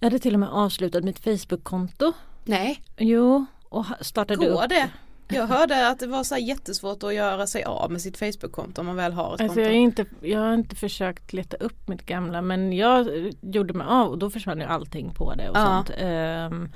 Jag 0.01 0.07
hade 0.07 0.19
till 0.19 0.35
och 0.35 0.41
med 0.41 0.49
avslutat 0.49 1.05
mitt 1.05 1.19
Facebook-konto. 1.19 2.13
Nej. 2.45 2.83
Jo, 2.97 3.47
och 3.69 3.87
startade 4.01 4.47
Går 4.47 4.63
upp. 4.65 4.69
det? 4.69 4.91
Jag 5.29 5.47
hörde 5.47 5.89
att 5.89 5.99
det 5.99 6.07
var 6.07 6.25
så 6.25 6.37
jättesvårt 6.37 7.03
att 7.03 7.15
göra 7.15 7.47
sig 7.47 7.65
av 7.65 7.91
med 7.93 8.01
sitt 8.03 8.17
Facebook-konto 8.19 8.81
om 8.81 8.87
man 8.87 8.97
väl 8.97 9.13
har 9.13 9.25
ett 9.35 9.41
Alltså 9.41 9.47
konto. 9.47 9.61
jag, 9.61 9.71
är 9.71 9.77
inte, 9.77 10.05
jag 10.21 10.39
har 10.41 10.55
inte 10.55 10.77
försökt 10.77 11.33
leta 11.33 11.57
upp 11.57 11.89
mitt 11.89 12.07
gamla 12.07 12.43
men 12.43 12.73
jag 12.73 13.09
gjorde 13.41 13.75
mig 13.75 13.87
av 13.91 14.09
och 14.09 14.19
då 14.19 14.31
försvann 14.31 14.59
ju 14.59 14.65
allting 14.65 15.15
på 15.15 15.35
det 15.35 15.49
och 15.51 15.57
Ja. 15.57 15.67
sånt. 15.87 15.91
Ehm, 15.99 16.69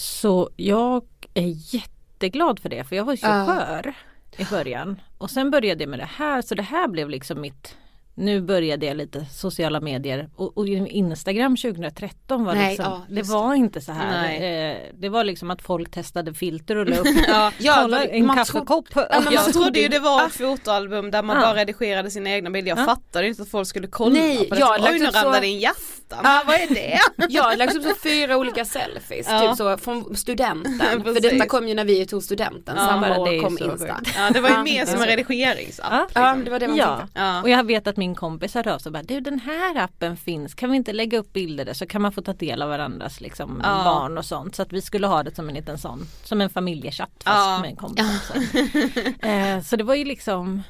så 0.00 0.50
jag 0.56 1.04
är 1.34 1.74
jätteglad 1.74 2.58
för 2.58 2.68
det 2.68 2.84
för 2.84 2.96
jag 2.96 3.04
var 3.04 3.12
ju 3.12 3.16
så 3.16 3.26
skör 3.26 3.94
i 4.36 4.44
början. 4.44 5.00
Och 5.18 5.30
sen 5.30 5.50
började 5.50 5.82
jag 5.82 5.90
med 5.90 5.98
det 5.98 6.08
här 6.16 6.42
så 6.42 6.54
det 6.54 6.62
här 6.62 6.88
blev 6.88 7.10
liksom 7.10 7.40
mitt 7.40 7.76
nu 8.20 8.40
började 8.40 8.86
jag 8.86 8.96
lite 8.96 9.24
sociala 9.32 9.80
medier 9.80 10.28
och, 10.36 10.58
och 10.58 10.68
Instagram 10.68 11.56
2013 11.56 12.44
var 12.44 12.54
Nej, 12.54 12.68
liksom, 12.68 12.84
ja, 13.08 13.14
det 13.14 13.22
var 13.22 13.54
inte 13.54 13.80
så 13.80 13.92
här. 13.92 14.34
Eh, 14.34 14.76
det 14.98 15.08
var 15.08 15.24
liksom 15.24 15.50
att 15.50 15.62
folk 15.62 15.90
testade 15.90 16.34
filter 16.34 16.76
och 16.76 16.86
la 16.88 16.96
upp 17.00 17.06
Ja, 17.28 17.52
Ja, 17.58 17.98
en 18.02 18.26
man 18.26 18.36
kaffekopp. 18.36 18.84
Ja, 18.94 19.06
men 19.10 19.24
man 19.24 19.32
jag 19.32 19.52
trodde 19.52 19.80
ju 19.80 19.88
det 19.88 19.98
var 19.98 20.26
ett 20.26 20.32
fotoalbum 20.32 21.10
där 21.10 21.22
man 21.22 21.36
Ja. 21.36 21.42
bara 21.42 21.54
redigerade 21.54 22.10
sina 22.10 22.30
egna 22.30 22.50
bilder. 22.50 22.68
Jag 22.70 22.78
Ja. 22.78 22.84
fattade 22.84 23.28
inte 23.28 23.42
att 23.42 23.50
folk 23.50 23.68
skulle 23.68 23.86
kolla 23.86 24.14
Nej, 24.14 24.48
på 24.48 24.54
det. 24.54 24.60
jag 24.60 24.80
Oj 24.80 24.98
nu 24.98 25.06
ramlade 25.06 25.46
en 25.46 25.58
hjärta. 25.58 25.76
Men 26.22 26.40
vad 26.46 26.54
är 26.56 26.74
det? 26.74 26.98
Jag 27.28 27.42
har 27.42 27.56
lagt 27.56 27.76
upp 27.76 27.82
så 27.82 27.94
fyra 28.02 28.36
olika 28.36 28.64
selfies, 28.64 29.26
Ja. 29.30 29.40
typ 29.48 29.56
så 29.56 29.76
från 29.78 30.16
studenten. 30.16 31.02
för 31.04 31.20
detta 31.20 31.46
kom 31.46 31.68
ju 31.68 31.74
när 31.74 31.84
vi 31.84 32.06
tog 32.06 32.22
studenten, 32.22 32.74
Ja, 32.78 32.86
samma 32.86 33.18
år 33.18 33.40
kom 33.42 33.58
Insta. 33.60 34.00
Ja 34.16 34.30
det 34.32 34.40
var 34.40 34.48
ju 34.48 34.54
Ja, 34.54 34.62
mer 34.62 34.86
som 34.86 34.94
ja. 34.98 35.02
en 35.02 35.06
redigeringsapp. 35.08 35.86
Ja. 35.90 36.08
Ja, 36.14 36.36
det 36.44 36.50
var 36.50 36.58
det 36.58 36.68
man 36.68 36.76
Ja. 36.76 36.96
tänkte. 36.98 37.20
Ja. 37.20 37.42
Och 37.42 37.50
jag 37.50 37.66
vet 37.66 37.86
att 37.86 37.96
min 37.96 38.09
kompis 38.14 38.54
hörde 38.54 38.74
av 38.74 38.78
sig 38.78 38.88
och 38.90 38.92
bara 38.92 39.02
du 39.02 39.20
den 39.20 39.40
här 39.40 39.76
appen 39.78 40.16
finns, 40.16 40.54
kan 40.54 40.70
vi 40.70 40.76
inte 40.76 40.92
lägga 40.92 41.18
upp 41.18 41.32
bilder 41.32 41.64
där 41.64 41.72
så 41.74 41.86
kan 41.86 42.02
man 42.02 42.12
få 42.12 42.22
ta 42.22 42.32
del 42.32 42.62
av 42.62 42.68
varandras 42.68 43.20
liksom, 43.20 43.60
Ja. 43.64 43.82
barn 43.84 44.18
och 44.18 44.24
sånt. 44.24 44.54
Så 44.54 44.62
att 44.62 44.72
vi 44.72 44.82
skulle 44.82 45.06
ha 45.06 45.22
det 45.22 45.34
som 45.34 45.48
en 45.48 45.54
liten 45.54 45.78
sån, 45.78 46.06
som 46.24 46.40
en 46.40 46.50
familjechatt 46.50 47.10
fast 47.24 47.36
Ja. 47.36 47.58
med 47.60 47.70
en 47.70 47.76
kompis. 47.76 48.06
Så. 48.26 49.26
eh, 49.28 49.60
så 49.62 49.76
det 49.76 49.84
var 49.84 49.94
ju 49.94 50.04
liksom 50.04 50.62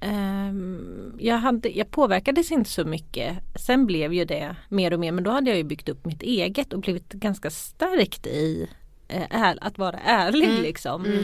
ehm, 0.00 1.12
jag, 1.18 1.38
hade, 1.38 1.68
jag 1.68 1.90
påverkades 1.90 2.50
inte 2.52 2.70
så 2.70 2.84
mycket. 2.84 3.38
Sen 3.54 3.86
blev 3.86 4.12
ju 4.14 4.24
det 4.24 4.56
mer 4.68 4.92
och 4.92 5.00
mer 5.00 5.12
men 5.12 5.24
då 5.24 5.30
hade 5.30 5.50
jag 5.50 5.56
ju 5.56 5.64
byggt 5.64 5.88
upp 5.88 6.04
mitt 6.04 6.22
eget 6.22 6.72
och 6.72 6.80
blivit 6.80 7.12
ganska 7.12 7.50
stärkt 7.50 8.26
i 8.26 8.68
eh, 9.08 9.52
att 9.60 9.78
vara 9.78 9.98
ärlig 9.98 10.48
liksom. 10.62 11.04
Eh, 11.06 11.20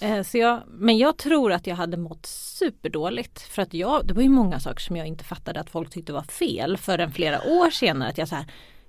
Eh, 0.00 0.22
så 0.22 0.38
jag, 0.38 0.62
men 0.68 0.98
jag 0.98 1.16
tror 1.16 1.52
att 1.52 1.66
jag 1.66 1.76
hade 1.76 1.96
mått 1.96 2.26
superdåligt. 2.26 3.40
För 3.40 3.62
att 3.62 3.74
jag, 3.74 4.06
det 4.06 4.14
var 4.14 4.22
ju 4.22 4.28
många 4.28 4.60
saker 4.60 4.80
som 4.80 4.96
jag 4.96 5.06
inte 5.06 5.24
fattade 5.24 5.60
att 5.60 5.70
folk 5.70 5.90
tyckte 5.90 6.12
var 6.12 6.22
fel 6.22 6.76
förrän 6.76 7.12
flera 7.12 7.36
år 7.36 7.70
senare. 7.70 8.10
Att 8.10 8.18
jag 8.18 8.28
så 8.28 8.34
här 8.34 8.46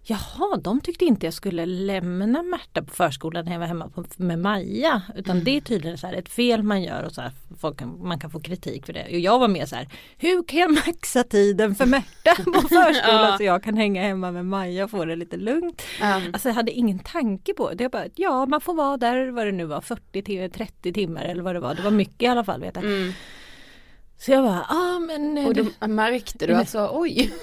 Jaha, 0.10 0.58
de 0.58 0.82
tyckte 0.82 1.06
inte 1.06 1.26
jag 1.26 1.34
skulle 1.34 1.66
lämna 1.66 2.44
Märta 2.44 2.84
på 2.84 2.94
förskolan 2.94 3.46
när 3.46 3.52
jag 3.52 3.60
var 3.60 3.68
hemma 3.68 3.90
på, 3.90 4.06
med 4.18 4.40
Maja. 4.40 5.02
Utan 5.16 5.44
det 5.44 5.58
är 5.58 5.62
tydligen 5.62 5.98
så 5.98 6.08
ett 6.08 6.30
fel 6.30 6.64
man 6.64 6.84
gör 6.84 7.04
och 7.04 7.12
så 7.12 7.22
här, 7.22 7.32
folk 7.60 7.80
kan, 7.80 8.08
man 8.08 8.20
kan 8.20 8.30
få 8.30 8.40
kritik 8.40 8.86
för 8.86 8.94
det. 8.94 9.04
Och 9.04 9.20
jag 9.20 9.40
var 9.40 9.48
mer 9.48 9.66
så 9.66 9.76
här, 9.76 9.90
hur 10.18 10.44
kan 10.44 10.60
jag 10.60 10.72
maxa 10.72 11.24
tiden 11.24 11.76
för 11.76 11.86
Märta 11.86 12.36
på 12.44 12.62
förskolan 12.70 13.38
så 13.38 13.44
jag 13.44 13.64
kan 13.64 13.78
hänga 13.78 14.02
hemma 14.02 14.32
med 14.32 14.46
Maja 14.46 14.84
och 14.84 14.92
få 14.92 15.06
det 15.06 15.16
lite 15.16 15.38
lugnt. 15.38 15.82
Ja. 16.02 16.22
Alltså 16.34 16.50
jag 16.50 16.56
hade 16.56 16.72
ingen 16.72 17.00
tanke 17.00 17.54
på 17.54 17.74
det. 17.74 17.84
Jag 17.84 17.92
bara, 17.92 18.06
ja 18.16 18.46
man 18.46 18.62
får 18.62 18.74
vara 18.74 18.98
där 18.98 19.28
vad 19.28 19.46
det 19.46 19.52
nu 19.52 19.66
var 19.66 19.82
40 19.82 20.22
till 20.22 20.52
30 20.52 20.94
timmar 20.94 21.24
eller 21.24 21.44
vad 21.44 21.56
det 21.56 21.60
var. 21.60 21.76
Det 21.76 21.82
var 21.82 21.92
mycket 21.92 22.22
i 22.22 22.28
alla 22.28 22.44
fall 22.44 22.62
vet 22.62 22.76
jag. 22.76 23.14
Så 24.20 24.32
jag 24.32 24.44
bara, 24.44 24.66
ja 24.70 24.96
ah, 24.96 25.00
men 25.00 25.48
Och 25.48 25.54
då 25.54 25.88
märkte 25.88 26.48
du 26.48 26.54
alltså, 26.54 26.90
oj. 26.94 27.34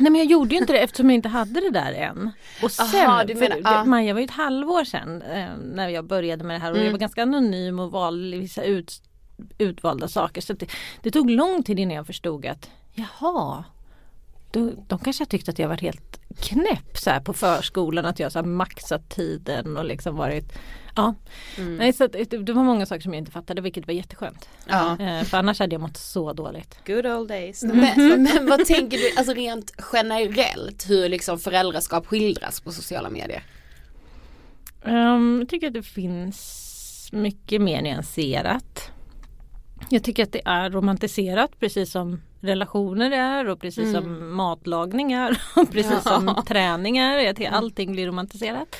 Nej 0.00 0.12
men 0.12 0.18
jag 0.18 0.26
gjorde 0.30 0.54
ju 0.54 0.60
inte 0.60 0.72
det 0.72 0.78
eftersom 0.78 1.10
jag 1.10 1.14
inte 1.14 1.28
hade 1.28 1.60
det 1.60 1.70
där 1.70 1.92
än. 1.92 2.30
Och 2.62 2.70
sen, 2.72 3.06
Aha, 3.06 3.24
du 3.24 3.34
för 3.34 3.40
menar- 3.40 3.56
det- 3.56 3.62
ja. 3.64 3.84
Maja 3.84 4.12
var 4.12 4.20
ju 4.20 4.24
ett 4.24 4.30
halvår 4.30 4.84
sedan 4.84 5.22
eh, 5.22 5.46
när 5.74 5.88
jag 5.88 6.04
började 6.06 6.44
med 6.44 6.56
det 6.56 6.60
här 6.60 6.70
och 6.70 6.76
Mm. 6.76 6.84
jag 6.86 6.92
var 6.92 6.98
ganska 6.98 7.22
anonym 7.22 7.78
och 7.78 7.90
valde 7.90 8.36
vissa 8.36 8.62
ut, 8.62 9.02
utvalda 9.58 10.08
saker. 10.08 10.40
Så 10.40 10.52
det, 10.52 10.66
det 11.02 11.10
tog 11.10 11.30
lång 11.30 11.62
tid 11.62 11.78
innan 11.78 11.94
jag 11.96 12.06
förstod 12.06 12.46
att 12.46 12.70
jaha, 12.94 13.64
då, 14.50 14.72
de 14.88 14.98
kanske 14.98 15.22
har 15.22 15.26
tyckt 15.26 15.48
att 15.48 15.58
jag 15.58 15.68
varit 15.68 15.80
helt 15.80 16.20
knäpp 16.40 16.98
så 16.98 17.10
här 17.10 17.20
på 17.20 17.32
förskolan, 17.32 18.04
att 18.04 18.18
jag 18.18 18.32
så 18.32 18.38
här 18.38 18.46
maxat 18.46 19.08
tiden 19.08 19.76
och 19.76 19.84
liksom 19.84 20.16
varit 20.16 20.52
Ja, 20.98 21.14
Nej, 21.58 21.92
så 21.92 22.04
att, 22.04 22.12
det, 22.12 22.24
det 22.24 22.52
var 22.52 22.62
många 22.62 22.86
saker 22.86 23.00
som 23.00 23.14
jag 23.14 23.20
inte 23.20 23.30
fattade 23.30 23.60
vilket 23.60 23.86
var 23.86 23.94
jätteskönt. 23.94 24.48
Ja. 24.68 25.00
Eh, 25.00 25.24
för 25.24 25.38
annars 25.38 25.58
hade 25.58 25.74
jag 25.74 25.80
mått 25.80 25.96
så 25.96 26.32
dåligt. 26.32 26.78
Good 26.86 27.06
old 27.06 27.28
days. 27.28 27.62
Men, 27.62 28.22
men 28.22 28.46
vad 28.46 28.64
tänker 28.64 28.98
du, 28.98 29.18
alltså 29.18 29.34
rent 29.34 29.72
generellt 29.92 30.90
hur 30.90 31.08
liksom 31.08 31.38
föräldraskap 31.38 32.06
skildras 32.06 32.60
på 32.60 32.72
sociala 32.72 33.10
medier? 33.10 33.42
Um, 34.84 35.38
jag 35.38 35.48
tycker 35.48 35.66
att 35.66 35.74
det 35.74 35.82
finns 35.82 37.08
mycket 37.12 37.60
mer 37.60 37.82
nyanserat. 37.82 38.90
Jag 39.90 40.04
tycker 40.04 40.22
att 40.22 40.32
det 40.32 40.42
är 40.44 40.70
romantiserat 40.70 41.50
precis 41.60 41.90
som 41.90 42.20
relationer 42.40 43.10
är 43.10 43.48
och 43.48 43.60
precis 43.60 43.92
som 43.92 44.36
matlagning 44.36 45.12
är 45.12 45.38
och 45.56 45.70
precis 45.72 46.02
som 46.02 46.42
träning 46.46 46.98
är. 46.98 47.18
Jag 47.18 47.36
tycker 47.36 47.50
allting 47.50 47.92
blir 47.92 48.06
romantiserat. 48.06 48.76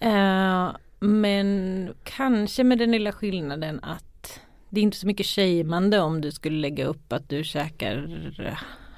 Eh, 0.00 0.70
men 1.00 1.94
kanske 2.04 2.64
med 2.64 2.78
den 2.78 2.90
lilla 2.90 3.12
skillnaden 3.12 3.80
att 3.82 4.40
det 4.68 4.80
är 4.80 4.82
inte 4.82 4.96
så 4.96 5.06
mycket 5.06 5.26
shameande 5.26 6.00
om 6.00 6.20
du 6.20 6.32
skulle 6.32 6.56
lägga 6.56 6.84
upp 6.84 7.12
att 7.12 7.28
du 7.28 7.44
käkar 7.44 8.08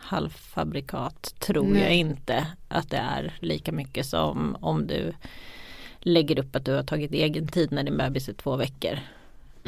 halvfabrikat 0.00 1.34
tror 1.38 1.66
jag 1.66 1.72
Nej. 1.74 1.98
inte 1.98 2.46
att 2.68 2.90
det 2.90 2.96
är 2.96 3.36
lika 3.40 3.72
mycket 3.72 4.06
som 4.06 4.56
om 4.60 4.86
du 4.86 5.12
lägger 6.00 6.38
upp 6.38 6.56
att 6.56 6.64
du 6.64 6.72
har 6.72 6.82
tagit 6.82 7.12
egen 7.12 7.48
tid 7.48 7.72
när 7.72 7.82
din 7.82 7.96
bebis 7.96 8.28
är 8.28 8.32
två 8.32 8.56
veckor. 8.56 8.98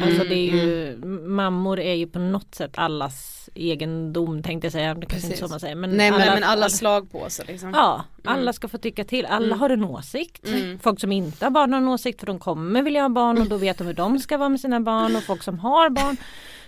Alltså 0.00 0.24
det 0.24 0.34
är 0.34 0.54
ju, 0.64 0.96
mammor 1.26 1.80
är 1.80 1.94
ju 1.94 2.06
på 2.06 2.18
något 2.18 2.54
sätt 2.54 2.70
allas 2.74 3.48
egendom 3.54 4.42
tänkte 4.42 4.66
jag 4.66 4.72
säga, 4.72 4.94
det 4.94 5.06
kanske 5.06 5.26
inte 5.28 5.38
så 5.38 5.48
man 5.48 5.60
säger. 5.60 5.74
Men 5.74 5.90
Nej 5.90 6.10
men, 6.10 6.20
alla- 6.22 6.34
men 6.34 6.44
alla 6.44 6.68
slagpåsar 6.68 7.44
liksom. 7.44 7.70
Ja, 7.74 8.04
alla 8.24 8.52
ska 8.52 8.68
få 8.68 8.78
tycka 8.78 9.04
till. 9.04 9.26
Alla 9.26 9.56
har 9.56 9.70
en 9.70 9.84
åsikt. 9.84 10.48
Folk 10.82 11.00
som 11.00 11.12
inte 11.12 11.46
har 11.46 11.50
barn 11.50 11.72
har 11.72 11.80
en 11.80 11.88
åsikt 11.88 12.20
för 12.20 12.26
de 12.26 12.38
kommer 12.38 12.82
vilja 12.82 13.02
ha 13.02 13.08
barn 13.08 13.38
och 13.40 13.46
då 13.48 13.56
vet 13.56 13.78
de 13.78 13.86
hur 13.86 13.94
de 13.94 14.18
ska 14.18 14.38
vara 14.38 14.48
med 14.48 14.60
sina 14.60 14.80
barn 14.80 15.16
och 15.16 15.22
folk 15.22 15.42
som 15.42 15.58
har 15.58 15.90
barn 15.90 16.16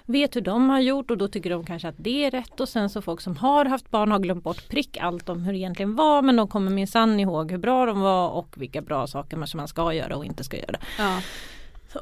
vet 0.08 0.36
hur 0.36 0.40
de 0.40 0.68
har 0.70 0.80
gjort 0.80 1.10
och 1.10 1.18
då 1.18 1.28
tycker 1.28 1.50
de 1.50 1.66
kanske 1.66 1.88
att 1.88 1.94
det 1.98 2.24
är 2.24 2.30
rätt 2.30 2.60
och 2.60 2.68
sen 2.68 2.90
så 2.90 3.02
folk 3.02 3.20
som 3.20 3.36
har 3.36 3.64
haft 3.64 3.90
barn 3.90 4.10
har 4.12 4.18
glömt 4.18 4.44
bort 4.44 4.68
prick 4.68 4.96
allt 5.00 5.28
om 5.28 5.44
hur 5.44 5.52
det 5.52 5.58
egentligen 5.58 5.96
var 5.96 6.22
men 6.22 6.36
de 6.36 6.48
kommer 6.48 6.70
minsann 6.70 7.20
ihåg 7.20 7.50
hur 7.50 7.58
bra 7.58 7.86
de 7.86 8.00
var 8.00 8.28
och 8.30 8.54
vilka 8.56 8.82
bra 8.82 9.06
saker 9.06 9.36
man- 9.36 9.68
ska 9.68 9.92
göra 9.92 10.16
och 10.16 10.24
inte 10.24 10.44
ska 10.44 10.56
göra. 10.56 10.76
Ja. 10.98 11.20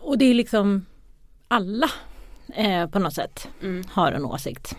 Och 0.00 0.18
det 0.18 0.24
är 0.24 0.34
liksom 0.34 0.86
alla 1.54 1.90
eh, 2.54 2.86
på 2.86 2.98
något 2.98 3.14
sätt 3.14 3.48
har 3.88 4.12
en 4.12 4.24
åsikt. 4.24 4.76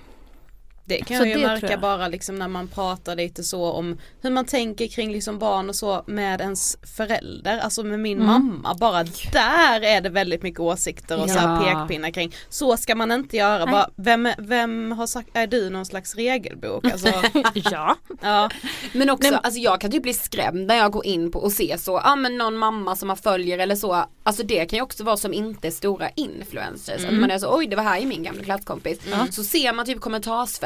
Det 0.88 0.97
kan 0.97 1.17
Så 1.17 1.25
jag 1.27 1.39
ju 1.39 1.45
märka 1.45 1.71
jag. 1.71 1.79
bara 1.81 2.07
liksom 2.07 2.36
när 2.36 2.47
man 2.47 2.67
pratar 2.67 3.15
lite 3.15 3.43
så 3.43 3.71
om 3.71 3.97
hur 4.21 4.29
man 4.29 4.45
tänker 4.45 4.88
kring 4.88 5.11
liksom 5.11 5.39
barn 5.39 5.69
och 5.69 5.75
så 5.75 6.03
med 6.07 6.41
ens 6.41 6.77
förälder, 6.97 7.57
alltså 7.59 7.83
med 7.83 7.99
min 7.99 8.17
Mm. 8.21 8.27
mamma. 8.27 8.73
Bara 8.79 9.03
där 9.31 9.81
är 9.81 10.01
det 10.01 10.09
väldigt 10.09 10.43
mycket 10.43 10.59
åsikter 10.59 11.21
och 11.21 11.29
så 11.29 11.39
här 11.39 11.67
Ja. 11.67 11.79
pekpinnar 11.79 12.09
kring 12.11 12.33
så 12.49 12.77
ska 12.77 12.95
man 12.95 13.11
inte 13.11 13.38
göra. 13.38 13.65
Bara, 13.65 13.89
vem, 13.95 14.29
vem 14.38 14.91
har 14.91 15.07
sagt, 15.07 15.29
är 15.33 15.47
du 15.47 15.69
någon 15.69 15.86
slags 15.86 16.15
regelbok? 16.15 16.86
Alltså, 16.86 17.07
ja. 17.53 17.95
ja. 18.21 18.49
Men 18.93 19.09
också, 19.09 19.29
Nej, 19.31 19.39
alltså 19.43 19.59
jag 19.59 19.81
kan 19.81 19.91
typ 19.91 20.03
bli 20.03 20.13
skrämd 20.13 20.67
när 20.67 20.75
jag 20.75 20.91
går 20.91 21.05
in 21.05 21.31
på 21.31 21.39
och 21.39 21.51
ser 21.51 21.77
så, 21.77 22.01
ja 22.03 22.15
men 22.15 22.38
någon 22.38 22.57
mamma 22.57 22.95
som 22.95 23.07
man 23.07 23.17
följer 23.17 23.59
eller 23.59 23.75
så, 23.75 24.05
alltså 24.23 24.43
det 24.43 24.65
kan 24.65 24.77
ju 24.77 24.83
också 24.83 25.03
vara 25.03 25.17
som 25.17 25.33
inte 25.33 25.71
stora 25.71 26.09
influencers, 26.15 27.05
att 27.05 27.13
man 27.13 27.31
är 27.31 27.39
så 27.39 27.57
oj 27.57 27.67
det 27.67 27.75
var 27.75 27.83
här 27.83 27.99
i 28.01 28.05
min 28.05 28.23
gamla 28.23 28.43
klasskompis. 28.43 28.99
Så 29.31 29.43
ser 29.43 29.73
man 29.73 29.86
typ 29.86 30.01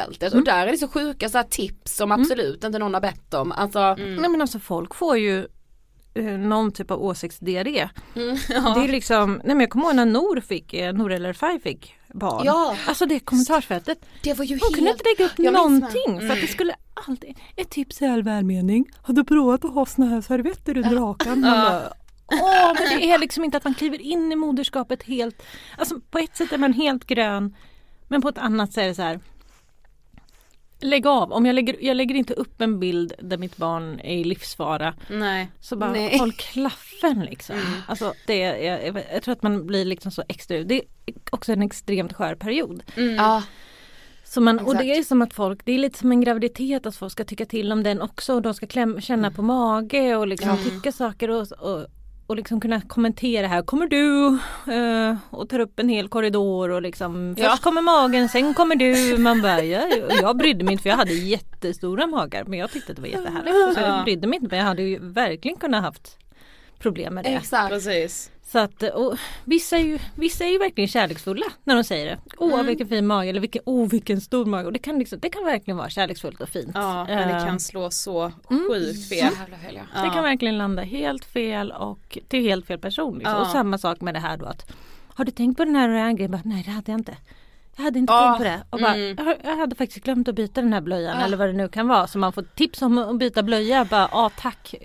kommentarsfältet 0.09 0.33
och 0.33 0.43
där 0.43 0.67
är 0.67 0.71
det 0.71 0.77
så 0.77 0.87
sjuka 0.87 1.29
så 1.29 1.37
här 1.37 1.45
tips 1.45 1.95
som 1.95 2.11
absolut 2.11 2.63
inte 2.63 2.79
någon 2.79 2.93
har 2.93 3.01
bett 3.01 3.33
om. 3.33 3.51
Alltså, 3.51 3.95
Nej 3.95 4.29
men 4.29 4.41
alltså 4.41 4.59
folk 4.59 4.95
får 4.95 5.17
ju 5.17 5.47
eh, 6.13 6.23
någon 6.23 6.71
typ 6.71 6.91
av 6.91 7.03
åsiktsdiarré. 7.03 7.89
Det 8.13 8.83
är 8.83 8.87
liksom, 8.87 9.33
nej 9.33 9.55
men 9.55 9.59
jag 9.59 9.69
kommer 9.69 9.85
ihåg 9.85 9.95
när 9.95 10.05
Nor 10.05 10.41
fick, 10.41 10.73
eh, 10.73 10.93
Nor 10.93 11.11
eller 11.11 11.33
Faj 11.33 11.59
fick 11.59 11.95
barn. 12.13 12.45
Ja. 12.45 12.75
Alltså 12.87 13.05
det 13.05 13.19
kommentarsfältet. 13.19 14.05
det 14.23 14.33
var 14.33 14.45
ju 14.45 14.59
Hon 14.61 14.73
kunde 14.73 14.89
helt, 14.89 14.99
inte 14.99 15.09
lägga 15.09 15.31
upp 15.31 15.39
Jag 15.39 15.53
någonting 15.53 16.19
för 16.19 16.29
att 16.29 16.41
det 16.41 16.47
skulle 16.47 16.75
alltid, 17.07 17.37
ett 17.55 17.69
tips 17.69 18.01
i 18.01 18.05
all 18.05 18.23
välmening, 18.23 18.89
har 19.01 19.13
du 19.13 19.23
provat 19.23 19.65
att 19.65 19.73
ha 19.73 19.85
såna 19.85 20.07
här 20.07 20.21
servetter 20.21 20.77
under 20.77 20.95
rakan? 20.95 21.41
Bara, 21.41 21.93
Åh 22.31 22.73
men 22.79 22.99
det 22.99 23.11
är 23.11 23.17
liksom 23.17 23.43
inte 23.43 23.57
att 23.57 23.63
man 23.63 23.73
kliver 23.73 24.01
in 24.01 24.31
i 24.31 24.35
moderskapet 24.35 25.03
helt, 25.03 25.43
alltså 25.77 25.99
på 26.11 26.19
ett 26.19 26.37
sätt 26.37 26.51
är 26.51 26.57
man 26.57 26.73
helt 26.73 27.05
grön 27.05 27.55
men 28.07 28.21
på 28.21 28.29
ett 28.29 28.37
annat 28.37 28.73
sätt 28.73 28.83
är 28.83 28.87
det 28.87 28.95
så 28.95 29.01
här 29.01 29.19
lägg 30.79 31.07
av. 31.07 31.31
Om 31.31 31.45
jag 31.45 31.53
lägger, 31.53 31.75
jag 31.79 31.97
lägger 31.97 32.15
inte 32.15 32.33
upp 32.33 32.61
en 32.61 32.79
bild 32.79 33.13
där 33.19 33.37
mitt 33.37 33.57
barn 33.57 33.99
är 33.99 34.17
i 34.17 34.23
livsfara. 34.23 34.93
Nej. 35.09 35.51
Så 35.59 35.75
bara 35.75 35.91
Nej. 35.91 36.17
håll 36.17 36.31
klaffen 36.31 37.19
liksom. 37.25 37.55
Alltså 37.87 38.13
det, 38.27 38.43
är- 38.43 38.85
jag, 38.85 39.03
jag, 39.13 39.23
tror 39.23 39.31
att 39.31 39.43
man 39.43 39.67
blir 39.67 39.85
liksom 39.85 40.11
så 40.11 40.23
extra, 40.27 40.63
det 40.63 40.75
är 40.75 40.81
också 41.31 41.53
en 41.53 41.61
extremt 41.61 42.13
skör 42.13 42.35
period. 42.35 42.83
Ja, 43.17 43.43
Så 44.23 44.41
man, 44.41 44.59
och 44.59 44.75
det 44.77 44.97
är 44.97 45.03
som 45.03 45.21
att 45.21 45.33
folk, 45.33 45.65
det 45.65 45.71
är 45.71 45.79
lite 45.79 45.99
som 45.99 46.11
en 46.11 46.21
graviditet 46.21 46.85
att 46.85 46.95
folk 46.95 47.11
ska 47.11 47.23
tycka 47.23 47.45
till 47.45 47.71
om 47.71 47.83
den 47.83 48.01
också 48.01 48.33
och 48.33 48.41
de 48.41 48.53
ska 48.53 48.67
kläm, 48.67 49.01
känna 49.01 49.31
på 49.31 49.41
mage 49.41 50.15
och 50.15 50.27
liksom 50.27 50.57
tycka 50.69 50.91
saker 50.91 51.29
och, 51.29 51.51
och, 51.51 51.85
och 52.29 52.35
liksom 52.35 52.61
kunna 52.61 52.81
kommentera 52.81 53.47
här, 53.47 53.61
kommer 53.61 53.87
du? 53.87 54.27
Eh, 54.73 55.15
och 55.29 55.49
tar 55.49 55.59
upp 55.59 55.79
en 55.79 55.89
hel 55.89 56.07
korridor 56.09 56.69
och 56.69 56.81
liksom 56.81 57.35
Ja. 57.37 57.49
först 57.49 57.63
kommer 57.63 57.81
magen, 57.81 58.29
sen 58.29 58.53
kommer 58.53 58.75
du. 58.75 59.17
Man 59.17 59.41
bara, 59.41 59.63
jag, 59.63 59.83
jag 60.21 60.37
brydde 60.37 60.63
mig 60.65 60.71
inte 60.71 60.81
för 60.81 60.89
jag 60.89 60.97
hade 60.97 61.13
jättestora 61.13 62.07
magar 62.07 62.43
men 62.43 62.59
jag 62.59 62.71
tyckte 62.71 62.91
att 62.91 62.95
det 62.95 63.01
var 63.01 63.09
jättehärligt. 63.09 63.75
Så 63.75 63.81
jag 63.81 64.03
brydde 64.03 64.27
mig 64.27 64.35
inte 64.37 64.47
men 64.49 64.59
jag 64.59 64.65
hade 64.65 64.81
ju 64.81 64.99
verkligen 65.01 65.57
kunnat 65.57 65.83
haft 65.83 66.17
problem 66.79 67.13
med 67.13 67.23
det. 67.23 67.29
exakt. 67.29 67.69
Precis. 67.69 68.31
Så 68.51 68.59
att, 68.59 68.83
och 68.83 69.17
vissa, 69.45 69.77
är 69.77 69.81
ju, 69.83 69.99
vissa 70.15 70.45
är 70.45 70.49
ju 70.49 70.57
verkligen 70.57 70.87
kärleksfulla 70.87 71.45
när 71.63 71.75
de 71.75 71.83
säger 71.83 72.05
det. 72.05 72.17
Åh 72.37 72.53
Mm. 72.53 72.65
vilken 72.65 72.87
fin 72.87 73.07
mage 73.07 73.29
eller 73.29 73.39
vilken, 73.41 73.61
oh, 73.65 73.89
vilken 73.89 74.21
stor 74.21 74.45
mage. 74.45 74.65
Och 74.65 74.73
det, 74.73 74.79
kan 74.79 74.99
liksom, 74.99 75.19
det 75.19 75.29
kan 75.29 75.45
verkligen 75.45 75.77
vara 75.77 75.89
kärleksfullt 75.89 76.41
och 76.41 76.49
fint. 76.49 76.71
Ja, 76.73 77.05
men 77.05 77.27
det 77.27 77.33
Eh, 77.35 77.45
kan 77.45 77.59
slå 77.59 77.91
så 77.91 78.31
sjukt 78.49 79.09
fel. 79.09 79.31
Fel, 79.31 79.79
ja. 79.95 80.01
det 80.03 80.09
kan 80.09 80.23
verkligen 80.23 80.57
landa 80.57 80.81
helt 80.81 81.25
fel 81.25 81.71
och 81.71 82.17
till 82.27 82.41
helt 82.43 82.65
fel 82.65 82.79
person. 82.79 83.17
Liksom. 83.17 83.33
Ja. 83.35 83.41
Och 83.41 83.47
samma 83.47 83.77
sak 83.77 84.01
med 84.01 84.13
det 84.13 84.19
här 84.19 84.37
då 84.37 84.45
att 84.45 84.71
Har 85.13 85.25
du 85.25 85.31
tänkt 85.31 85.57
på 85.57 85.65
den 85.65 85.75
här 85.75 85.89
och 85.89 85.95
den 85.95 86.03
här 86.05 86.13
grejen? 86.13 86.31
Bara, 86.31 86.41
Nej 86.45 86.63
det 86.65 86.71
hade 86.71 86.91
jag 86.91 86.99
inte. 86.99 87.17
Jag 87.79 87.83
hade 87.83 87.99
inte 87.99 88.13
Ja. 88.13 88.19
tänkt 88.27 88.37
på 88.37 88.43
det. 88.43 88.63
Och 88.69 88.79
bara, 88.79 88.95
Mm. 88.95 89.25
jag, 89.27 89.37
jag 89.43 89.57
hade 89.57 89.75
faktiskt 89.75 90.05
glömt 90.05 90.27
att 90.27 90.35
byta 90.35 90.61
den 90.61 90.73
här 90.73 90.81
blöjan 90.81 91.17
eller 91.21 91.37
vad 91.37 91.47
det 91.49 91.53
nu 91.53 91.67
kan 91.69 91.87
vara. 91.87 92.07
Så 92.07 92.17
man 92.17 92.33
får 92.33 92.41
tips 92.41 92.81
om 92.81 92.97
att 92.97 93.17
byta 93.19 93.43
blöja. 93.43 93.85
Bara, 93.85 94.09
ja 94.11 94.31
tack. 94.39 94.75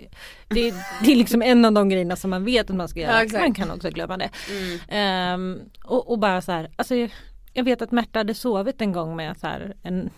Det, 0.47 0.73
det 1.03 1.11
är 1.11 1.15
liksom 1.15 1.41
en 1.41 1.65
av 1.65 1.71
de 1.73 1.89
grejerna 1.89 2.15
som 2.15 2.29
man 2.29 2.45
vet 2.45 2.69
att 2.69 2.75
man 2.75 2.87
ska 2.87 2.99
göra. 2.99 3.23
Ja, 3.23 3.39
man 3.39 3.53
kan 3.53 3.71
också 3.71 3.89
glömma 3.89 4.17
det. 4.17 4.29
Ehm, 4.89 5.59
och, 5.85 6.11
och 6.11 6.19
bara 6.19 6.41
så 6.41 6.51
här, 6.51 6.69
alltså 6.75 6.95
jag, 6.95 7.11
jag 7.53 7.63
vet 7.63 7.81
att 7.81 7.91
Märta 7.91 8.19
hade 8.19 8.33
sovit 8.33 8.81
en 8.81 8.91
gång 8.91 9.15
med 9.15 9.37
så 9.37 9.47
här 9.47 9.75
en, 9.83 10.09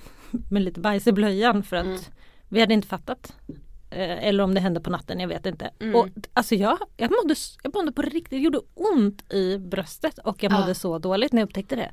med 0.50 0.62
lite 0.64 0.80
bajs 0.80 1.08
i 1.08 1.12
blöjan 1.12 1.64
för 1.64 1.76
att 1.76 2.12
vi 2.50 2.60
hade 2.60 2.74
inte 2.74 2.88
fattat. 2.88 3.34
Eh, 3.90 4.28
eller 4.28 4.44
om 4.44 4.54
det 4.54 4.60
hände 4.60 4.80
på 4.80 4.90
natten, 4.90 5.20
jag 5.20 5.28
vet 5.28 5.46
inte. 5.46 5.70
Och 5.96 6.08
alltså 6.34 6.56
jag, 6.56 6.78
jag, 6.98 7.12
mådde, 7.12 7.36
jag 7.64 7.76
mådde 7.76 7.92
på 7.92 8.02
riktigt, 8.02 8.30
det 8.30 8.38
gjorde 8.38 8.60
ont 8.74 9.34
i 9.34 9.58
bröstet 9.58 10.18
och 10.18 10.44
jag 10.44 10.52
mådde 10.52 10.76
så 10.76 11.00
dåligt 11.00 11.34
när 11.34 11.42
jag 11.42 11.48
upptäckte 11.48 11.76
det. 11.76 11.92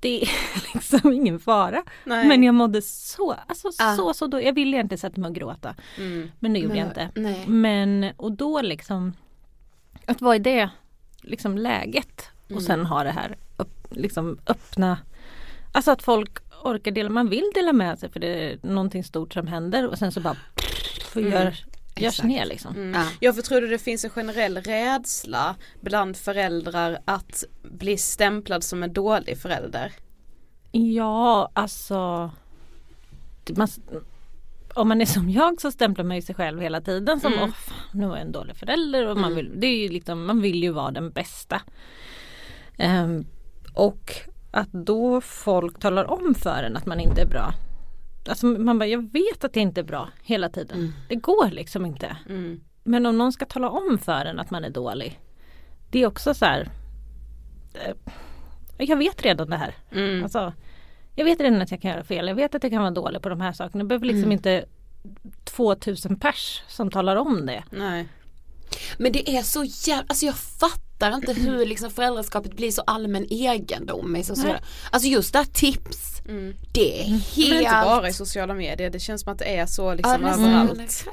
Det 0.00 0.22
är 0.22 0.28
liksom 0.74 1.12
ingen 1.12 1.38
fara. 1.40 1.82
Nej. 2.04 2.28
Men 2.28 2.42
jag 2.42 2.54
mådde 2.54 2.82
så, 2.82 3.32
alltså 3.46 3.70
Ja. 3.78 3.96
så, 3.96 4.14
så 4.14 4.26
då. 4.26 4.40
Jag 4.42 4.52
ville 4.52 4.76
egentligen 4.76 4.98
sätta 4.98 5.20
mig 5.20 5.28
och 5.28 5.34
gråta. 5.34 5.74
Mm. 5.98 6.30
Men 6.38 6.52
det 6.52 6.58
gjorde 6.58 6.74
Men- 6.74 6.78
jag 6.82 6.88
inte. 6.90 7.10
nej. 7.20 7.44
Men 7.48 8.12
och 8.16 8.32
då 8.32 8.60
liksom 8.62 9.12
att 10.06 10.20
vara 10.20 10.36
i 10.36 10.38
det 10.38 10.70
liksom 11.22 11.58
läget 11.58 12.22
och 12.54 12.62
sen 12.62 12.86
ha 12.86 13.04
det 13.04 13.10
här 13.10 13.36
upp, 13.56 13.86
liksom 13.90 14.38
öppna 14.46 14.98
Alltså 15.72 15.90
att 15.90 16.02
folk 16.02 16.38
orkar 16.64 16.90
dela, 16.90 17.10
man 17.10 17.28
vill 17.28 17.50
dela 17.54 17.72
med 17.72 17.98
sig 17.98 18.10
för 18.10 18.20
det 18.20 18.52
är 18.52 18.58
någonting 18.62 19.04
stort 19.04 19.32
som 19.32 19.46
händer 19.46 19.88
och 19.88 19.98
sen 19.98 20.12
så 20.12 20.20
bara 20.20 20.36
för 21.04 21.20
gör, 21.20 21.56
görs 22.00 22.14
Exakt. 22.14 22.28
ner 22.28 22.46
liksom. 22.46 22.92
Ja. 22.94 23.04
Jag 23.20 23.34
för 23.34 23.42
tror 23.42 23.60
du 23.60 23.66
det 23.68 23.78
finns 23.78 24.04
en 24.04 24.10
generell 24.10 24.56
rädsla 24.56 25.56
bland 25.80 26.16
föräldrar 26.16 26.98
att 27.04 27.44
bli 27.62 27.96
stämplad 27.98 28.64
som 28.64 28.82
en 28.82 28.92
dålig 28.92 29.38
förälder? 29.38 29.92
Ja 30.72 31.50
alltså 31.52 32.30
man, 33.56 33.68
om 34.74 34.88
man 34.88 35.00
är 35.00 35.06
som 35.06 35.30
jag 35.30 35.60
så 35.60 35.70
stämplar 35.70 36.04
man 36.04 36.16
ju 36.16 36.22
sig 36.22 36.34
själv 36.34 36.60
hela 36.60 36.80
tiden 36.80 37.20
som 37.20 37.32
Mm. 37.32 37.44
"Åh, 37.44 37.54
fan, 37.54 37.76
nu 37.92 38.04
är 38.04 38.08
jag 38.08 38.20
en 38.20 38.32
dålig 38.32 38.56
förälder 38.56 39.06
och 39.06 39.16
man 39.16 39.34
vill, 39.34 39.52
det 39.60 39.66
är 39.66 39.82
ju 39.82 39.88
liksom, 39.88 40.26
man 40.26 40.40
vill 40.42 40.62
ju 40.62 40.70
vara 40.72 40.90
den 40.90 41.10
bästa. 41.10 41.62
Ehm, 42.78 43.26
och 43.74 44.12
att 44.50 44.72
då 44.72 45.20
folk 45.20 45.78
talar 45.80 46.04
om 46.10 46.34
för 46.34 46.62
en 46.62 46.76
att 46.76 46.86
man 46.86 47.00
inte 47.00 47.20
är 47.22 47.26
bra. 47.26 47.52
Alltså 48.28 48.46
man 48.46 48.78
bara, 48.78 48.86
jag 48.86 49.12
vet 49.12 49.44
att 49.44 49.52
det 49.52 49.60
inte 49.60 49.80
är 49.80 49.84
bra 49.84 50.08
hela 50.22 50.48
tiden. 50.48 50.92
Det 51.08 51.14
går 51.16 51.50
liksom 51.50 51.86
inte. 51.86 52.16
Mm. 52.28 52.60
Men 52.84 53.06
om 53.06 53.18
någon 53.18 53.32
ska 53.32 53.44
tala 53.44 53.68
om 53.70 53.98
för 53.98 54.24
en 54.24 54.38
att 54.38 54.50
man 54.50 54.64
är 54.64 54.70
dålig. 54.70 55.20
Det 55.90 56.02
är 56.02 56.06
också 56.06 56.34
så 56.34 56.44
här. 56.44 56.68
eh, 57.74 57.94
Jag 58.78 58.96
vet 58.96 59.22
redan 59.24 59.50
det 59.50 59.56
här. 59.56 59.74
Mm. 59.92 60.22
Alltså, 60.22 60.52
jag 61.14 61.24
vet 61.24 61.40
redan 61.40 61.62
att 61.62 61.70
jag 61.70 61.82
kan 61.82 61.90
göra 61.90 62.04
fel. 62.04 62.28
Jag 62.28 62.34
vet 62.34 62.54
att 62.54 62.62
jag 62.62 62.72
kan 62.72 62.80
vara 62.82 62.90
dålig 62.90 63.22
på 63.22 63.28
de 63.28 63.40
här 63.40 63.52
sakerna. 63.52 63.84
Det 63.84 63.88
behöver 63.88 64.06
liksom 64.06 64.32
inte 64.32 64.64
2000 65.44 66.16
pers 66.18 66.62
som 66.68 66.90
talar 66.90 67.16
om 67.16 67.46
det. 67.46 67.64
Nej. 67.70 68.08
Men 68.98 69.12
det 69.12 69.30
är 69.30 69.42
så 69.42 69.64
jävla, 69.64 70.04
alltså 70.08 70.26
jag 70.26 70.34
fattar 70.34 70.87
inte 71.06 71.32
hur 71.32 71.66
liksom 71.66 71.90
föräldraskapet 71.90 72.56
blir 72.56 72.70
så 72.70 72.82
allmän 72.86 73.26
egendom. 73.30 74.16
i 74.16 74.24
sociala- 74.24 74.60
Alltså 74.90 75.08
just 75.08 75.32
det 75.32 75.38
här 75.38 75.46
tips. 75.46 75.98
Det 76.72 77.00
är 77.02 77.10
Men 77.10 77.18
helt... 77.20 77.60
inte 77.62 77.70
bara 77.84 78.08
i 78.08 78.12
sociala 78.12 78.54
medier, 78.54 78.90
det 78.90 78.98
känns 79.00 79.22
som 79.22 79.32
att 79.32 79.38
det 79.38 79.56
är 79.56 79.66
så 79.66 79.94
liksom 79.94 80.22
Ja, 80.22 80.28
överallt. 80.34 81.04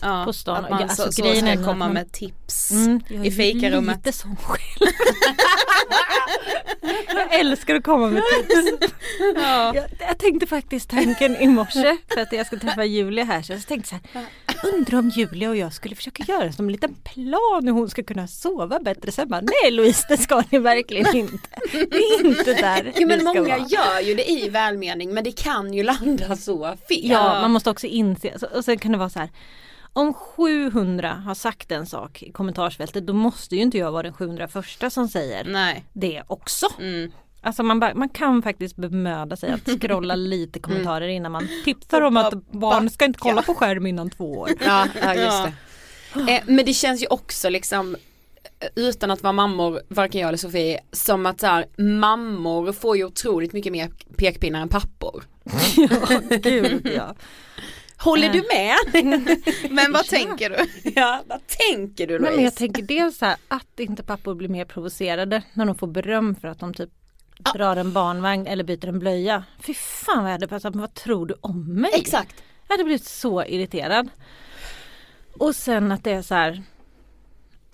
Ja, 0.00 0.24
På 0.24 0.32
stan. 0.32 0.64
Att 0.64 0.70
man 0.70 0.80
Ja, 0.80 0.86
alltså, 0.86 1.02
så, 1.02 1.12
så 1.12 1.22
grejen 1.22 1.46
är 1.46 1.56
ska 1.56 1.64
komma 1.64 1.88
med 1.88 2.12
tips 2.12 2.70
Mm, 2.70 3.00
jag 3.08 3.20
är 3.20 3.24
i 3.24 3.30
fikarummet. 3.30 3.96
lite 3.96 4.12
sån 4.12 4.36
själv. 4.36 4.92
jag 7.08 7.34
älskar 7.40 7.74
att 7.74 7.84
komma 7.84 8.08
med 8.08 8.22
tips. 8.22 8.88
Ja. 9.34 9.72
Jag, 9.74 9.84
jag 9.98 10.18
tänkte 10.18 10.46
faktiskt 10.46 10.90
tanken 10.90 11.36
i 11.36 11.46
morse 11.46 11.96
för 12.14 12.20
att 12.20 12.32
jag 12.32 12.46
ska 12.46 12.56
träffa 12.58 12.84
Julia 12.84 13.24
här 13.24 13.42
så 13.42 13.52
jag 13.52 13.66
tänkte 13.66 13.88
så 13.88 13.96
här, 14.12 14.26
undrar 14.74 14.98
om 14.98 15.08
Julia 15.08 15.48
och 15.50 15.56
jag 15.56 15.72
skulle 15.72 15.94
försöka 15.94 16.22
göra 16.22 16.52
som 16.52 16.66
en 16.66 16.72
liten 16.72 16.94
plan 16.94 17.62
hur 17.64 17.70
hon 17.72 17.90
ska 17.90 18.02
kunna 18.02 18.26
sova 18.26 18.78
bättre. 18.80 19.12
Sen 19.12 19.28
bara, 19.34 19.50
nej 19.62 19.70
Louise 19.70 20.06
det 20.08 20.16
ska 20.16 20.42
ni 20.50 20.58
verkligen 20.58 21.16
inte. 21.16 21.48
Det 21.72 21.96
är 21.96 22.26
inte 22.26 22.52
där 22.52 22.92
Jo 22.96 23.08
men 23.08 23.24
många 23.24 23.58
vara. 23.58 23.66
gör 23.68 24.00
ju 24.00 24.14
det 24.14 24.30
i 24.30 24.48
välmening 24.48 25.14
men 25.14 25.24
det 25.24 25.32
kan 25.32 25.74
ju 25.74 25.82
landa 25.82 26.36
så 26.36 26.76
fel. 26.88 27.00
Ja, 27.02 27.40
man 27.40 27.50
måste 27.50 27.70
också 27.70 27.86
inse, 27.86 28.32
och 28.54 28.64
sen 28.64 28.78
kan 28.78 28.92
det 28.92 28.98
vara 28.98 29.10
så 29.10 29.18
här 29.18 29.30
om 29.96 30.14
700 30.14 31.12
har 31.12 31.34
sagt 31.34 31.72
en 31.72 31.86
sak 31.86 32.22
i 32.22 32.32
kommentarsfältet 32.32 33.06
då 33.06 33.12
måste 33.12 33.56
ju 33.56 33.62
inte 33.62 33.78
jag 33.78 33.92
vara 33.92 34.02
den 34.02 34.12
701 34.12 34.92
som 34.92 35.08
säger 35.08 35.44
Nej. 35.44 35.84
det 35.92 36.22
också. 36.26 36.66
Mm. 36.78 37.12
Alltså 37.42 37.62
man, 37.62 37.80
bara, 37.80 37.94
man 37.94 38.08
kan 38.08 38.42
faktiskt 38.42 38.76
bemöda 38.76 39.36
sig 39.36 39.50
att 39.52 39.80
scrolla 39.80 40.14
lite 40.16 40.58
kommentarer 40.58 41.08
innan 41.08 41.32
man 41.32 41.48
tipsar 41.64 42.00
om 42.00 42.16
att 42.16 42.34
barn 42.50 42.90
ska 42.90 43.04
inte 43.04 43.18
kolla 43.18 43.42
på 43.42 43.54
skärm 43.54 43.86
innan 43.86 44.10
två 44.10 44.32
år. 44.32 44.50
Ja, 44.64 44.86
ja 45.02 45.14
just 45.14 45.42
det. 45.44 46.32
Eh, 46.32 46.42
men 46.46 46.64
det 46.64 46.72
känns 46.72 47.02
ju 47.02 47.06
också 47.06 47.48
liksom 47.48 47.96
utan 48.76 49.10
att 49.10 49.22
vara 49.22 49.32
mammor, 49.32 49.82
varken 49.88 50.20
jag 50.20 50.28
eller 50.28 50.38
Sofie, 50.38 50.80
som 50.92 51.26
att 51.26 51.40
så 51.40 51.46
här, 51.46 51.66
mammor 51.82 52.72
får 52.72 52.96
ju 52.96 53.04
otroligt 53.04 53.52
mycket 53.52 53.72
mer 53.72 53.90
pekpinnar 54.16 54.60
än 54.62 54.68
pappor. 54.68 55.24
ja, 55.76 56.20
gud 56.38 56.90
ja. 56.96 57.14
Håller 57.96 58.26
Eh. 58.26 58.32
du 58.32 58.42
med? 58.52 59.16
Men 59.70 59.92
vad 59.92 60.06
tänker 60.06 60.50
du? 60.50 60.90
ja, 60.90 61.22
vad 61.26 61.40
tänker 61.46 62.06
du 62.06 62.18
Louise? 62.18 62.36
men 62.36 62.44
jag 62.44 62.54
tänker 62.54 62.82
dels 62.82 63.18
så 63.18 63.24
här, 63.24 63.36
att 63.48 63.80
inte 63.80 64.02
pappor 64.02 64.34
blir 64.34 64.48
mer 64.48 64.64
provocerade 64.64 65.42
när 65.52 65.66
de 65.66 65.74
får 65.74 65.86
beröm 65.86 66.34
för 66.34 66.48
att 66.48 66.58
de 66.60 66.74
typ 66.74 66.90
drar 67.54 67.76
en 67.76 67.92
barnvagn 67.92 68.46
eller 68.46 68.64
byter 68.64 68.88
en 68.88 68.98
blöja. 68.98 69.44
Fy 69.60 69.74
fan 69.74 70.16
vad 70.22 70.26
jag 70.26 70.32
hade 70.32 70.48
pratat, 70.48 70.74
men 70.74 70.80
vad 70.80 70.94
tror 70.94 71.26
du 71.26 71.34
om 71.40 71.80
mig? 71.80 71.90
Exakt. 71.94 72.34
Jag 72.68 72.72
hade 72.74 72.84
blivit 72.84 73.04
så 73.04 73.44
irriterad. 73.44 74.08
Och 75.38 75.56
sen 75.56 75.92
att 75.92 76.04
det 76.04 76.10
är 76.12 76.22
så 76.22 76.34
här. 76.34 76.62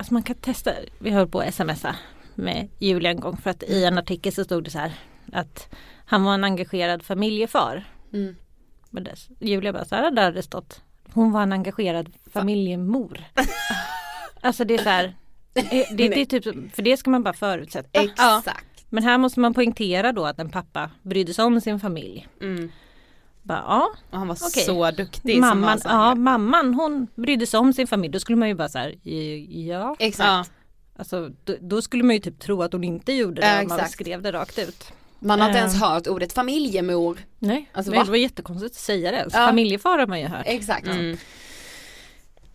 Alltså 0.00 0.14
man 0.14 0.22
kan 0.22 0.36
testa, 0.36 0.72
vi 0.98 1.10
höll 1.10 1.28
på 1.28 1.40
att 1.40 1.54
smsa 1.54 1.96
med 2.34 2.68
Julia 2.78 3.10
en 3.10 3.20
gång 3.20 3.36
för 3.36 3.50
att 3.50 3.62
i 3.62 3.84
en 3.84 3.98
artikel 3.98 4.32
så 4.32 4.44
stod 4.44 4.64
det 4.64 4.70
så 4.70 4.78
här 4.78 4.92
att 5.32 5.68
han 6.04 6.24
var 6.24 6.34
en 6.34 6.44
engagerad 6.44 7.02
familjefar. 7.02 7.84
Mm. 8.12 8.36
Men 8.90 9.04
det, 9.04 9.14
Julia 9.40 9.72
bara 9.72 9.84
så 9.84 9.94
här 9.94 10.10
där 10.10 10.32
det 10.32 10.42
stått. 10.42 10.82
Hon 11.12 11.32
var 11.32 11.42
en 11.42 11.52
engagerad 11.52 12.12
familjemor. 12.32 13.24
alltså 14.40 14.64
det 14.64 14.74
är 14.74 14.78
så 14.82 14.88
här. 14.88 15.04
eh, 15.54 15.64
Det, 15.70 16.08
det 16.08 16.20
är 16.20 16.26
typ, 16.40 16.74
för 16.74 16.82
det 16.82 16.96
ska 16.96 17.10
man 17.10 17.22
bara 17.22 17.34
förutsätta. 17.34 18.02
Exakt. 18.02 18.84
Men 18.88 19.04
här 19.04 19.18
måste 19.18 19.40
man 19.40 19.54
poängtera 19.54 20.12
då 20.12 20.26
att 20.26 20.38
en 20.38 20.50
pappa 20.50 20.90
brydde 21.02 21.34
sig 21.34 21.44
om 21.44 21.60
sin 21.60 21.80
familj. 21.80 22.28
Mm. 22.40 22.70
Bara, 23.42 23.64
ja, 23.68 23.90
Och 24.10 24.18
han 24.18 24.28
var 24.28 24.34
Okej. 24.42 24.64
så 24.64 24.90
duktig 24.90 25.38
mamman, 25.40 25.68
här- 25.84 25.94
ja, 26.08 26.14
mamman 26.14 26.74
hon 26.74 27.06
brydde 27.14 27.46
sig 27.46 27.60
om 27.60 27.72
sin 27.72 27.86
familj. 27.86 28.12
Då 28.12 28.20
skulle 28.20 28.36
man 28.36 28.48
ju 28.48 28.54
bara 28.54 28.68
så 28.68 28.78
här, 28.78 28.94
"I- 29.08 29.68
ja. 29.68 29.96
Exakt. 29.98 30.26
Ja. 30.28 30.44
Alltså, 30.96 31.30
då, 31.44 31.54
då 31.60 31.82
skulle 31.82 32.02
man 32.04 32.14
ju 32.16 32.20
typ 32.20 32.38
tro 32.40 32.62
att 32.62 32.72
hon 32.72 32.84
inte 32.84 33.12
gjorde 33.12 33.40
det 33.40 33.46
Ja, 33.54 33.62
om 33.62 33.68
man 33.68 33.88
skrev 33.88 34.22
det 34.22 34.32
rakt 34.32 34.58
ut. 34.58 34.92
Man 35.18 35.40
har 35.40 35.46
inte 35.48 35.58
ens 35.58 35.74
Ehm. 35.74 35.80
hört 35.80 36.06
ordet 36.06 36.32
familjemor. 36.32 37.18
Nej, 37.38 37.70
Alltså, 37.72 37.90
men 37.90 37.98
va? 37.98 38.04
det 38.04 38.10
var 38.10 38.16
jättekonstigt 38.16 38.74
att 38.74 38.80
säga 38.80 39.10
det. 39.10 39.22
Alltså, 39.22 39.38
Ja. 39.38 39.46
Familjefar 39.46 39.98
har 39.98 40.06
man 40.06 40.20
ju 40.20 40.26
hört. 40.26 40.42
Exakt. 40.46 40.86
Mm. 40.86 41.16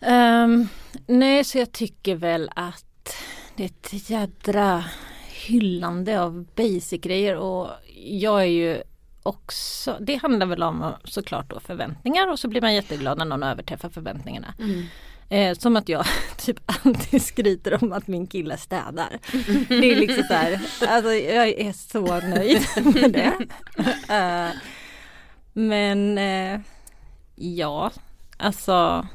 Ehm, 0.01 0.67
nej, 1.07 1.43
så 1.43 1.57
jag 1.57 1.71
tycker 1.71 2.15
väl 2.15 2.49
att 2.55 3.15
det 3.55 3.63
är 3.63 3.67
ett 3.67 4.09
jädra 4.09 4.83
hyllande 5.47 6.21
av 6.21 6.45
basic 6.55 7.01
grejer 7.01 7.36
och 7.36 7.69
jag 8.05 8.41
är 8.41 8.45
ju 8.45 8.81
också, 9.26 9.97
det 10.01 10.15
handlar 10.15 10.45
väl 10.45 10.63
om 10.63 10.93
såklart 11.03 11.49
då 11.49 11.59
förväntningar 11.59 12.28
och 12.32 12.39
så 12.39 12.47
blir 12.47 12.61
man 12.61 12.73
jätteglad 12.73 13.17
när 13.17 13.26
någon 13.26 13.43
överträffar 13.43 13.89
förväntningarna. 13.89 14.53
Eh, 15.30 15.57
som 15.57 15.76
att 15.76 15.89
jag 15.89 16.05
typ 16.38 16.59
alltid 16.65 17.21
skryter 17.21 17.84
om 17.84 17.93
att 17.93 18.07
min 18.07 18.28
kille 18.28 18.57
städar. 18.57 19.19
Det 19.67 19.91
är 19.91 19.95
liksom 19.95 20.23
så 20.23 20.34
här, 20.34 20.61
alltså 20.88 21.13
jag 21.13 21.47
är 21.47 21.73
så 21.73 22.19
nöjd 22.19 22.61
med 22.95 23.11
det. 23.11 23.34
Eh, 24.13 24.49
men 25.53 26.17
eh, 26.17 26.59
ja, 27.36 27.91
alltså 28.38 29.07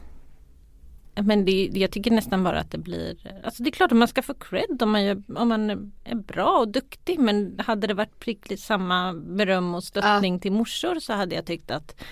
men 1.14 1.44
det, 1.44 1.70
jag 1.72 1.90
tycker 1.90 2.11
nästan 2.11 2.44
bara 2.44 2.61
att 2.61 2.70
det 2.70 2.78
blir, 2.78 3.16
alltså 3.44 3.62
det 3.62 3.68
är 3.68 3.72
klart 3.72 3.92
att 3.92 3.98
man 3.98 4.08
ska 4.08 4.22
få 4.22 4.34
cred 4.34 4.82
om 4.82 4.90
man, 4.90 5.04
gör, 5.04 5.22
om 5.36 5.48
man 5.48 5.70
är 6.04 6.14
bra 6.14 6.58
och 6.58 6.68
duktig 6.68 7.18
men 7.18 7.58
hade 7.66 7.86
det 7.86 7.94
varit 7.94 8.18
prickligt 8.18 8.61
samma 8.62 9.12
beröm 9.14 9.74
och 9.74 9.84
stöttning 9.84 10.40
till 10.40 10.52
morsor 10.52 11.00
så 11.00 11.12
hade 11.12 11.34
jag 11.34 11.46
tyckt 11.46 11.70
att 11.70 12.02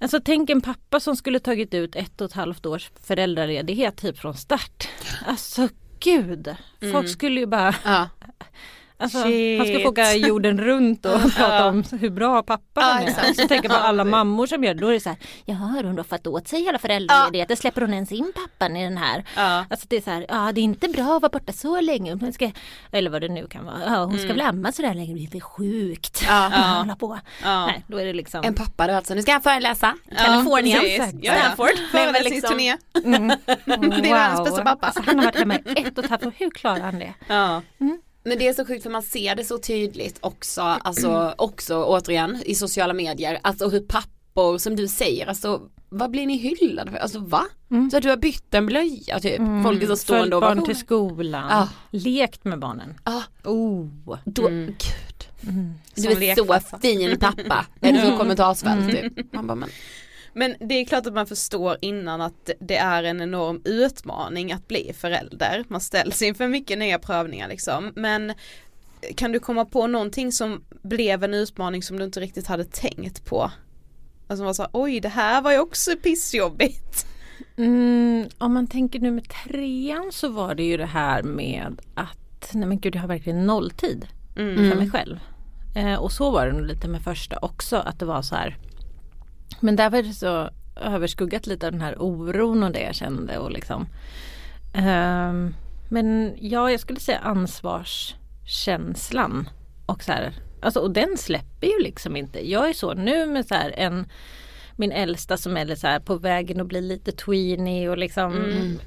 Alltså 0.00 0.20
tänk 0.24 0.50
en 0.50 0.60
pappa 0.60 1.00
som 1.00 1.16
skulle 1.16 1.40
tagit 1.40 1.74
ut 1.74 1.96
ett 1.96 2.20
och 2.20 2.24
ett 2.24 2.32
halvt 2.32 2.66
års 2.66 2.90
föräldraledighet 3.02 3.96
typ 3.96 4.18
från 4.18 4.34
start. 4.34 4.88
Alltså 5.26 5.68
gud, 6.00 6.56
folk 6.80 6.94
Mm. 6.94 7.08
skulle 7.08 7.40
ju 7.40 7.46
bara 7.46 7.74
Ja. 7.84 8.08
Alltså, 8.98 9.18
han 9.18 9.66
ska 9.66 9.80
få 9.82 9.88
åka 9.88 10.14
jorden 10.14 10.60
runt 10.60 11.06
och 11.06 11.20
prata 11.36 11.66
om 11.66 11.84
hur 12.00 12.10
bra 12.10 12.42
pappa 12.42 12.80
han 12.80 13.02
är. 13.02 13.08
exakt. 13.08 13.40
Så 13.40 13.48
tänker 13.48 13.68
på 13.68 13.74
alla 13.74 14.04
mammor 14.04 14.46
som 14.46 14.64
gör 14.64 14.74
det. 14.74 14.80
Då 14.80 14.88
är 14.88 14.92
det 14.92 15.00
så 15.00 15.08
här, 15.08 15.18
jaha 15.44 15.58
har 15.58 15.84
hon 15.84 15.96
då 15.96 16.04
fått 16.04 16.26
åt 16.26 16.48
sig 16.48 16.64
hela 16.64 16.78
föräldraledigheten? 16.78 17.56
Släpper 17.56 17.80
hon 17.80 17.94
ens 17.94 18.12
in 18.12 18.32
pappan 18.34 18.76
i 18.76 18.84
den 18.84 18.96
här? 18.96 19.24
Alltså 19.70 19.86
det 19.88 19.96
är 19.96 20.00
så 20.00 20.10
här, 20.10 20.26
ja 20.28 20.52
det 20.52 20.60
är 20.60 20.62
inte 20.62 20.88
bra 20.88 21.16
att 21.16 21.22
vara 21.22 21.30
borta 21.32 21.52
så 21.52 21.80
länge. 21.80 22.12
Hon 22.20 22.32
ska, 22.32 22.50
eller 22.92 23.10
vad 23.10 23.20
det 23.22 23.28
nu 23.28 23.46
kan 23.46 23.64
vara. 23.64 23.76
Ja, 23.86 24.04
hon 24.04 24.18
ska 24.18 24.28
väl 24.28 24.40
amma 24.40 24.72
sådär 24.72 24.94
länge, 24.94 25.14
det 25.14 25.18
är 25.20 25.22
lite 25.22 25.40
sjukt. 25.40 26.22
Ja. 26.28 26.48
Hålla 26.78 26.96
på. 26.96 27.18
Nej, 27.44 27.84
då 27.86 27.98
är 27.98 28.04
det 28.04 28.12
liksom. 28.12 28.44
En 28.44 28.54
pappa 28.54 28.86
då 28.86 28.94
alltså, 28.94 29.14
nu 29.14 29.22
ska 29.22 29.32
jag 29.32 29.42
föreläsa. 29.42 29.94
Kalifornien. 30.16 30.80
Ja, 30.84 31.08
ja. 31.22 31.34
Stanford. 31.34 31.66
Nej, 31.92 32.06
men 32.06 32.14
Föreläsningsturné. 32.14 32.76
Mm. 33.04 33.28
Det 33.64 34.10
är 34.10 34.12
världens 34.14 34.44
bästa 34.44 34.62
pappa. 34.64 34.86
Alltså, 34.86 35.02
han 35.06 35.18
har 35.18 35.24
varit 35.24 35.38
hemma 35.38 35.54
i 35.54 35.82
ett 35.82 35.98
och 35.98 36.04
ett 36.04 36.10
halvt 36.10 36.26
år. 36.26 36.32
Hur 36.36 36.50
klarar 36.50 36.80
han 36.80 36.98
det? 36.98 37.14
Ja. 37.28 37.62
Men 38.26 38.38
det 38.38 38.48
är 38.48 38.52
så 38.52 38.64
sjukt 38.64 38.82
för 38.82 38.90
man 38.90 39.02
ser 39.02 39.34
det 39.34 39.44
så 39.44 39.58
tydligt 39.58 40.18
också, 40.20 40.62
alltså 40.62 41.34
också 41.38 41.84
återigen 41.84 42.42
i 42.46 42.54
sociala 42.54 42.92
medier, 42.94 43.38
alltså 43.42 43.68
hur 43.68 43.80
pappor 43.80 44.58
som 44.58 44.76
du 44.76 44.88
säger, 44.88 45.26
alltså 45.26 45.62
vad 45.88 46.10
blir 46.10 46.26
ni 46.26 46.36
hyllade 46.36 46.90
för? 46.90 46.98
Alltså 46.98 47.18
va? 47.18 47.44
Så 47.90 47.96
att 47.96 48.02
du 48.02 48.08
har 48.08 48.16
bytt 48.16 48.54
en 48.54 48.66
blöja 48.66 49.20
typ, 49.20 49.40
folk 49.64 49.82
är 49.82 49.86
så 49.86 49.96
stående 49.96 50.36
och 50.36 50.42
barn 50.42 50.64
till 50.64 50.76
skolan. 50.76 51.46
Ja. 51.50 51.68
Lekt 51.90 52.44
med 52.44 52.58
barnen. 52.58 52.94
Ja, 53.04 53.22
Oh. 53.44 53.86
då, 54.24 54.48
gud. 54.48 54.76
Du 55.94 56.02
Som 56.02 56.22
är 56.22 56.34
så 56.60 56.78
fin 56.80 57.18
pappa, 57.20 57.66
är 57.80 57.92
det 57.92 58.10
så 58.10 58.16
kommentarsfält 58.16 58.90
typ? 58.90 59.32
Man 59.32 59.46
bara, 59.46 59.54
men, 59.54 59.68
Men 60.38 60.54
det 60.60 60.74
är 60.74 60.84
klart 60.84 61.06
att 61.06 61.12
man 61.14 61.26
förstår 61.26 61.76
innan 61.80 62.20
att 62.20 62.50
det 62.60 62.76
är 62.76 63.02
en 63.04 63.20
enorm 63.20 63.62
utmaning 63.64 64.52
att 64.52 64.68
bli 64.68 64.92
förälder. 64.98 65.64
Man 65.68 65.80
ställs 65.80 66.22
inför 66.22 66.48
mycket 66.48 66.78
nya 66.78 66.98
prövningar 66.98 67.48
liksom. 67.48 67.92
Men 67.96 68.32
kan 69.16 69.32
du 69.32 69.38
komma 69.40 69.64
på 69.64 69.86
någonting 69.86 70.32
som 70.32 70.64
blev 70.82 71.24
en 71.24 71.34
utmaning 71.34 71.82
som 71.82 71.98
du 71.98 72.04
inte 72.04 72.20
riktigt 72.20 72.46
hade 72.46 72.64
tänkt 72.64 73.24
på? 73.24 73.50
Alltså 74.28 74.44
man 74.44 74.54
sa 74.54 74.68
oj 74.72 75.00
det 75.00 75.08
här 75.08 75.42
var 75.42 75.52
ju 75.52 75.58
också 75.58 75.90
pissjobbigt. 76.02 77.06
Mm, 77.56 78.28
om 78.38 78.54
man 78.54 78.66
tänker 78.66 79.00
nummer 79.00 79.20
trean 79.20 80.12
så 80.12 80.28
var 80.28 80.54
det 80.54 80.62
ju 80.64 80.76
det 80.76 80.86
här 80.86 81.22
med 81.22 81.82
att 81.94 82.50
nej 82.52 82.68
men 82.68 82.80
gud 82.80 82.94
jag 82.96 83.00
har 83.00 83.08
verkligen 83.08 83.46
nolltid 83.46 84.06
Mm. 84.38 84.70
för 84.70 84.76
mig 84.78 84.90
själv. 84.90 85.18
Eh, 85.76 85.94
och 85.94 86.12
så 86.12 86.30
var 86.30 86.46
det 86.46 86.52
nog 86.52 86.66
lite 86.66 86.88
med 86.88 87.02
första 87.02 87.38
också 87.42 87.76
att 87.76 87.98
det 87.98 88.06
var 88.06 88.22
så 88.22 88.34
här. 88.34 88.56
Men 89.60 89.76
där 89.76 89.90
var 89.90 90.02
det 90.02 90.12
så 90.12 90.50
överskuggat 90.76 91.46
lite 91.46 91.66
av 91.66 91.72
den 91.72 91.80
här 91.80 92.02
oron 92.02 92.62
och 92.62 92.72
det 92.72 92.80
jag 92.80 92.94
kände 92.94 93.38
och 93.38 93.50
liksom. 93.50 93.86
Ehm, 94.74 95.54
men 95.88 96.36
ja, 96.40 96.70
jag 96.70 96.80
skulle 96.80 97.00
säga 97.00 97.18
ansvarskänslan. 97.18 99.48
Och 99.86 100.02
så 100.02 100.12
här, 100.12 100.32
alltså, 100.62 100.80
och 100.80 100.90
den 100.90 101.16
släpper 101.16 101.66
ju 101.66 101.82
liksom 101.82 102.16
inte. 102.16 102.50
Jag 102.50 102.68
är 102.68 102.72
så 102.72 102.94
nu 102.94 103.26
med 103.26 103.46
så 103.46 103.54
här 103.54 103.74
en 103.76 104.06
min 104.78 104.92
äldsta 104.92 105.36
som 105.36 105.56
är 105.56 105.74
så 105.74 105.86
här 105.86 106.00
på 106.00 106.16
vägen 106.16 106.60
att 106.60 106.66
bli 106.66 106.80
lite 106.80 107.12
tweenie 107.12 107.90
och 107.90 107.98
liksom 107.98 108.34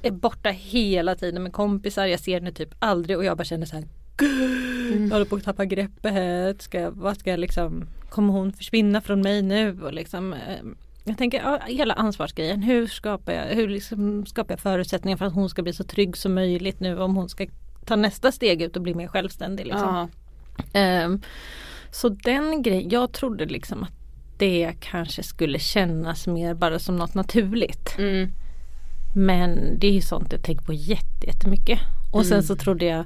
är 0.01 0.11
borta 0.11 0.49
hela 0.49 1.15
tiden 1.15 1.43
med 1.43 1.53
kompisar. 1.53 2.05
Jag 2.05 2.19
ser 2.19 2.33
henne 2.33 2.51
typ 2.51 2.75
aldrig 2.79 3.17
och 3.17 3.25
jag 3.25 3.37
bara 3.37 3.43
känner 3.43 3.65
så 3.65 3.75
här 3.75 3.85
"Gud, 4.17 5.01
Jag 5.01 5.09
håller 5.09 5.25
på 5.25 5.35
att 5.35 5.43
tappa 5.43 5.65
greppet. 5.65 6.61
Ska, 6.61 6.89
vad 6.89 7.17
ska 7.17 7.29
jag 7.29 7.39
liksom 7.39 7.87
Kommer 8.09 8.33
hon 8.33 8.53
försvinna 8.53 9.01
från 9.01 9.21
mig 9.21 9.41
nu? 9.41 9.81
Och 9.83 9.93
liksom, 9.93 10.33
eh, 10.33 10.39
jag 11.03 11.17
tänker 11.17 11.37
ja, 11.41 11.59
hela 11.67 11.93
ansvarsgrejen. 11.93 12.61
Hur 12.63 12.87
skapar 12.87 13.33
jag, 13.33 13.45
hur 13.55 13.67
liksom 13.67 14.25
skapar 14.25 14.53
jag 14.53 14.59
förutsättningar 14.59 15.17
för 15.17 15.25
att 15.25 15.33
hon 15.33 15.49
ska 15.49 15.61
bli 15.61 15.73
så 15.73 15.83
trygg 15.83 16.17
som 16.17 16.33
möjligt 16.33 16.79
nu 16.79 16.99
om 16.99 17.15
hon 17.15 17.29
ska 17.29 17.47
ta 17.85 17.95
nästa 17.95 18.31
steg 18.31 18.61
ut 18.61 18.75
och 18.75 18.81
bli 18.81 18.93
mer 18.95 19.07
självständig. 19.07 19.65
Liksom. 19.65 20.09
Ehm, 20.73 21.21
så 21.91 22.09
den 22.09 22.61
grejen, 22.61 22.89
jag 22.89 23.11
trodde 23.11 23.45
liksom 23.45 23.83
att 23.83 23.93
det 24.37 24.73
kanske 24.79 25.23
skulle 25.23 25.59
kännas 25.59 26.27
mer 26.27 26.53
bara 26.53 26.79
som 26.79 26.95
något 26.95 27.13
naturligt. 27.13 27.95
Mm. 27.97 28.29
Men 29.15 29.79
det 29.79 29.87
är 29.87 29.91
ju 29.91 30.01
sånt 30.01 30.31
jag 30.31 30.43
tänker 30.43 30.65
på 30.65 30.73
jätte- 30.73 31.27
jättemycket. 31.27 31.79
Och 32.13 32.25
sen 32.25 32.43
så 32.43 32.55
trodde 32.55 32.85
jag 32.85 33.05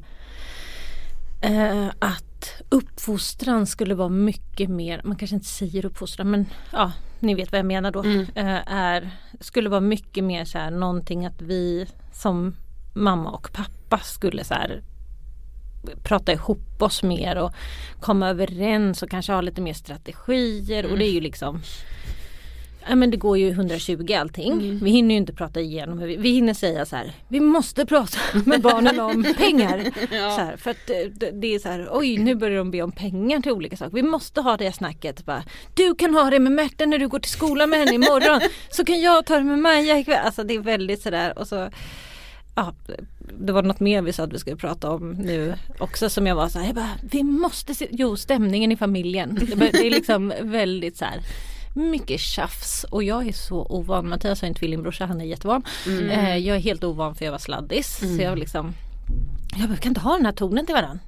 eh, 1.44 1.88
att 2.00 2.62
uppfostran 2.70 3.68
skulle 3.68 3.96
vara 3.96 4.10
mycket 4.10 4.70
mer, 4.70 5.02
man 5.04 5.16
kanske 5.16 5.36
inte 5.36 5.48
säger 5.48 5.86
uppfostran 5.86 6.32
men 6.32 6.46
ja, 6.72 6.92
ni 7.20 7.36
vet 7.36 7.52
vad 7.52 7.60
jag 7.60 7.66
menar 7.66 7.92
då. 7.92 8.04
Eh, 8.36 8.74
är, 8.74 9.12
skulle 9.40 9.70
vara 9.70 9.82
mycket 9.82 10.24
mer 10.24 10.46
så 10.46 10.58
här 10.58 10.72
någonting 10.72 11.26
att 11.26 11.42
vi 11.42 11.88
som 12.12 12.56
mamma 12.94 13.32
och 13.32 13.52
pappa 13.54 14.00
skulle 14.00 14.44
så 14.44 14.54
här 14.54 14.84
prata 16.04 16.34
ihop 16.34 16.82
oss 16.82 17.04
mer 17.04 17.36
och 17.36 17.52
komma 18.00 18.30
överens 18.30 19.04
och 19.04 19.10
kanske 19.10 19.34
ha 19.34 19.42
lite 19.42 19.62
mer 19.62 19.74
strategier. 19.74 20.92
Och 20.92 20.98
det 20.98 21.06
är 21.06 21.12
ju 21.12 21.22
liksom 21.22 21.62
Ja 22.90 22.96
men 22.96 23.12
det 23.12 23.18
går 23.18 23.38
ju 23.38 23.50
120 23.50 24.14
allting. 24.20 24.80
Vi 24.84 24.92
hinner 24.92 25.16
ju 25.16 25.18
inte 25.18 25.34
prata 25.34 25.60
igenom. 25.60 25.98
Vi, 25.98 26.16
vi 26.16 26.30
hinner 26.30 26.54
säga 26.54 26.86
så 26.86 26.96
här. 26.96 27.14
Vi 27.28 27.40
måste 27.40 27.86
prata 27.86 28.18
med 28.46 28.62
barnen 28.62 29.00
om 29.00 29.24
pengar. 29.38 29.84
Så 30.10 30.42
här, 30.42 30.58
för 30.58 30.72
att 30.72 30.90
eh, 30.90 30.96
det, 31.12 31.32
det 31.32 31.56
är 31.56 31.60
så 31.60 31.70
här. 31.70 31.88
Oj 31.92 32.18
nu 32.18 32.36
börjar 32.36 32.58
de 32.58 32.72
be 32.72 32.82
om 32.82 32.92
pengar 32.92 33.40
till 33.40 33.52
olika 33.52 33.78
saker. 33.78 33.94
Vi 33.96 34.04
måste 34.04 34.42
ha 34.42 34.58
det 34.58 34.72
snacket. 34.72 35.26
Bara, 35.26 35.44
du 35.74 35.96
kan 35.96 36.14
ha 36.14 36.30
det 36.30 36.40
med 36.40 36.52
Märta 36.52 36.86
när 36.86 37.00
du 37.00 37.08
går 37.08 37.20
till 37.20 37.32
skolan 37.32 37.70
med 37.70 37.80
henne 37.80 37.94
imorgon. 37.94 38.42
Så 38.72 38.86
kan 38.86 39.02
jag 39.02 39.26
ta 39.26 39.38
det 39.38 39.44
med 39.44 39.60
Maja 39.60 40.00
ikväll. 40.00 40.26
Alltså 40.26 40.44
det 40.44 40.54
är 40.54 40.60
väldigt 40.60 41.02
sådär. 41.02 41.40
Och 41.40 41.48
så 41.48 41.70
Ja, 42.56 42.74
det 43.40 43.52
var 43.54 43.64
något 43.64 43.80
mer 43.80 44.02
vi 44.02 44.14
sa 44.14 44.24
att 44.24 44.34
vi 44.34 44.40
skulle 44.40 44.56
prata 44.56 44.90
om 44.90 45.12
nu 45.12 45.54
också 45.80 46.10
som 46.10 46.28
jag 46.28 46.36
var 46.36 46.50
så 46.50 46.60
här, 46.60 46.66
jag 46.66 46.76
bara, 46.76 46.90
vi 47.12 47.24
måste 47.24 47.76
se, 47.76 47.88
jo 47.92 48.16
stämningen 48.16 48.72
i 48.72 48.78
familjen. 48.78 49.36
Det, 49.36 49.56
det 49.56 49.88
är 49.88 49.92
liksom 49.92 50.34
väldigt 50.42 50.98
så 50.98 51.06
här 51.06 51.22
mycket 51.74 52.20
tjafs 52.20 52.84
och 52.84 53.04
jag 53.04 53.28
är 53.28 53.34
så 53.34 53.66
ovan. 53.70 54.10
Mattias 54.10 54.42
har 54.42 54.48
en 54.48 54.54
tvillingbrorsa, 54.54 55.06
han 55.06 55.22
är 55.22 55.26
jättevan. 55.26 55.64
Eh, 55.88 56.38
jag 56.38 56.58
är 56.58 56.62
helt 56.62 56.84
ovan 56.84 57.16
för 57.16 57.26
jag 57.26 57.32
var 57.32 57.40
sladdis. 57.40 58.00
Så 58.18 58.22
jag 58.22 58.40
liksom, 58.40 58.74
jag 59.58 59.70
bara, 59.70 59.78
kan 59.78 59.90
inte 59.90 60.02
ha 60.02 60.16
den 60.16 60.26
här 60.26 60.34
tonen 60.34 60.66
till 60.66 60.76
varandra. 60.76 61.00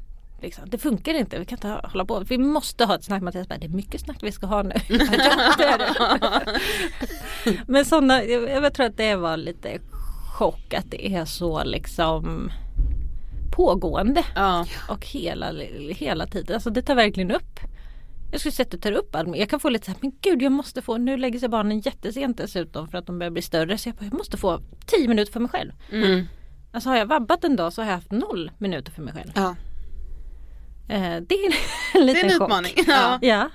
Liksom, 0.41 0.69
det 0.69 0.77
funkar 0.77 1.13
inte, 1.13 1.39
vi 1.39 1.45
kan 1.45 1.57
inte 1.57 1.87
hålla 1.87 2.05
på. 2.05 2.19
Vi 2.19 2.37
måste 2.37 2.85
ha 2.85 2.95
ett 2.95 3.03
snack. 3.03 3.21
Mattias 3.21 3.47
bara, 3.47 3.57
det 3.57 3.65
är 3.65 3.69
mycket 3.69 4.01
snack 4.01 4.17
vi 4.21 4.31
ska 4.31 4.47
ha 4.47 4.63
nu. 4.63 4.73
Men 7.67 7.85
sådana, 7.85 8.23
jag, 8.23 8.49
jag 8.49 8.73
tror 8.73 8.85
att 8.85 8.97
det 8.97 9.15
var 9.15 9.37
lite 9.37 9.79
chock 10.37 10.73
att 10.73 10.91
det 10.91 11.15
är 11.15 11.25
så 11.25 11.63
liksom 11.63 12.51
pågående. 13.51 14.23
Ja. 14.35 14.65
Och 14.89 15.05
hela, 15.05 15.51
hela 15.89 16.27
tiden, 16.27 16.53
alltså 16.53 16.69
det 16.69 16.81
tar 16.81 16.95
verkligen 16.95 17.31
upp. 17.31 17.59
Jag 18.35 18.39
skulle 18.39 18.51
säga 18.51 18.63
att 18.65 18.71
det 18.71 18.77
tar 18.77 18.91
upp 18.91 19.15
allt. 19.15 19.37
Jag 19.37 19.49
kan 19.49 19.59
få 19.59 19.69
lite 19.69 19.85
så 19.85 19.91
här, 19.91 19.97
men 20.01 20.11
gud 20.21 20.41
jag 20.41 20.51
måste 20.51 20.81
få, 20.81 20.97
nu 20.97 21.17
lägger 21.17 21.39
sig 21.39 21.49
barnen 21.49 21.79
jättesent 21.79 22.37
dessutom 22.37 22.87
för 22.87 22.97
att 22.97 23.05
de 23.05 23.19
börjar 23.19 23.31
bli 23.31 23.41
större. 23.41 23.77
Så 23.77 23.89
jag, 23.89 23.95
bara, 23.95 24.05
jag 24.05 24.13
måste 24.13 24.37
få 24.37 24.61
10 24.85 25.07
minuter 25.07 25.31
för 25.33 25.39
mig 25.39 25.49
själv. 25.49 25.71
Mm. 25.91 26.27
Alltså 26.71 26.89
har 26.89 26.97
jag 26.97 27.05
vabbat 27.05 27.43
en 27.43 27.55
dag 27.55 27.73
så 27.73 27.81
har 27.81 27.89
jag 27.89 27.95
haft 27.95 28.11
noll 28.11 28.51
minuter 28.57 28.91
för 28.91 29.01
mig 29.01 29.13
själv. 29.13 29.31
Ja. 29.35 29.55
Eh, 30.89 31.21
det 31.27 31.35
är 31.35 31.45
en 31.93 32.07
Det 32.07 32.13
liten 32.13 32.29
är 32.29 32.35
en 32.35 32.41
utmaning. 32.41 32.73
Ja. 32.87 33.19
Ja. 33.21 33.49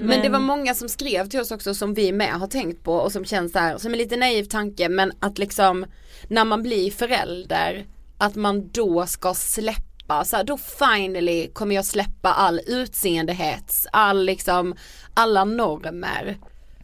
Men 0.00 0.22
det 0.22 0.28
var 0.28 0.40
många 0.40 0.74
som 0.74 0.88
skrev 0.88 1.28
till 1.28 1.40
oss 1.40 1.50
också 1.50 1.74
som 1.74 1.94
vi 1.94 2.12
med 2.12 2.32
har 2.32 2.46
tänkt 2.46 2.84
på 2.84 2.94
och 2.94 3.12
som 3.12 3.24
känns 3.24 3.52
så 3.52 3.58
här, 3.58 3.78
som 3.78 3.92
en 3.92 3.98
lite 3.98 4.16
naiv 4.16 4.44
tanke 4.44 4.88
men 4.88 5.12
att 5.20 5.38
liksom 5.38 5.86
när 6.28 6.44
man 6.44 6.62
blir 6.62 6.90
förälder 6.90 7.86
att 8.18 8.34
man 8.34 8.68
då 8.68 9.06
ska 9.06 9.34
släppa, 9.34 9.93
så 10.24 10.36
här, 10.36 10.44
då 10.44 10.56
finally 10.58 11.48
kommer 11.52 11.74
jag 11.74 11.84
släppa 11.84 12.32
all 12.32 12.60
utseendehets, 12.66 13.86
all 13.92 14.24
liksom, 14.24 14.74
alla 15.14 15.44
normer. 15.44 16.38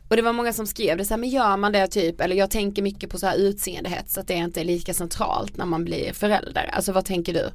Och 0.09 0.17
det 0.17 0.23
var 0.23 0.33
många 0.33 0.53
som 0.53 0.67
skrev 0.67 0.99
det 0.99 1.05
så 1.05 1.15
här, 1.15 1.19
men 1.19 1.29
gör 1.29 1.57
man 1.57 1.73
det 1.73 1.87
typ, 1.87 2.21
eller 2.21 2.37
jag 2.37 2.51
tänker 2.51 2.83
mycket 2.83 3.11
på 3.11 3.19
så 3.19 3.27
här 3.27 3.37
utseendehets, 3.37 4.19
att 4.19 4.27
det 4.29 4.35
inte 4.35 4.61
är 4.61 4.65
lika 4.65 4.95
centralt 4.95 5.57
när 5.57 5.67
man 5.67 5.85
blir 5.85 6.13
förälder. 6.13 6.71
Alltså 6.73 6.93
vad 6.93 7.05
tänker 7.05 7.35
du? 7.35 7.51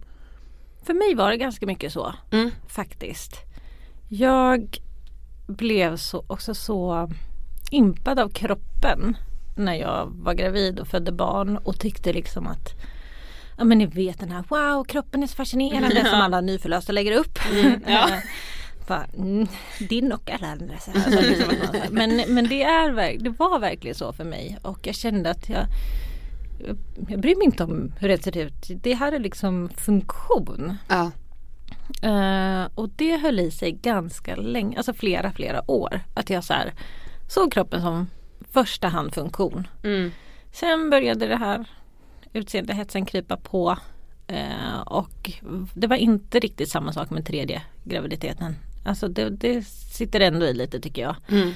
För 0.84 0.94
mig 0.94 1.16
var 1.16 1.30
det 1.32 1.38
ganska 1.38 1.66
mycket 1.66 1.94
så 1.94 2.14
Mm. 2.32 2.52
faktiskt. 2.68 3.36
Jag 4.10 4.78
blev 5.48 5.98
så, 5.98 6.24
också 6.28 6.56
så 6.56 7.12
impad 7.72 8.20
av 8.20 8.30
kroppen 8.30 9.18
när 9.58 9.74
jag 9.74 10.12
var 10.16 10.34
gravid 10.34 10.80
och 10.80 10.88
födde 10.88 11.12
barn 11.12 11.58
och 11.58 11.80
tyckte 11.80 12.14
liksom 12.14 12.48
att 12.48 12.74
Ja 13.58 13.64
men 13.64 13.78
ni 13.78 13.86
vet 13.86 14.20
den 14.20 14.32
här 14.32 14.44
wow 14.50 14.84
kroppen 14.84 15.24
är 15.24 15.28
så 15.28 15.36
fascinerande 15.36 16.06
som 16.10 16.22
alla 16.22 16.42
nyförlösta 16.42 16.92
lägger 16.92 17.12
upp. 17.12 17.40
Mm, 17.52 17.82
ja. 17.88 18.10
Bara, 18.88 19.06
mm, 19.18 19.48
din 19.90 20.12
och 20.12 20.30
alla 20.30 20.48
andra. 20.48 20.78
Så 20.80 20.92
här, 20.92 21.12
så 21.12 21.22
liksom 21.22 21.48
man- 21.48 21.82
men, 21.92 22.34
men 22.34 22.48
det, 22.50 22.64
är, 22.64 23.18
det 23.20 23.30
var 23.30 23.60
verkligen 23.60 23.96
så 23.96 24.14
för 24.14 24.24
mig 24.24 24.58
och 24.62 24.80
jag 24.88 24.96
kände 24.96 25.30
att 25.32 25.50
jag 25.50 25.66
jag 27.08 27.20
bryr 27.20 27.36
mig 27.36 27.46
inte 27.46 27.64
om 27.64 27.92
hur 28.00 28.08
det 28.10 28.24
ser 28.24 28.38
ut. 28.38 28.72
Det 28.84 28.94
här 28.94 29.12
är 29.12 29.20
liksom 29.20 29.70
funktion. 29.78 30.78
Ja. 30.88 31.12
Eh, 32.10 32.68
och 32.76 32.90
det 32.90 33.18
höll 33.18 33.40
i 33.40 33.52
sig 33.52 33.72
ganska 33.72 34.36
länge, 34.36 34.78
alltså 34.78 34.94
flera 34.94 35.32
flera 35.32 35.72
år. 35.72 36.00
Att 36.14 36.30
jag 36.30 36.44
så 36.44 36.54
här, 36.54 36.74
såg 37.30 37.54
kroppen 37.54 37.82
som 37.82 38.08
första 38.52 38.88
hand 38.88 39.14
funktion. 39.14 39.68
Mm. 39.84 40.12
Sen 40.52 40.90
började 40.90 41.28
det 41.28 41.36
här 41.38 41.66
utseendehetsen 42.36 43.06
krypa 43.06 43.38
på. 43.38 43.78
Eh, 44.28 44.80
och 44.86 45.32
det 45.74 45.88
var 45.88 45.96
inte 45.96 46.40
riktigt 46.40 46.70
samma 46.70 46.94
sak 46.94 47.10
med 47.10 47.26
tredje 47.26 47.62
graviditeten. 47.84 48.56
Alltså 48.86 49.08
det, 49.08 49.30
det 49.30 49.64
sitter 49.68 50.20
ändå 50.20 50.46
i 50.46 50.54
lite 50.54 50.80
tycker 50.80 51.02
jag. 51.02 51.16
Mm. 51.30 51.54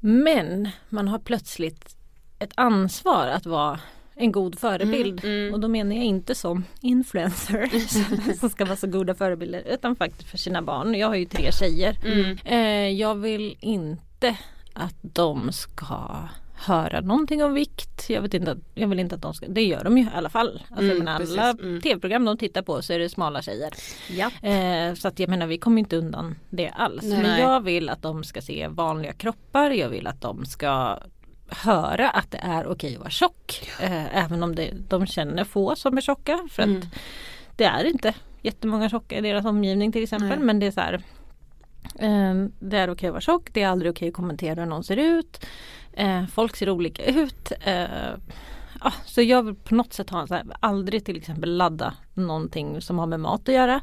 Men 0.00 0.68
man 0.88 1.08
har 1.08 1.18
plötsligt 1.18 1.96
ett 2.38 2.52
ansvar 2.54 3.26
att 3.26 3.46
vara 3.46 3.80
en 4.14 4.32
god 4.32 4.58
förebild. 4.58 5.24
Mm, 5.24 5.54
Och 5.54 5.60
då 5.60 5.68
menar 5.68 5.96
jag 5.96 6.04
inte 6.04 6.34
som 6.34 6.64
influencer 6.80 7.68
som 8.34 8.50
ska 8.50 8.64
vara 8.64 8.76
så 8.76 8.86
goda 8.86 9.14
förebilder 9.14 9.62
utan 9.66 9.96
faktiskt 9.96 10.30
för 10.30 10.38
sina 10.38 10.62
barn. 10.62 10.94
Jag 10.94 11.08
har 11.08 11.14
ju 11.14 11.24
tre 11.24 11.52
tjejer. 11.52 11.96
Mm. 12.04 12.38
Eh, 12.44 12.88
jag 13.00 13.14
vill 13.14 13.56
inte 13.60 14.36
att 14.72 14.96
de 15.02 15.52
ska 15.52 16.28
höra 16.60 17.00
någonting 17.00 17.44
om 17.44 17.54
vikt. 17.54 18.10
Jag, 18.10 18.22
vet 18.22 18.34
inte, 18.34 18.56
jag 18.74 18.88
vill 18.88 18.98
inte 18.98 19.14
att 19.14 19.22
de 19.22 19.34
ska, 19.34 19.46
det 19.48 19.62
gör 19.62 19.84
de 19.84 19.98
ju 19.98 20.04
i 20.04 20.08
alla 20.14 20.28
fall. 20.28 20.62
Alltså, 20.70 20.92
Mm, 20.92 21.08
alla 21.08 21.50
Mm. 21.50 21.80
tv-program 21.80 22.24
de 22.24 22.36
tittar 22.38 22.62
på 22.62 22.82
så 22.82 22.92
är 22.92 22.98
det 22.98 23.08
smala 23.08 23.42
tjejer. 23.42 23.72
Eh, 24.42 24.94
så 24.94 25.08
att 25.08 25.18
jag 25.18 25.28
menar 25.30 25.46
vi 25.46 25.58
kommer 25.58 25.78
inte 25.78 25.96
undan 25.96 26.34
det 26.50 26.68
alls. 26.68 27.02
Nej. 27.04 27.22
Men 27.22 27.40
jag 27.40 27.60
vill 27.60 27.88
att 27.88 28.02
de 28.02 28.24
ska 28.24 28.40
se 28.42 28.68
vanliga 28.68 29.12
kroppar. 29.12 29.70
Jag 29.70 29.88
vill 29.88 30.06
att 30.06 30.20
de 30.20 30.44
ska 30.44 30.98
höra 31.48 32.10
att 32.10 32.30
det 32.30 32.38
är 32.38 32.66
okej 32.66 32.94
att 32.94 33.00
vara 33.00 33.10
tjock. 33.10 33.68
Eh, 33.82 34.16
även 34.24 34.42
om 34.42 34.54
det, 34.54 34.70
de 34.88 35.06
känner 35.06 35.44
få 35.44 35.76
som 35.76 35.96
är 35.96 36.00
tjocka. 36.00 36.48
För 36.50 36.62
Mm. 36.62 36.78
att 36.78 36.84
det 37.56 37.64
är 37.64 37.84
inte 37.84 38.14
jättemånga 38.42 38.88
tjocka 38.88 39.18
i 39.18 39.20
deras 39.20 39.44
omgivning 39.44 39.92
till 39.92 40.02
exempel. 40.02 40.28
Nej. 40.28 40.38
Men 40.38 40.58
det 40.58 40.66
är 40.66 40.70
så 40.70 40.80
här. 40.80 41.02
Eh, 41.98 42.34
det 42.60 42.76
är 42.78 42.90
okej 42.90 43.06
att 43.08 43.12
vara 43.12 43.20
tjock. 43.20 43.48
Det 43.52 43.62
är 43.62 43.68
aldrig 43.68 43.90
okej 43.90 44.08
att 44.08 44.14
kommentera 44.14 44.60
hur 44.60 44.66
någon 44.66 44.84
ser 44.84 44.96
ut. 44.96 45.46
Eh, 46.00 46.26
folk 46.26 46.56
ser 46.56 46.70
olika 46.70 47.04
ut. 47.04 47.52
Eh, 47.60 48.14
ja, 48.80 48.92
så 49.04 49.22
jag 49.22 49.42
vill 49.42 49.54
på 49.54 49.74
något 49.74 49.92
sätt 49.92 50.10
ha 50.10 50.20
en 50.20 50.28
så 50.28 50.34
här, 50.34 50.44
aldrig 50.60 51.04
till 51.04 51.16
exempel 51.16 51.56
ladda 51.56 51.94
någonting 52.14 52.80
som 52.80 52.98
har 52.98 53.06
med 53.06 53.20
mat 53.20 53.48
att 53.48 53.54
göra. 53.54 53.80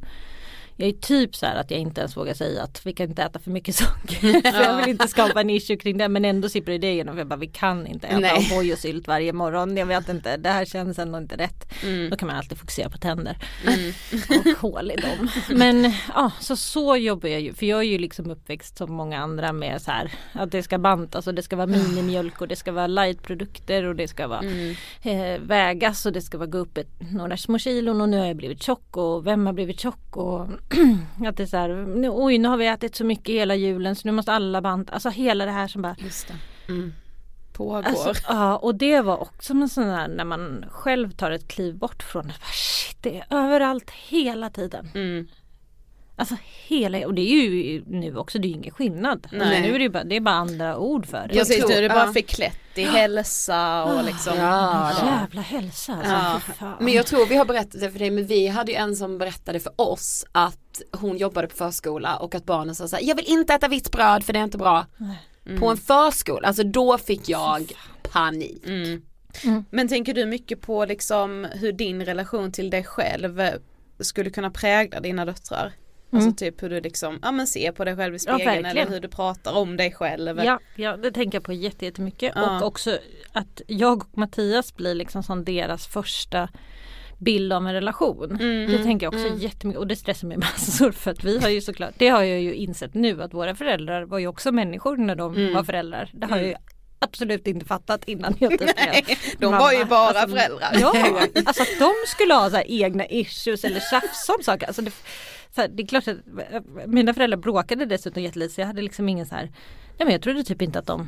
Jag 0.80 0.90
är 0.90 0.94
typ 0.94 1.36
så 1.36 1.46
här 1.46 1.56
att 1.56 1.72
jag 1.72 1.80
inte 1.80 2.02
ens 2.02 2.18
vågar 2.18 2.34
säga 2.34 2.64
att 2.64 2.86
vi 2.86 2.94
kan 2.94 3.10
inte 3.10 3.24
äta 3.24 3.40
för 3.40 3.52
mycket 3.52 3.76
socker. 3.76 4.52
för 4.52 4.62
jag 4.62 4.78
vill 4.78 4.90
inte 4.90 5.08
skapa 5.08 5.42
en 5.42 5.50
issue 5.50 5.78
kring 5.78 5.98
det 5.98 6.10
men 6.10 6.26
ändå 6.26 6.50
sipprar 6.50 6.78
det 6.78 6.92
igenom. 6.92 7.16
För 7.16 7.20
jag 7.20 7.28
bara, 7.28 7.36
vi 7.40 7.48
kan 7.48 7.88
inte 7.88 8.08
äta. 8.08 8.18
O'boy 8.36 8.74
och 8.74 8.80
sylt 8.80 9.08
varje 9.08 9.34
morgon. 9.34 9.78
Jag 9.78 9.86
vet 9.86 10.10
inte, 10.10 10.38
det 10.38 10.50
här 10.50 10.66
känns 10.66 11.00
ändå 11.00 11.18
inte 11.18 11.38
rätt. 11.38 11.74
Mm. 11.84 12.10
Då 12.10 12.16
kan 12.16 12.28
man 12.28 12.36
alltid 12.38 12.58
fokusera 12.58 12.90
på 12.90 12.98
tänder. 12.98 13.38
Och 14.30 14.62
hål 14.72 14.92
i 14.92 14.96
dem. 14.96 15.30
Men 15.50 15.94
ja, 16.16 16.32
så 16.40 16.56
så 16.56 16.96
jobbar 16.98 17.30
jag 17.30 17.42
ju. 17.42 17.54
För 17.54 17.66
jag 17.66 17.80
är 17.80 17.84
ju 17.84 17.98
liksom 17.98 18.32
uppväxt 18.32 18.78
som 18.78 18.94
många 18.94 19.20
andra 19.20 19.54
med 19.54 19.82
så 19.82 19.92
här 19.92 20.12
att 20.34 20.52
det 20.52 20.64
ska 20.64 20.78
bantas 20.78 21.28
och 21.28 21.34
det 21.34 21.42
ska 21.44 21.56
vara 21.56 21.68
minimjölk 21.68 22.42
och 22.42 22.48
det 22.48 22.56
ska 22.56 22.72
vara 22.72 22.88
lightprodukter 22.88 23.84
och 23.84 23.96
det 23.96 24.08
ska 24.08 24.28
vara 24.28 24.40
Mm. 24.40 24.76
eh, 25.02 25.40
vägas 25.42 26.06
och 26.06 26.14
det 26.14 26.22
ska 26.22 26.38
vara 26.38 26.48
gå 26.48 26.58
upp 26.58 26.78
ett, 26.78 26.88
några 27.12 27.38
små 27.38 27.60
kilon 27.60 28.02
och 28.02 28.10
nu 28.10 28.18
har 28.18 28.26
jag 28.26 28.36
blivit 28.36 28.64
tjock 28.64 28.98
och 28.98 29.28
vem 29.28 29.46
har 29.46 29.54
blivit 29.54 29.80
tjock 29.80 30.18
och 30.18 30.48
att 31.28 31.38
det 31.38 31.44
är 31.44 31.48
så 31.48 31.58
här, 31.58 31.70
nu- 31.70 32.10
oj 32.10 32.38
nu 32.38 32.48
har 32.48 32.58
vi 32.58 32.68
ätit 32.68 32.96
så 32.96 33.04
mycket 33.04 33.36
hela 33.36 33.56
julen 33.56 33.96
så 33.96 34.08
nu 34.08 34.12
måste 34.12 34.32
alla 34.34 34.62
banta, 34.62 34.94
alltså 34.94 35.10
hela 35.10 35.46
det 35.46 35.52
här 35.52 35.68
som 35.68 35.82
bara 35.82 35.96
Just 36.00 36.28
det. 36.28 36.36
Mm. 36.74 36.94
Pågår. 37.54 37.84
Alltså, 37.84 38.14
ja, 38.28 38.58
och 38.58 38.76
det 38.76 39.02
var 39.02 39.18
också 39.18 39.54
en 39.54 39.70
sån 39.70 39.88
där 39.88 40.08
när 40.08 40.24
man 40.26 40.66
själv 40.70 41.12
tar 41.12 41.32
ett 41.32 41.48
kliv 41.48 41.78
bort 41.78 42.04
från 42.04 42.24
det. 42.28 42.34
Bara, 42.40 42.52
shit, 42.54 42.98
det 43.02 43.18
är 43.18 43.26
överallt 43.30 43.92
hela 43.92 44.50
tiden. 44.50 44.90
Mm. 44.96 45.28
Alltså 46.20 46.36
hela, 46.68 47.08
och 47.08 47.14
det 47.14 47.22
är 47.22 47.50
ju 47.50 47.84
nu 47.88 48.18
också, 48.18 48.40
det 48.40 48.48
är 48.48 48.50
ju 48.50 48.56
ingen 48.56 48.74
skillnad. 48.74 49.20
Alltså, 49.24 49.38
Nej. 49.50 49.62
nu 49.62 49.76
är 49.76 49.80
det, 49.80 49.90
bara, 49.90 50.04
det 50.04 50.16
är 50.16 50.20
bara 50.20 50.36
andra 50.36 50.78
ord 50.78 51.06
för 51.06 51.28
det. 51.28 51.34
Precis, 51.34 51.66
nu 51.68 51.74
är 51.74 51.82
det 51.82 51.90
bara 51.90 52.06
ja. 52.06 52.14
förklätt 52.14 52.58
i 52.76 52.84
hälsa 52.84 53.84
och 53.84 54.04
liksom. 54.06 54.38
Ja, 54.38 54.92
det- 55.02 55.08
Jävla 55.08 55.42
hälsa 55.42 55.94
alltså. 55.94 56.52
Ja. 56.60 56.78
Men 56.80 56.94
jag 56.94 57.06
tror 57.06 57.26
vi 57.26 57.36
har 57.36 57.46
berättat 57.46 57.82
det 57.82 57.92
för 57.92 58.00
dig 58.00 58.12
men 58.12 58.26
vi 58.26 58.48
hade 58.48 58.72
ju 58.72 58.78
en 58.78 58.96
som 58.96 59.18
berättade 59.18 59.60
för 59.60 59.74
oss 59.76 60.26
att 60.32 60.82
hon 60.92 61.18
jobbade 61.18 61.48
på 61.48 61.56
förskola 61.56 62.18
och 62.18 62.36
att 62.36 62.46
barnen 62.46 62.76
sa 62.76 62.88
såhär 62.88 63.04
jag 63.04 63.16
vill 63.16 63.26
inte 63.28 63.54
äta 63.54 63.68
vitt 63.68 63.92
bröd 63.92 64.24
för 64.24 64.34
det 64.34 64.40
är 64.40 64.44
inte 64.44 64.58
bra. 64.58 64.86
På 65.60 65.68
en 65.68 65.78
förskola, 65.78 66.48
alltså 66.48 66.64
då 66.64 66.98
fick 66.98 67.30
jag 67.30 67.72
panik. 68.12 68.66
Mm. 68.66 69.02
Men 69.70 69.88
tänker 69.88 70.14
du 70.14 70.26
mycket 70.26 70.62
på 70.62 70.86
liksom 70.86 71.48
hur 71.54 71.72
din 71.72 72.06
relation 72.06 72.52
till 72.52 72.70
dig 72.70 72.84
själv 72.84 73.42
skulle 74.00 74.30
kunna 74.30 74.52
prägla 74.52 75.00
dina 75.00 75.26
döttrar? 75.26 75.74
Alltså 76.18 76.32
typ 76.46 76.64
hur 76.64 76.70
du 76.70 76.82
liksom, 76.82 77.20
ja 77.22 77.32
men 77.32 77.48
ser 77.48 77.72
på 77.72 77.86
dig 77.86 77.96
själv 77.96 78.16
i 78.16 78.18
Ja, 78.26 78.34
spegeln 78.36 78.50
eller 78.52 78.64
verkligen. 78.64 78.88
hur 78.94 79.00
du 79.00 79.08
pratar 79.08 79.54
om 79.58 79.78
dig 79.78 79.92
själv. 79.94 80.44
Ja, 80.44 80.60
ja, 80.76 80.98
det 80.98 81.12
tänker 81.12 81.36
jag 81.36 81.44
på 81.44 81.54
jätte- 81.54 81.86
jättemycket. 81.86 82.34
Ja. 82.36 82.58
Och 82.62 82.68
också 82.68 82.98
att 83.34 83.62
jag 83.68 83.98
och 84.04 84.18
Mattias 84.18 84.76
blir 84.76 84.96
liksom 84.96 85.24
som 85.24 85.44
deras 85.46 85.88
första 85.88 86.50
bild 87.20 87.54
av 87.54 87.68
en 87.68 87.74
relation. 87.74 88.32
Mm. 88.42 88.72
Det 88.72 88.84
tänker 88.84 89.06
jag 89.06 89.14
också 89.14 89.28
jättemycket 89.38 89.80
och 89.80 89.88
det 89.88 89.96
stressar 89.96 90.28
mig 90.28 90.38
massor 90.54 90.92
för 90.92 91.12
att 91.12 91.24
vi 91.24 91.40
har 91.40 91.50
ju 91.50 91.62
såklart, 91.62 91.94
det 91.98 92.08
har 92.10 92.24
jag 92.24 92.42
ju 92.42 92.54
insett 92.56 92.94
nu 92.94 93.24
att 93.24 93.34
våra 93.34 93.56
föräldrar 93.56 94.04
var 94.04 94.20
ju 94.20 94.28
också 94.28 94.52
människor 94.52 94.98
när 94.98 95.16
de 95.16 95.36
Mm. 95.36 95.54
var 95.54 95.64
föräldrar. 95.64 96.10
Det 96.14 96.26
har 96.28 96.38
jag 96.38 96.48
ju 96.48 96.56
absolut 97.00 97.48
inte 97.48 97.66
fattat 97.66 98.04
innan 98.06 98.36
jag 98.40 98.52
typ 98.52 98.62
Nej, 98.78 99.06
de 99.40 99.46
mamma. 99.46 99.60
var 99.60 99.72
ju 99.72 99.86
bara 99.86 100.08
Alltså, 100.20 100.36
föräldrar. 100.36 100.78
Ja, 100.82 100.94
alltså 101.46 101.62
att 101.64 101.80
de 101.80 101.90
skulle 102.08 102.34
ha 102.34 102.50
så 102.50 102.62
egna 102.66 103.08
issues 103.08 103.64
eller 103.64 103.80
tjafsa 103.92 104.34
om 104.38 104.44
saker. 104.44 104.68
Alltså 104.68 104.82
det, 104.82 104.92
här, 105.62 105.68
det 105.68 105.84
är 105.84 105.88
klart 105.88 106.08
att 106.08 106.18
mina 106.88 107.14
föräldrar 107.14 107.38
bråkade 107.38 107.86
dessutom 107.86 108.24
jättelite 108.24 108.54
så 108.54 108.62
jag 108.62 108.68
hade 108.68 108.82
liksom 108.82 109.10
ingen 109.10 109.26
så 109.26 109.36
här, 109.36 109.44
nej 109.98 110.06
men 110.06 110.12
jag 110.12 110.22
trodde 110.22 110.44
typ 110.44 110.62
inte 110.62 110.80
att 110.80 110.86
de 110.88 111.08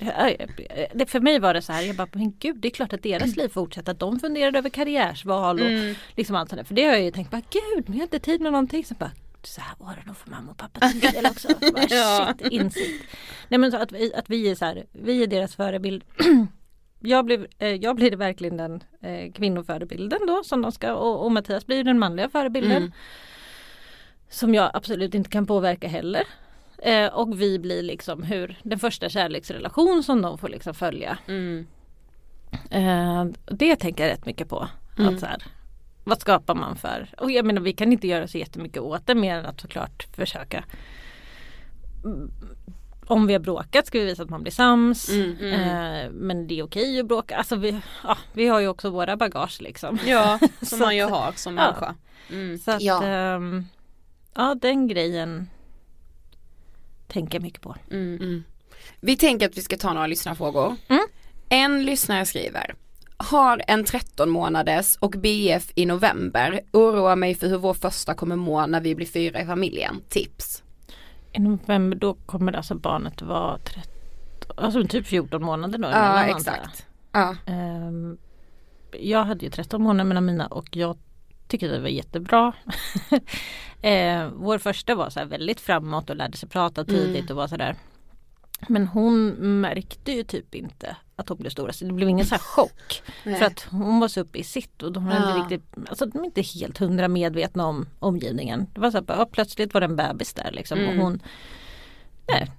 för 1.06 1.20
mig 1.20 1.38
var 1.38 1.54
det 1.54 1.62
så 1.62 1.72
här, 1.72 1.82
jag 1.82 1.96
bara 1.96 2.08
men 2.12 2.32
gud 2.38 2.56
det 2.56 2.68
är 2.68 2.70
klart 2.70 2.92
att 2.92 3.02
deras 3.02 3.36
liv 3.36 3.48
fortsätter, 3.48 3.92
att 3.92 3.98
de 3.98 4.20
funderade 4.20 4.58
över 4.58 4.70
karriärsval 4.70 5.60
och 5.60 5.66
Mm. 5.66 5.94
liksom 6.16 6.36
allt 6.36 6.50
sånt. 6.50 6.68
För 6.68 6.74
det 6.74 6.84
har 6.84 6.92
jag 6.92 7.02
ju 7.02 7.10
tänkt, 7.10 7.30
bara 7.30 7.42
gud 7.50 7.84
men 7.88 7.92
jag 7.92 8.00
har 8.00 8.06
inte 8.06 8.18
tid 8.18 8.40
med 8.40 8.52
någonting. 8.52 8.84
Så 8.84 8.94
bara, 8.94 9.10
så 9.42 9.60
här 9.60 9.74
var 9.78 9.94
det 10.00 10.06
nog 10.06 10.16
för 10.16 10.30
mamma 10.30 10.50
och 10.50 10.56
pappa 10.56 10.88
till 10.88 11.00
del 11.00 11.26
också. 11.26 11.48
Bara, 11.60 11.84
Ja. 11.90 12.34
Shit, 12.38 12.52
insikt. 12.52 13.04
Nej 13.48 13.58
men 13.58 13.70
så 13.70 13.76
att 13.76 13.92
vi, 13.92 14.14
att 14.14 14.30
vi 14.30 14.50
är 14.50 14.54
så 14.54 14.64
här, 14.64 14.86
vi 14.92 15.22
är 15.22 15.26
deras 15.26 15.54
förebild. 15.56 16.04
jag, 17.00 17.24
blev, 17.24 17.46
eh, 17.58 17.68
jag 17.74 17.96
blir 17.96 18.16
verkligen 18.16 18.56
den 18.56 18.82
eh, 19.02 19.32
kvinnoförebilden 19.32 20.26
då 20.26 20.42
som 20.44 20.62
de 20.62 20.72
ska 20.72 20.94
och, 20.94 21.24
och 21.24 21.32
Mattias 21.32 21.66
blir 21.66 21.84
den 21.84 21.98
manliga 21.98 22.28
förebilden. 22.28 22.76
Mm. 22.76 22.92
Som 24.30 24.54
jag 24.54 24.70
absolut 24.74 25.14
inte 25.14 25.30
kan 25.30 25.46
påverka 25.46 25.88
heller. 25.88 26.22
Eh, 26.78 27.06
och 27.06 27.40
vi 27.40 27.58
blir 27.58 27.82
liksom 27.82 28.22
hur 28.22 28.58
den 28.62 28.78
första 28.78 29.08
kärleksrelation 29.08 30.02
som 30.02 30.22
de 30.22 30.38
får 30.38 30.48
liksom 30.48 30.74
följa. 30.74 31.18
Mm. 31.28 31.66
Eh, 32.70 33.24
det 33.56 33.76
tänker 33.76 34.04
jag 34.06 34.12
rätt 34.12 34.26
mycket 34.26 34.48
på. 34.48 34.68
Mm. 34.98 35.14
Att 35.14 35.20
så 35.20 35.26
här, 35.26 35.42
vad 36.04 36.20
skapar 36.20 36.54
man 36.54 36.76
för? 36.76 37.08
Och 37.18 37.30
jag 37.30 37.44
menar 37.44 37.60
vi 37.60 37.72
kan 37.72 37.92
inte 37.92 38.06
göra 38.08 38.28
så 38.28 38.38
jättemycket 38.38 38.82
åt 38.82 39.06
det 39.06 39.14
mer 39.14 39.36
än 39.36 39.46
att 39.46 39.60
såklart 39.60 40.06
försöka 40.16 40.64
Mm, 42.04 42.30
om 43.06 43.26
vi 43.26 43.32
har 43.32 43.40
bråkat 43.40 43.86
ska 43.86 43.98
vi 43.98 44.04
visa 44.04 44.22
att 44.22 44.30
man 44.30 44.42
blir 44.42 44.52
sams. 44.52 45.08
Mm, 45.08 45.36
Eh, 45.42 46.10
men 46.10 46.46
det 46.46 46.58
är 46.58 46.62
okej 46.62 47.00
att 47.00 47.06
bråka. 47.06 47.36
Alltså 47.36 47.56
vi, 47.56 47.80
ja, 48.04 48.18
vi 48.32 48.46
har 48.46 48.60
ju 48.60 48.68
också 48.68 48.90
våra 48.90 49.16
bagage 49.16 49.60
liksom. 49.60 49.98
Ja, 50.06 50.38
som 50.62 50.78
man 50.78 50.96
ju 50.96 51.04
har 51.04 51.32
som 51.32 51.58
ja. 51.58 51.64
människa. 51.64 51.94
Mm. 52.30 52.58
Så 52.58 52.70
att, 52.70 52.82
Ja. 52.82 53.04
ehm, 53.04 53.66
ja 54.34 54.54
den 54.54 54.88
grejen 54.88 55.50
tänker 57.08 57.38
jag 57.38 57.42
mycket 57.42 57.60
på. 57.60 57.76
Mm. 57.90 58.44
Vi 59.00 59.16
tänker 59.16 59.46
att 59.46 59.56
vi 59.56 59.62
ska 59.62 59.76
ta 59.76 59.92
några 59.92 60.06
lyssnarfrågor. 60.06 60.76
Mm. 60.88 61.06
En 61.48 61.84
lyssnare 61.84 62.26
skriver 62.26 62.74
har 63.22 63.62
en 63.66 63.84
13 63.84 64.30
månaders 64.30 64.96
och 64.96 65.10
BF 65.10 65.72
i 65.74 65.86
november. 65.86 66.60
Oroar 66.72 67.16
mig 67.16 67.34
för 67.34 67.46
hur 67.48 67.58
vår 67.58 67.74
första 67.74 68.14
kommer 68.14 68.36
må 68.36 68.66
när 68.66 68.80
vi 68.80 68.94
blir 68.94 69.06
fyra 69.06 69.40
i 69.40 69.46
familjen. 69.46 70.00
Tips. 70.08 70.62
I 71.32 71.40
november 71.40 71.96
då 71.96 72.14
kommer 72.14 72.52
alltså 72.52 72.74
barnet 72.74 73.22
vara 73.22 73.58
13, 73.58 73.92
alltså 74.56 74.84
typ 74.84 75.06
14 75.06 75.42
månader 75.42 75.78
då. 75.78 75.88
Ja 75.88 76.24
exakt. 76.24 76.86
Ja. 77.12 77.36
Ehm, 77.46 78.18
jag 79.00 79.24
hade 79.24 79.44
ju 79.44 79.50
13 79.50 79.82
månader 79.82 80.08
mellan 80.08 80.24
mina 80.24 80.46
och 80.46 80.76
jag 80.76 80.98
tycker 81.50 81.68
det 81.68 81.78
var 81.80 81.88
jättebra. 81.88 82.52
eh, 83.82 84.28
vår 84.34 84.58
första 84.58 84.94
var 84.94 85.10
så 85.10 85.24
väldigt 85.24 85.60
framåt 85.60 86.10
och 86.10 86.16
lärde 86.16 86.36
sig 86.36 86.48
prata 86.48 86.84
tidigt 86.84 87.20
Mm. 87.20 87.30
och 87.30 87.36
var 87.36 87.48
sådär. 87.48 87.76
Men 88.68 88.86
hon 88.86 89.26
märkte 89.60 90.12
ju 90.12 90.22
typ 90.24 90.54
inte 90.54 90.96
att 91.16 91.28
hon 91.28 91.38
blev 91.38 91.50
stora. 91.50 91.72
Så 91.72 91.84
det 91.84 91.92
blev 91.92 92.08
ingen 92.08 92.26
så 92.26 92.38
chock. 92.38 93.02
Nej. 93.24 93.34
För 93.38 93.46
att 93.46 93.66
hon 93.70 94.00
var 94.00 94.08
så 94.08 94.20
uppe 94.20 94.38
i 94.38 94.44
sitt 94.44 94.82
och 94.82 94.92
de 94.92 95.06
var 95.06 95.12
Ja. 95.14 95.36
inte 95.38 95.54
riktigt, 95.54 95.88
alltså 95.88 96.06
de 96.06 96.18
är 96.20 96.24
inte 96.24 96.42
helt 96.42 96.78
hundra 96.78 97.08
medvetna 97.08 97.66
om 97.66 97.86
omgivningen. 97.98 98.66
Det 98.74 98.80
var 98.80 98.90
så 98.90 99.04
här, 99.08 99.24
plötsligt 99.24 99.74
var 99.74 99.80
det 99.80 99.84
en 99.84 99.96
bebis 99.96 100.32
där 100.34 100.50
liksom. 100.52 100.78
Mm. 100.78 100.90
Och 100.98 101.04
hon, 101.04 101.22
nej. 102.28 102.50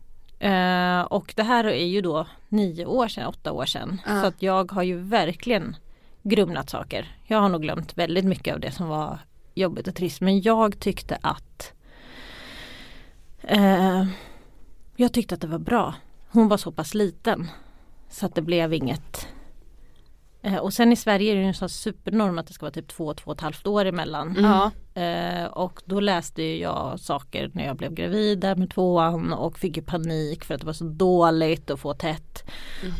Eh, 0.51 1.01
och 1.01 1.33
det 1.35 1.43
här 1.43 1.63
är 1.63 1.85
ju 1.85 2.01
då 2.01 2.27
nio 2.49 2.85
år 2.85 3.07
sedan, 3.07 3.25
åtta 3.27 3.51
år 3.51 3.65
sedan. 3.65 4.01
Ja. 4.07 4.21
Så 4.21 4.27
att 4.27 4.41
jag 4.41 4.71
har 4.71 4.83
ju 4.83 4.97
verkligen 4.97 5.75
grumlat 6.23 6.69
saker. 6.69 7.15
Jag 7.27 7.41
har 7.41 7.49
nog 7.49 7.61
glömt 7.61 7.97
väldigt 7.97 8.25
mycket 8.25 8.53
av 8.53 8.59
det 8.59 8.71
som 8.71 8.87
var 8.87 9.19
jobbigt 9.53 9.87
och 9.87 9.95
trist. 9.95 10.21
Men 10.21 10.41
jag 10.41 10.79
tyckte 10.79 11.17
att 11.21 11.73
eh, 13.41 14.05
Jag 14.95 15.13
tyckte 15.13 15.35
att 15.35 15.41
det 15.41 15.47
var 15.47 15.59
bra. 15.59 15.93
Hon 16.29 16.47
var 16.47 16.57
så 16.57 16.71
pass 16.71 16.93
liten. 16.93 17.47
Så 18.09 18.25
att 18.25 18.35
det 18.35 18.41
blev 18.41 18.73
inget 18.73 19.27
och 20.61 20.73
sen 20.73 20.91
i 20.91 20.95
Sverige 20.95 21.31
är 21.31 21.35
det 21.35 21.41
ju 21.41 21.47
en 21.47 21.53
sån 21.53 21.69
supernorm 21.69 22.39
att 22.39 22.47
det 22.47 22.53
ska 22.53 22.65
vara 22.65 22.71
typ 22.73 22.87
två, 22.87 23.13
två 23.13 23.31
och 23.31 23.35
ett 23.37 23.41
halvt 23.41 23.67
år 23.67 23.85
emellan. 23.85 24.35
Ja. 24.39 24.71
Eh, 25.01 25.45
och 25.45 25.81
då 25.85 25.99
läste 25.99 26.43
jag 26.43 26.99
saker 26.99 27.51
när 27.53 27.65
jag 27.65 27.75
blev 27.77 27.93
gravid 27.93 28.39
där 28.39 28.55
med 28.55 28.69
tvåan 28.71 29.33
och 29.33 29.59
fick 29.59 29.77
ju 29.77 29.83
panik 29.83 30.43
för 30.45 30.53
att 30.55 30.59
det 30.61 30.65
var 30.65 30.73
så 30.73 30.83
dåligt 30.83 31.69
att 31.71 31.79
få 31.79 31.93
tätt. 31.93 32.43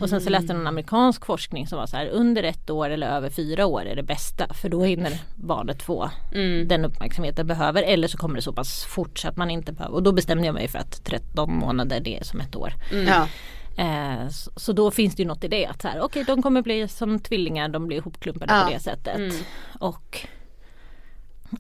Och 0.02 0.10
sen 0.10 0.22
så 0.22 0.30
läste 0.30 0.54
jag 0.54 0.60
en 0.60 0.68
amerikansk 0.68 1.26
forskning 1.26 1.68
som 1.68 1.78
var 1.78 1.86
så 1.86 1.98
här 1.98 2.08
under 2.08 2.44
ett 2.44 2.70
år 2.70 2.90
eller 2.90 3.08
över 3.08 3.30
fyra 3.30 3.66
år 3.66 3.86
är 3.86 3.96
det 3.96 4.04
bästa 4.04 4.54
för 4.54 4.70
då 4.70 4.84
hinner 4.84 5.12
barnet 5.36 5.84
få 5.84 6.10
Mm. 6.34 6.68
den 6.68 6.86
uppmärksamhet 6.86 7.36
det 7.36 7.44
behöver 7.44 7.84
eller 7.84 8.08
så 8.08 8.18
kommer 8.18 8.36
det 8.36 8.42
så 8.42 8.54
pass 8.54 8.84
fort 8.84 9.20
så 9.20 9.28
att 9.28 9.38
man 9.38 9.50
inte 9.52 9.72
behöver 9.72 9.96
och 9.96 10.04
då 10.04 10.12
bestämde 10.12 10.46
jag 10.46 10.54
mig 10.54 10.68
för 10.68 10.80
att 10.80 11.04
13 11.06 11.56
månader 11.56 12.00
det 12.00 12.18
är 12.18 12.24
som 12.24 12.40
ett 12.40 12.56
år. 12.56 12.74
Ja. 13.08 13.28
Eh, 13.78 14.28
så, 14.30 14.52
så 14.56 14.74
då 14.74 14.92
finns 14.92 15.16
det 15.16 15.22
ju 15.24 15.28
något 15.28 15.44
i 15.44 15.48
det 15.48 15.66
att 15.66 15.82
så 15.82 15.88
här, 15.88 16.02
okej 16.02 16.24
de 16.24 16.42
kommer 16.42 16.62
bli 16.62 16.88
som 16.88 17.20
tvillingar, 17.20 17.70
de 17.70 17.88
blir 17.88 17.98
ihopklumpade 17.98 18.54
Ja. 18.54 18.64
på 18.66 18.74
det 18.74 18.80
sättet. 18.80 19.16
Mm. 19.16 19.36
Och 19.80 20.20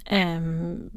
ehm, 0.05 0.89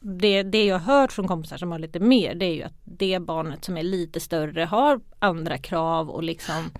det, 0.00 0.42
det 0.42 0.64
jag 0.64 0.78
hört 0.78 1.12
från 1.12 1.28
kompisar 1.28 1.56
som 1.56 1.72
har 1.72 1.78
lite 1.78 2.00
mer 2.00 2.34
det 2.34 2.46
är 2.46 2.54
ju 2.54 2.62
att 2.62 2.74
det 2.84 3.18
barnet 3.22 3.64
som 3.64 3.76
är 3.76 3.82
lite 3.82 4.20
större 4.20 4.64
har 4.64 5.00
andra 5.18 5.58
krav 5.58 6.10
och 6.10 6.22
liksom 6.22 6.70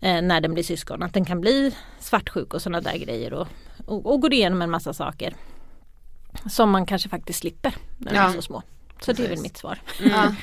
eh, 0.00 0.22
när 0.22 0.40
den 0.40 0.54
blir 0.54 0.64
syskon 0.64 1.02
att 1.02 1.14
den 1.14 1.24
kan 1.24 1.40
bli 1.40 1.74
svartsjuk 2.00 2.54
och 2.54 2.62
sådana 2.62 2.80
där 2.80 2.98
grejer 2.98 3.32
och, 3.32 3.48
och, 3.86 4.06
och 4.12 4.20
går 4.20 4.32
igenom 4.32 4.62
en 4.62 4.70
massa 4.70 4.92
saker. 4.92 5.34
Som 6.50 6.70
man 6.70 6.86
kanske 6.86 7.08
faktiskt 7.08 7.38
slipper 7.38 7.74
när 7.98 8.10
de 8.12 8.16
Ja. 8.18 8.28
är 8.28 8.32
så 8.32 8.42
små. 8.42 8.62
Så 9.00 9.12
det 9.12 9.18
är 9.22 9.22
väl 9.22 9.28
Precis. 9.28 9.42
mitt 9.42 9.56
svar. 9.56 9.78
Ja. 10.10 10.34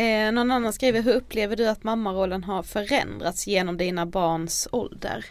Eh, 0.00 0.32
någon 0.32 0.50
annan 0.50 0.72
skriver, 0.72 1.02
hur 1.02 1.14
upplever 1.14 1.56
du 1.56 1.68
att 1.68 1.84
mammarollen 1.84 2.44
har 2.44 2.62
förändrats 2.62 3.46
genom 3.46 3.76
dina 3.76 4.06
barns 4.06 4.68
ålder? 4.72 5.24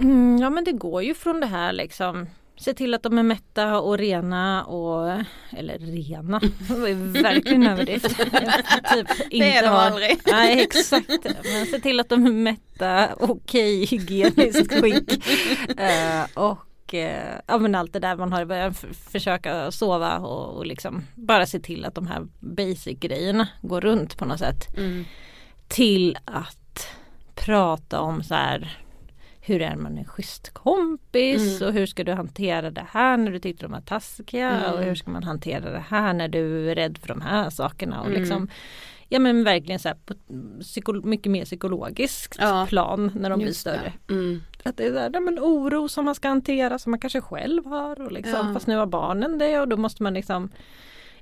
Mm, 0.00 0.38
ja 0.40 0.50
men 0.50 0.64
det 0.64 0.72
går 0.72 1.02
ju 1.02 1.14
från 1.14 1.40
det 1.40 1.46
här 1.46 1.72
liksom 1.72 2.26
Se 2.60 2.74
till 2.74 2.94
att 2.94 3.02
de 3.02 3.18
är 3.18 3.22
mätta 3.22 3.80
och 3.80 3.98
rena 3.98 4.64
och 4.64 5.10
Eller 5.50 5.78
rena, 5.78 6.40
det 6.68 6.74
var 6.74 6.88
ju 6.88 6.94
verkligen 6.94 7.66
överdrift. 7.66 8.18
typ 8.94 9.08
Det 9.30 9.56
är 9.56 9.62
de 9.62 9.68
har- 9.68 9.78
aldrig. 9.78 10.18
Nej 10.26 10.60
exakt. 10.62 11.08
Men 11.44 11.66
se 11.66 11.80
till 11.80 12.00
att 12.00 12.08
de 12.08 12.26
är 12.26 12.32
mätta, 12.32 13.08
okej 13.20 13.84
hygieniskt 13.86 14.80
skick. 14.80 15.26
Eh, 15.80 16.24
och 16.34 16.58
eh, 16.94 17.34
ja 17.46 17.58
men 17.58 17.74
allt 17.74 17.92
det 17.92 17.98
där 17.98 18.16
man 18.16 18.32
har 18.32 18.42
i 18.42 18.44
början, 18.46 18.70
f- 18.70 19.08
försöka 19.12 19.70
sova 19.70 20.18
och, 20.18 20.56
och 20.56 20.66
liksom 20.66 21.02
bara 21.14 21.46
se 21.46 21.60
till 21.60 21.84
att 21.84 21.94
de 21.94 22.06
här 22.06 22.26
basic 22.40 22.98
grejerna 23.00 23.48
går 23.62 23.80
runt 23.80 24.16
på 24.16 24.24
något 24.24 24.38
sätt. 24.38 24.76
Mm. 24.76 25.04
Till 25.68 26.18
att 26.24 26.88
prata 27.34 28.00
om 28.00 28.22
så 28.22 28.34
här 28.34 28.78
hur 29.40 29.62
är 29.62 29.76
man 29.76 29.98
en 29.98 30.04
schysst 30.04 30.50
kompis 30.54 31.56
Mm. 31.60 31.68
och 31.68 31.74
hur 31.74 31.86
ska 31.86 32.04
du 32.04 32.12
hantera 32.12 32.70
det 32.70 32.86
här 32.90 33.16
när 33.16 33.30
du 33.30 33.38
tyckte 33.38 33.64
de 33.64 33.72
var 33.72 33.80
taskiga 33.80 34.50
Mm. 34.50 34.72
och 34.72 34.82
hur 34.82 34.94
ska 34.94 35.10
man 35.10 35.22
hantera 35.24 35.70
det 35.70 35.84
här 35.88 36.12
när 36.12 36.28
du 36.28 36.70
är 36.70 36.74
rädd 36.74 36.98
för 36.98 37.08
de 37.08 37.20
här 37.20 37.50
sakerna 37.50 38.00
och 38.00 38.06
Mm. 38.06 38.20
liksom 38.20 38.48
Ja 39.08 39.18
men 39.18 39.44
verkligen 39.44 39.78
så 39.78 39.88
här 39.88 39.96
på 40.06 40.14
mycket 41.08 41.32
mer 41.32 41.44
psykologiskt 41.44 42.36
Ja. 42.40 42.66
plan 42.68 43.10
när 43.14 43.30
de 43.30 43.38
blir 43.38 43.48
Just 43.48 43.64
det. 43.64 43.70
större. 43.72 43.92
Mm. 44.10 44.42
Att 44.62 44.76
det 44.76 44.84
är 44.86 45.10
nej, 45.10 45.20
men 45.20 45.38
oro 45.38 45.88
som 45.88 46.04
man 46.04 46.14
ska 46.14 46.28
hantera 46.28 46.78
som 46.78 46.90
man 46.90 47.00
kanske 47.00 47.20
själv 47.20 47.66
har 47.66 48.00
och 48.00 48.12
liksom, 48.12 48.46
Ja. 48.46 48.54
fast 48.54 48.66
nu 48.66 48.76
har 48.76 48.86
barnen 48.86 49.38
det 49.38 49.60
och 49.60 49.68
då 49.68 49.76
måste 49.76 50.02
man 50.02 50.14
liksom 50.14 50.50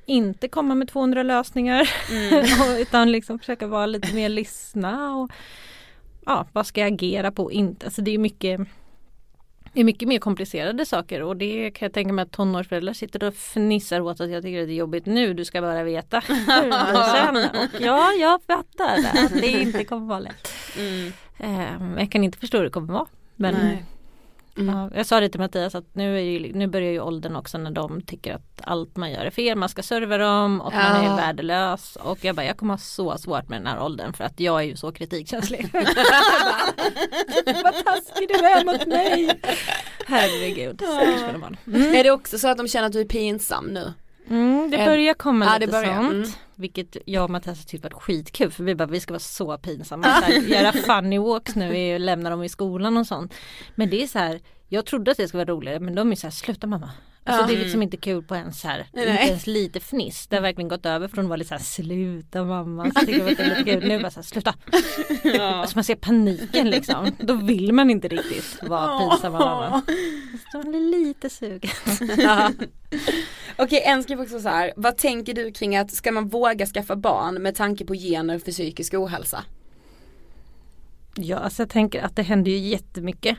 inte 0.05 0.49
komma 0.49 0.75
med 0.75 0.89
200 0.89 1.23
lösningar 1.23 1.89
Mm. 2.13 2.45
utan 2.79 3.13
liksom 3.13 3.39
försöka 3.39 3.67
vara 3.67 3.87
lite 3.87 4.15
mer 4.15 4.29
lyssna 4.29 5.17
och 5.17 5.31
ja, 6.27 6.47
vad 6.53 6.67
ska 6.67 6.81
jag 6.81 6.93
agera 6.93 7.33
på 7.33 7.53
inte. 7.53 7.87
Alltså 7.87 8.03
det 8.03 8.11
är 8.15 8.19
mycket 8.19 8.61
det 9.77 9.81
är 9.81 9.85
mycket 9.85 10.09
mer 10.09 10.19
komplicerade 10.19 10.87
saker 10.87 11.23
och 11.23 11.37
det 11.37 11.71
kan 11.71 11.87
jag 11.87 11.93
tänka 11.93 12.13
mig 12.13 12.23
att 12.23 12.33
tonårsföräldrar 12.33 12.93
sitter 12.93 13.25
och 13.25 13.35
fnissar 13.35 14.01
åt 14.01 14.21
att 14.21 14.31
jag 14.31 14.43
tycker 14.43 14.63
att 14.63 14.69
det 14.69 14.73
är 14.73 14.77
jobbigt 14.77 15.07
nu, 15.07 15.35
du 15.35 15.45
ska 15.45 15.61
bara 15.61 15.83
veta 15.83 16.23
hur 16.27 16.35
det 16.93 17.05
sen. 17.05 17.37
Och 17.37 17.81
ja, 17.81 18.13
jag 18.13 18.43
fattar 18.43 18.99
att 18.99 19.31
det 19.33 19.47
inte 19.47 19.85
kommer 19.85 20.07
vara 20.07 20.21
lätt. 20.21 20.49
Mm. 20.79 21.07
Eh, 21.39 21.81
men 21.81 21.99
jag 21.99 22.11
kan 22.11 22.25
inte 22.25 22.39
förstå 22.39 22.57
hur 22.57 22.65
det 22.65 22.71
kommer 22.71 22.93
vara. 22.93 23.07
Men 23.35 23.55
Nej. 23.55 23.85
Mm. 24.59 24.77
Ja, 24.77 24.91
jag 24.95 25.07
sa 25.07 25.21
det 25.21 25.29
till 25.29 25.41
Mattias 25.41 25.75
att 25.75 25.95
nu, 25.95 26.21
ju, 26.21 26.53
nu 26.53 26.67
börjar 26.67 26.91
ju 26.93 27.01
åldern 27.01 27.37
också 27.37 27.59
när 27.59 27.71
de 27.71 28.01
tycker 28.03 28.35
att 28.35 28.61
allt 28.65 28.97
man 28.97 29.11
gör 29.11 29.25
är 29.25 29.31
fel. 29.31 29.59
Man 29.59 29.69
ska 29.69 29.83
serva 29.83 30.19
dem 30.19 30.61
och 30.61 30.73
man 30.73 31.05
Ja. 31.05 31.13
är 31.13 31.17
värdelös. 31.17 31.97
Och 31.97 32.25
jag 32.25 32.37
bara, 32.37 32.47
jag 32.47 32.57
kommer 32.57 32.75
ha 32.75 32.79
så 32.79 33.19
svårt 33.19 33.49
med 33.49 33.61
den 33.61 33.67
här 33.67 33.83
åldern 33.83 34.13
för 34.13 34.25
att 34.25 34.41
jag 34.41 34.61
är 34.61 34.65
ju 34.65 34.77
så 34.77 34.93
kritikkänslig. 34.93 35.69
Vad 37.65 37.85
taskig 37.85 38.29
du 38.29 38.35
är 38.35 38.65
mot 38.65 38.87
mig. 38.87 39.41
Herregud, 40.07 40.83
mina 41.27 41.39
barn. 41.39 41.57
Är 41.95 42.05
det 42.05 42.11
också 42.11 42.39
så 42.39 42.49
att 42.49 42.57
de 42.59 42.69
känner 42.69 42.87
att 42.87 42.93
du 42.93 43.01
är 43.01 43.05
pinsam 43.05 43.67
nu? 43.67 43.93
Mm, 44.31 44.71
det 44.71 44.77
börjar 44.77 45.15
komma 45.15 45.45
ja, 45.45 45.59
lite 45.59 45.67
det 45.67 45.73
börjar, 45.73 45.97
sånt. 45.97 46.13
mm. 46.13 46.29
Vilket 46.55 46.97
jag 47.05 47.25
och 47.25 47.31
Mattias 47.31 47.59
har 47.59 47.65
tyckt 47.65 47.85
varit 47.85 47.95
skitkul 48.03 48.51
för 48.51 48.65
vi 48.65 48.75
bara 48.75 48.89
vi 48.89 49.01
ska 49.01 49.13
vara 49.13 49.21
så 49.21 49.59
pinsamma. 49.59 50.05
Så 50.21 50.25
här, 50.25 50.33
göra 50.33 50.73
funny 50.73 51.19
walks 51.19 51.55
nu, 51.57 51.71
vi 51.71 51.99
lämnar 51.99 52.31
dem 52.31 52.43
i 52.43 52.49
skolan 52.49 52.97
och 52.97 53.07
sånt. 53.07 53.35
Men 53.75 53.91
det 53.91 54.03
är 54.03 54.07
så 54.07 54.19
här, 54.19 54.41
jag 54.69 54.87
trodde 54.87 55.11
att 55.11 55.17
det 55.17 55.29
skulle 55.29 55.45
vara 55.45 55.57
roligare 55.57 55.81
men 55.81 55.95
de 55.95 56.13
är 56.13 56.17
så 56.17 56.27
här, 56.27 56.33
sluta 56.33 56.67
mamma. 56.67 56.91
Alltså 57.27 57.43
Ja. 57.43 57.47
det 57.47 57.55
är 57.55 57.65
liksom 57.65 57.83
inte 57.83 57.97
kul 57.97 58.23
på 58.23 58.35
ens 58.37 58.65
här, 58.65 58.87
Nej. 58.93 59.09
inte 59.11 59.23
ens 59.23 59.47
lite 59.47 59.81
fniss. 59.81 60.27
Det 60.27 60.37
har 60.37 60.43
verkligen 60.43 60.69
gått 60.69 60.87
över 60.87 61.09
från 61.09 61.25
att 61.25 61.29
vara 61.29 61.37
lite 61.37 61.49
så 61.49 61.55
här, 61.55 61.63
sluta 61.63 62.45
mamma. 62.45 62.91
Så 62.93 63.01
tycker 63.01 63.19
jag 63.19 63.31
att 63.31 63.37
det 63.37 63.43
är 63.43 63.59
lite 63.59 63.71
kul. 63.81 63.89
Nu 63.89 63.99
bara 64.03 64.11
så 64.11 64.17
här, 64.21 64.23
sluta. 64.25 64.55
Alltså 65.41 65.77
man 65.77 65.85
ser 65.85 65.95
paniken 65.95 66.71
liksom. 66.71 67.11
Då 67.19 67.35
vill 67.35 67.73
man 67.73 67.91
inte 67.91 68.09
riktigt 68.09 68.59
vara 68.63 68.99
pinsam 68.99 69.33
med 69.33 69.41
mamma. 69.41 69.83
Så 70.53 70.59
man 70.59 70.75
är 70.75 70.91
lite 71.05 71.31
sugen. 71.31 71.71
Ja. 72.19 72.51
Okej, 73.59 73.83
en 73.87 74.03
skriver 74.03 74.23
också 74.23 74.41
så 74.41 74.49
här. 74.49 74.73
Vad 74.77 74.97
tänker 74.97 75.35
du 75.35 75.53
kring 75.53 75.77
att 75.77 75.91
ska 75.91 76.13
man 76.13 76.29
våga 76.29 76.67
skaffa 76.67 76.97
barn 76.97 77.43
med 77.43 77.55
tanke 77.55 77.85
på 77.85 77.95
gener 77.95 78.39
för 78.39 78.53
psykisk 78.53 78.95
ohälsa? 78.95 79.45
Ja, 81.15 81.37
alltså 81.39 81.63
jag 81.63 81.71
tänker 81.71 82.03
att 82.03 82.17
det 82.17 82.23
händer 82.23 82.51
ju 82.51 82.59
jättemycket 82.59 83.37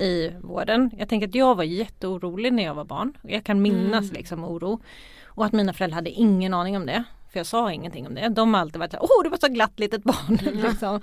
i 0.00 0.32
vården. 0.42 0.90
Jag 0.98 1.08
tänker 1.08 1.28
att 1.28 1.34
jag 1.34 1.54
var 1.54 1.64
jätteorolig 1.64 2.52
när 2.52 2.62
jag 2.62 2.74
var 2.74 2.84
barn. 2.84 3.12
Jag 3.22 3.44
kan 3.44 3.62
minnas 3.62 4.04
Mm. 4.04 4.14
liksom 4.14 4.44
oro. 4.44 4.80
Och 5.26 5.44
att 5.44 5.52
mina 5.52 5.72
föräldrar 5.72 5.94
hade 5.94 6.10
ingen 6.10 6.54
aning 6.54 6.76
om 6.76 6.86
det. 6.86 7.04
För 7.32 7.38
jag 7.40 7.46
sa 7.46 7.72
ingenting 7.72 8.06
om 8.06 8.14
det. 8.14 8.28
De 8.28 8.54
har 8.54 8.60
alltid 8.60 8.78
varit 8.78 8.90
såhär, 8.90 9.02
åh 9.04 9.22
det 9.24 9.28
var 9.28 9.38
så 9.38 9.48
glatt 9.48 9.78
litet 9.80 10.04
barn. 10.04 10.38
liksom. 10.62 11.00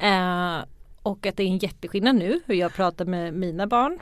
eh, 0.00 0.64
och 1.02 1.26
att 1.26 1.36
det 1.36 1.42
är 1.42 1.46
en 1.46 1.58
jätteskillnad 1.58 2.14
nu 2.16 2.40
hur 2.46 2.54
jag 2.54 2.74
pratar 2.74 3.04
med 3.04 3.34
mina 3.34 3.66
barn. 3.66 3.98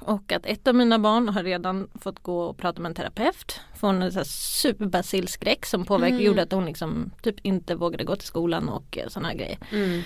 Och 0.00 0.32
att 0.32 0.46
ett 0.46 0.68
av 0.68 0.74
mina 0.74 0.98
barn 0.98 1.28
har 1.28 1.42
redan 1.42 1.88
fått 2.00 2.22
gå 2.22 2.40
och 2.40 2.56
prata 2.56 2.80
med 2.82 2.88
en 2.90 2.94
terapeut. 2.94 3.60
Från 3.74 4.02
en 4.02 4.12
sån 4.12 4.18
här 4.18 4.24
superbasilskräck 4.24 5.66
som 5.66 5.84
påverkade, 5.84 6.16
Mm. 6.16 6.26
gjorde 6.26 6.42
att 6.42 6.52
hon 6.52 6.66
liksom 6.66 7.10
typ 7.22 7.36
inte 7.42 7.74
vågade 7.74 8.04
gå 8.04 8.16
till 8.16 8.26
skolan 8.26 8.68
och 8.68 8.98
sådana 9.08 9.28
här 9.28 9.34
grejer. 9.36 9.58
Mm. 9.72 10.02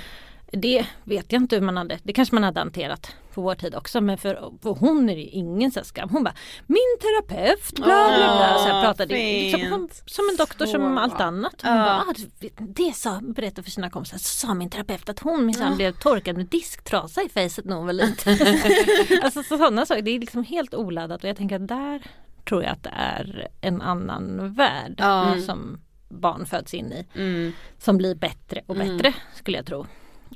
Det 0.53 0.87
vet 1.05 1.33
jag 1.33 1.43
inte 1.43 1.57
hur 1.57 1.63
man 1.63 1.77
hade, 1.77 1.99
det 2.03 2.13
kanske 2.13 2.35
man 2.35 2.45
hade 2.45 2.61
hanterat 2.61 3.15
på 3.35 3.43
vår 3.43 3.55
tid 3.55 3.75
också 3.75 4.01
men 4.01 4.19
för, 4.19 4.53
för 4.63 4.71
hon 4.71 5.09
är 5.11 5.15
det 5.17 5.21
ju 5.23 5.29
ingen 5.29 5.71
så 5.73 5.85
skam. 5.85 6.09
Hon 6.13 6.25
bara 6.25 6.35
Min 6.67 6.97
terapeut 7.01 7.73
bla 7.75 7.85
bla 7.85 8.17
bla. 8.17 8.55
Så 8.59 8.65
här 8.69 8.83
pratade 8.85 9.15
liksom, 9.15 9.63
hon, 9.73 9.89
som 10.07 10.29
en 10.31 10.37
doktor 10.37 10.67
som 10.67 10.81
Så 10.95 11.01
allt 11.01 11.17
bra. 11.17 11.27
annat. 11.27 11.55
Hon 11.63 11.73
Ja. 11.77 11.85
bara, 11.85 11.97
ah, 12.01 12.15
det 12.59 12.93
sa, 12.97 13.21
berättade 13.23 13.63
för 13.63 13.71
sina 13.71 13.91
kompisar, 13.91 14.19
så 14.19 14.47
sa 14.47 14.55
min 14.55 14.71
terapeut 14.71 15.09
att 15.09 15.19
hon 15.19 15.47
minsann 15.47 15.71
Ja. 15.71 15.77
blev 15.77 15.93
torkad 15.93 16.37
med 16.37 16.47
disktrasa 16.47 17.23
i 17.23 17.29
facet 17.29 17.65
när 17.65 17.77
hon 17.77 17.87
var 17.87 17.93
liten. 17.93 18.37
alltså 19.23 19.43
så, 19.43 19.57
sådana 19.59 19.87
saker, 19.87 20.03
det 20.03 20.11
är 20.11 20.19
liksom 20.19 20.45
helt 20.45 20.75
oladdat 20.75 21.23
och 21.25 21.29
jag 21.31 21.37
tänker 21.37 21.57
att 21.57 21.69
där 21.69 22.03
tror 22.49 22.63
jag 22.63 22.73
att 22.73 22.83
det 22.83 22.93
är 22.97 23.49
en 23.61 23.83
annan 23.83 24.55
värld 24.55 24.95
Ja. 24.99 25.37
som 25.47 25.81
barn 26.09 26.47
föds 26.47 26.75
in 26.75 26.93
i 26.93 27.07
Mm. 27.15 27.53
som 27.79 27.97
blir 27.99 28.15
bättre 28.15 28.61
och 28.67 28.77
Mm. 28.77 28.97
bättre 28.97 29.15
skulle 29.35 29.57
jag 29.57 29.67
tro. 29.67 29.87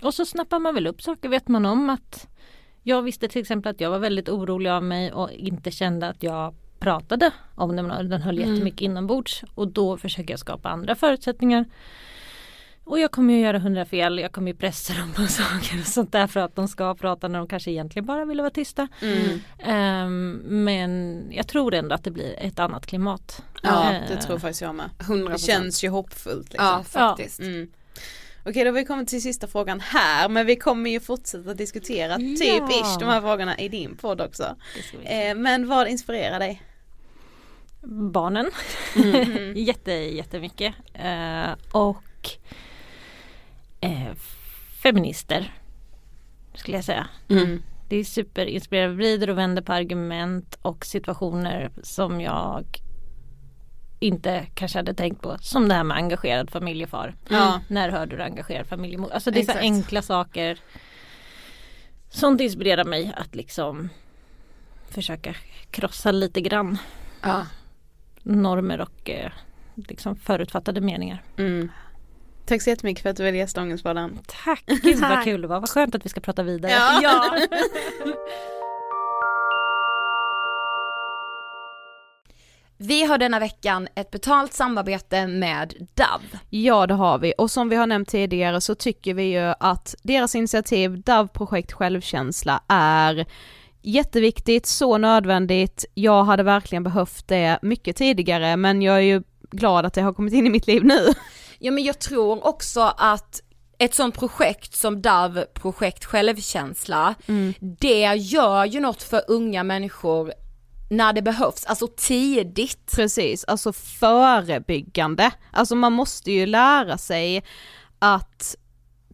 Och 0.02 0.14
så 0.14 0.24
snappar 0.26 0.58
man 0.58 0.74
väl 0.74 0.86
upp 0.86 1.02
saker, 1.02 1.28
vet 1.28 1.48
man 1.48 1.66
om 1.66 1.90
att 1.90 2.28
Jag 2.82 3.02
visste 3.02 3.28
till 3.28 3.40
exempel 3.40 3.70
att 3.70 3.80
jag 3.80 3.90
var 3.90 3.98
väldigt 3.98 4.28
orolig 4.28 4.70
av 4.70 4.82
mig 4.82 5.12
och 5.12 5.30
inte 5.32 5.70
kände 5.70 6.08
att 6.08 6.22
jag 6.22 6.54
pratade 6.78 7.30
om 7.54 7.76
den. 7.76 7.88
Den 7.88 8.22
höll 8.22 8.38
Mm. 8.38 8.50
jättemycket 8.54 8.80
inombords 8.80 9.44
och 9.54 9.68
då 9.68 9.96
försöker 9.96 10.30
jag 10.32 10.40
skapa 10.40 10.68
andra 10.68 10.94
förutsättningar. 10.94 11.64
Och 12.84 12.98
jag 13.00 13.10
kommer 13.10 13.34
ju 13.34 13.40
göra 13.40 13.58
hundra 13.58 13.84
fel, 13.84 14.18
jag 14.18 14.32
kommer 14.32 14.52
ju 14.52 14.56
pressa 14.56 14.92
dem 14.94 15.12
på 15.12 15.22
saker 15.28 15.80
och 15.80 15.86
sånt 15.86 16.12
där 16.12 16.26
för 16.26 16.40
att 16.40 16.56
de 16.56 16.68
ska 16.68 16.94
prata 16.94 17.28
när 17.28 17.38
de 17.38 17.48
kanske 17.48 17.70
egentligen 17.70 18.06
bara 18.06 18.24
ville 18.24 18.42
vara 18.42 18.50
tysta. 18.50 18.88
Mm. 19.02 19.40
Ehm, 19.58 20.32
men 20.64 21.22
jag 21.32 21.48
tror 21.48 21.74
ändå 21.74 21.94
att 21.94 22.04
det 22.04 22.10
blir 22.10 22.34
ett 22.38 22.58
annat 22.58 22.86
klimat. 22.86 23.42
Ja 23.62 23.92
Eh, 23.92 24.00
det 24.08 24.16
tror 24.16 24.38
faktiskt 24.38 24.60
jag 24.62 24.74
med. 24.74 24.90
100%. 24.98 25.32
Det 25.32 25.38
känns 25.38 25.84
ju 25.84 25.88
hoppfullt 25.88 26.48
liksom. 26.52 26.66
Ja 26.66 26.82
faktiskt. 26.82 27.40
Mm. 27.40 27.68
Okej 28.46 28.64
då 28.64 28.70
har 28.70 28.74
vi 28.74 28.84
kommit 28.84 29.08
till 29.08 29.22
sista 29.22 29.46
frågan 29.46 29.80
här 29.80 30.28
men 30.28 30.46
vi 30.46 30.56
kommer 30.56 30.90
ju 30.90 31.00
fortsätta 31.00 31.54
diskutera 31.54 32.16
typ 32.16 32.40
Ja. 32.40 32.68
ish 32.70 32.98
de 32.98 33.04
här 33.04 33.20
frågorna 33.20 33.58
i 33.58 33.68
din 33.68 33.96
podd 33.96 34.20
också. 34.20 34.56
Eh, 35.02 35.34
men 35.34 35.68
vad 35.68 35.88
inspirerar 35.88 36.38
dig? 36.38 36.62
barnen. 37.86 38.50
Mm. 38.96 39.52
Jätte, 39.56 39.92
jättemycket. 39.92 40.74
Eh, 40.94 41.52
och 41.72 42.30
eh, 43.80 44.14
feminister 44.82 45.52
skulle 46.54 46.76
jag 46.76 46.84
säga. 46.84 47.06
Mm. 47.28 47.62
Det 47.88 47.96
är 47.96 48.04
superinspirerande, 48.04 48.96
vrider 48.96 49.30
och 49.30 49.38
vänder 49.38 49.62
på 49.62 49.72
argument 49.72 50.58
och 50.62 50.86
situationer 50.86 51.70
som 51.82 52.20
jag 52.20 52.64
inte 54.04 54.46
kanske 54.54 54.78
hade 54.78 54.94
tänkt 54.94 55.22
på. 55.22 55.36
Som 55.40 55.68
det 55.68 55.74
här 55.74 55.84
med 55.84 55.96
engagerad 55.96 56.50
familjefar. 56.50 57.14
Ja. 57.28 57.60
När 57.68 57.88
hörde 57.88 58.16
du 58.16 58.22
engagerad 58.22 58.66
familjemor? 58.66 59.10
Alltså 59.12 59.30
det 59.30 59.38
är 59.38 59.44
så 59.44 59.50
Exakt. 59.50 59.60
enkla 59.62 60.02
saker. 60.02 60.58
Sånt 62.10 62.40
inspirerar 62.40 62.84
mig 62.84 63.12
att 63.16 63.34
liksom 63.34 63.88
försöka 64.90 65.34
krossa 65.70 66.12
lite 66.12 66.40
grann 66.40 66.78
Ja. 67.22 67.46
normer 68.22 68.80
och 68.80 69.10
eh, 69.10 69.30
liksom 69.74 70.16
förutfattade 70.16 70.80
meningar. 70.80 71.22
Mm. 71.38 71.70
Tack 72.46 72.62
så 72.62 72.70
jättemycket 72.70 73.02
för 73.02 73.10
att 73.10 73.16
du 73.16 73.24
ville 73.24 73.38
gästa 73.38 73.62
Ångestpodden. 73.62 74.18
Tack! 74.44 74.62
Gud 74.66 74.98
vad 75.00 75.24
kul 75.24 75.40
det 75.42 75.48
var, 75.48 75.60
vad 75.60 75.70
skönt 75.70 75.94
att 75.94 76.04
vi 76.04 76.08
ska 76.08 76.20
prata 76.20 76.42
vidare. 76.42 76.72
Ja. 77.02 77.36
Vi 82.86 83.04
har 83.04 83.18
denna 83.18 83.38
veckan 83.38 83.88
ett 83.94 84.10
betalt 84.10 84.52
samarbete 84.52 85.26
med 85.26 85.74
Dove. 85.94 86.40
Ja 86.50 86.86
det 86.86 86.94
har 86.94 87.18
vi 87.18 87.34
och 87.38 87.50
som 87.50 87.68
vi 87.68 87.76
har 87.76 87.86
nämnt 87.86 88.08
tidigare 88.08 88.60
så 88.60 88.74
tycker 88.74 89.14
vi 89.14 89.22
ju 89.22 89.54
att 89.60 89.94
deras 90.02 90.34
initiativ 90.34 91.02
DAV 91.02 91.26
projekt 91.26 91.72
självkänsla 91.72 92.62
är 92.68 93.26
jätteviktigt, 93.82 94.66
så 94.66 94.98
nödvändigt. 94.98 95.84
Jag 95.94 96.24
hade 96.24 96.42
verkligen 96.42 96.84
behövt 96.84 97.28
det 97.28 97.58
mycket 97.62 97.96
tidigare 97.96 98.56
men 98.56 98.82
jag 98.82 98.96
är 98.96 99.00
ju 99.00 99.22
glad 99.50 99.86
att 99.86 99.94
det 99.94 100.02
har 100.02 100.12
kommit 100.12 100.34
in 100.34 100.46
i 100.46 100.50
mitt 100.50 100.66
liv 100.66 100.84
nu. 100.84 101.06
Ja 101.58 101.70
men 101.70 101.84
jag 101.84 101.98
tror 101.98 102.46
också 102.46 102.94
att 102.96 103.40
ett 103.78 103.94
sånt 103.94 104.18
projekt 104.18 104.74
som 104.74 105.02
Dove 105.02 105.46
projekt 105.54 106.04
självkänsla, 106.04 107.14
det 107.60 108.14
gör 108.14 108.64
ju 108.64 108.80
något 108.80 109.02
för 109.02 109.22
unga 109.28 109.64
människor 109.64 110.32
när 110.88 111.12
det 111.12 111.22
behövs, 111.22 111.64
alltså 111.64 111.88
tidigt. 111.96 112.92
Precis, 112.96 113.44
alltså 113.44 113.72
förebyggande. 113.72 115.30
Alltså 115.52 115.74
man 115.74 115.92
måste 115.92 116.32
ju 116.32 116.46
lära 116.46 116.98
sig 116.98 117.44
att 117.98 118.56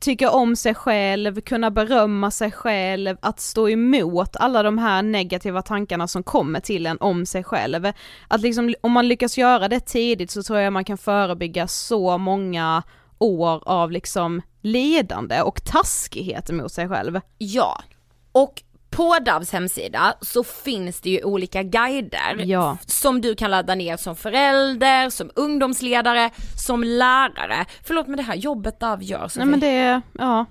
tycka 0.00 0.30
om 0.30 0.56
sig 0.56 0.74
själv, 0.74 1.40
kunna 1.40 1.70
berömma 1.70 2.30
sig 2.30 2.50
själv, 2.50 3.16
att 3.22 3.40
stå 3.40 3.68
emot 3.68 4.36
alla 4.36 4.62
de 4.62 4.78
här 4.78 5.02
negativa 5.02 5.62
tankarna 5.62 6.08
som 6.08 6.22
kommer 6.22 6.60
till 6.60 6.86
en 6.86 6.98
om 7.00 7.26
sig 7.26 7.44
själv. 7.44 7.92
Att 8.28 8.40
liksom, 8.40 8.74
om 8.80 8.92
man 8.92 9.08
lyckas 9.08 9.38
göra 9.38 9.68
det 9.68 9.80
tidigt 9.80 10.30
så 10.30 10.42
tror 10.42 10.58
jag 10.58 10.72
man 10.72 10.84
kan 10.84 10.98
förebygga 10.98 11.68
så 11.68 12.18
många 12.18 12.82
år 13.18 13.62
av 13.68 13.90
liksom 13.90 14.42
lidande 14.60 15.42
och 15.42 15.64
taskighet 15.64 16.50
mot 16.50 16.72
sig 16.72 16.88
själv. 16.88 17.20
Ja, 17.38 17.82
och 18.32 18.62
på 18.90 19.18
Doves 19.18 19.52
hemsida 19.52 20.14
så 20.20 20.44
finns 20.44 21.00
det 21.00 21.10
ju 21.10 21.22
olika 21.24 21.62
guider 21.62 22.36
Ja. 22.44 22.78
som 22.86 23.20
du 23.20 23.34
kan 23.34 23.50
ladda 23.50 23.74
ner 23.74 23.96
som 23.96 24.16
förälder, 24.16 25.10
som 25.10 25.30
ungdomsledare, 25.34 26.30
som 26.56 26.84
lärare. 26.84 27.66
Förlåt 27.84 28.06
men 28.06 28.16
det 28.16 28.22
här 28.22 28.34
jobbet 28.34 28.80
Dove 28.80 29.04
gör 29.04 29.28
Sofie. 29.28 29.44
Nej 29.44 29.50
men 29.50 29.60
det, 29.60 30.00
ja. 30.18 30.46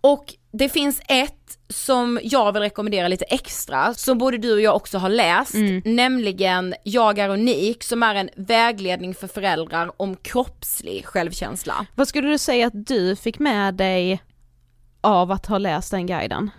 Och 0.00 0.34
det 0.52 0.68
finns 0.68 1.00
ett 1.08 1.32
som 1.68 2.20
jag 2.22 2.52
vill 2.52 2.62
rekommendera 2.62 3.08
lite 3.08 3.24
extra, 3.24 3.94
som 3.94 4.18
både 4.18 4.38
du 4.38 4.52
och 4.52 4.60
jag 4.60 4.76
också 4.76 4.98
har 4.98 5.08
läst, 5.08 5.54
nämligen 5.84 6.74
Jag 6.82 7.18
är 7.18 7.28
unik, 7.28 7.82
som 7.84 8.02
är 8.02 8.14
en 8.14 8.30
vägledning 8.36 9.14
för 9.14 9.26
föräldrar 9.28 9.90
om 9.96 10.16
kroppslig 10.16 11.06
självkänsla. 11.06 11.86
Vad 11.94 12.08
skulle 12.08 12.28
du 12.28 12.38
säga 12.38 12.66
att 12.66 12.86
du 12.86 13.16
fick 13.16 13.38
med 13.38 13.74
dig 13.74 14.22
av 15.00 15.30
att 15.32 15.46
ha 15.46 15.58
läst 15.58 15.90
den 15.90 16.06
guiden? 16.06 16.50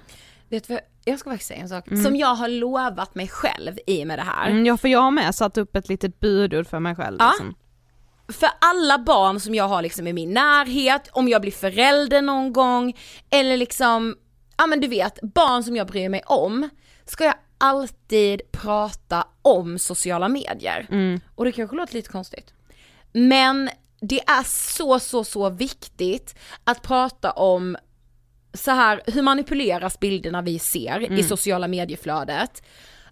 Vet 0.50 0.68
du 0.68 0.74
vad, 0.74 0.82
jag 1.08 1.20
ska 1.20 1.30
faktiskt 1.30 1.48
säga 1.48 1.62
en 1.62 1.70
sak, 1.70 1.86
som 2.04 2.16
jag 2.16 2.36
har 2.36 2.48
lovat 2.48 3.16
mig 3.16 3.28
själv 3.28 3.78
i 3.88 4.06
med 4.06 4.20
det 4.20 4.24
här. 4.24 4.50
Mm, 4.50 4.66
ja 4.66 4.78
för 4.78 4.88
jag 4.88 5.00
har 5.00 5.12
med 5.12 5.36
satt 5.36 5.58
upp 5.58 5.76
ett 5.76 5.90
litet 5.90 6.20
budord 6.20 6.68
för 6.68 6.80
mig 6.80 6.96
själv. 6.96 7.18
Ja. 7.20 7.30
Liksom. 7.30 7.56
För 8.28 8.50
alla 8.62 8.98
barn 8.98 9.40
som 9.40 9.56
jag 9.56 9.68
har 9.68 9.82
liksom 9.82 10.08
i 10.08 10.14
min 10.14 10.34
närhet, 10.34 11.10
om 11.12 11.28
jag 11.28 11.42
blir 11.42 11.52
förälder 11.52 12.22
någon 12.22 12.54
gång, 12.54 12.98
eller 13.30 13.58
liksom, 13.58 14.16
ja 14.58 14.68
men 14.68 14.82
du 14.82 14.88
vet, 14.88 15.22
barn 15.22 15.64
som 15.64 15.76
jag 15.76 15.88
bryr 15.88 16.10
mig 16.10 16.22
om, 16.26 16.70
ska 17.06 17.24
jag 17.24 17.36
alltid 17.58 18.42
prata 18.52 19.28
om 19.42 19.80
sociala 19.80 20.28
medier. 20.28 20.88
Och 21.36 21.46
det 21.46 21.52
kanske 21.52 21.76
låter 21.76 21.94
lite 21.94 22.10
konstigt. 22.10 22.54
Men 23.12 23.70
det 24.02 24.20
är 24.20 24.44
så, 24.44 25.00
så, 25.00 25.24
så 25.24 25.50
viktigt 25.50 26.36
att 26.64 26.82
prata 26.82 27.32
om 27.32 27.78
så 28.58 28.72
här, 28.72 29.02
hur 29.06 29.22
manipuleras 29.22 30.00
bilderna 30.00 30.42
vi 30.42 30.60
ser 30.60 31.12
i 31.12 31.24
sociala 31.24 31.68
medieflödet? 31.68 32.64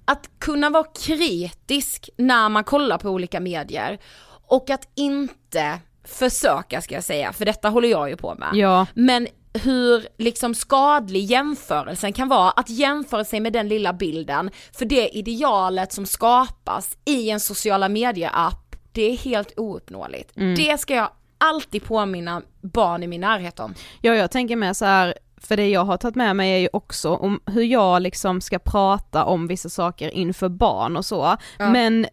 Att 0.05 0.29
kunna 0.39 0.69
vara 0.69 0.83
kritisk 1.05 2.09
när 2.17 2.49
man 2.49 2.63
kollar 2.63 2.97
på 2.97 3.09
olika 3.09 3.39
medier 3.39 3.99
och 4.47 4.69
att 4.69 4.89
inte 4.95 5.79
försöka 6.03 6.81
ska 6.81 6.95
jag 6.95 7.03
säga, 7.03 7.33
för 7.33 7.45
detta 7.45 7.69
håller 7.69 7.89
jag 7.89 8.09
ju 8.09 8.17
på 8.17 8.35
med. 8.35 8.49
Ja. 8.53 8.87
Men 8.93 9.27
hur 9.53 10.07
liksom 10.17 10.55
skadlig 10.55 11.23
jämförelsen 11.23 12.13
kan 12.13 12.27
vara, 12.27 12.51
att 12.51 12.69
jämföra 12.69 13.25
sig 13.25 13.39
med 13.39 13.53
den 13.53 13.67
lilla 13.67 13.93
bilden, 13.93 14.51
för 14.77 14.85
det 14.85 15.09
idealet 15.09 15.93
som 15.93 16.05
skapas 16.05 16.97
i 17.05 17.29
en 17.29 17.39
sociala 17.39 17.89
medier-app, 17.89 18.75
det 18.91 19.11
är 19.11 19.17
helt 19.17 19.53
ouppnåeligt. 19.59 20.31
Det 20.35 20.79
ska 20.79 20.95
jag 20.95 21.09
alltid 21.37 21.83
påminna 21.83 22.41
barn 22.61 23.03
i 23.03 23.07
min 23.07 23.21
närhet 23.21 23.59
om. 23.59 23.73
Ja 24.01 24.15
jag 24.15 24.31
tänker 24.31 24.55
med 24.55 24.77
så 24.77 24.85
här, 24.85 25.13
för 25.37 25.57
det 25.57 25.69
jag 25.69 25.85
har 25.85 25.97
tagit 25.97 26.15
med 26.15 26.35
mig 26.35 26.53
är 26.53 26.57
ju 26.57 26.69
också 26.73 27.15
om 27.15 27.39
hur 27.45 27.63
jag 27.63 28.01
liksom 28.01 28.41
ska 28.41 28.59
prata 28.59 29.25
om 29.25 29.47
vissa 29.47 29.69
saker 29.69 30.09
inför 30.09 30.49
barn 30.49 30.97
och 30.97 31.05
så. 31.05 31.37
Men 31.57 32.07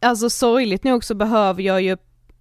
alltså 0.00 0.30
sorgligt 0.30 0.84
nog 0.84 1.04
så 1.04 1.14
behöver 1.14 1.62
jag 1.62 1.82
ju 1.82 1.96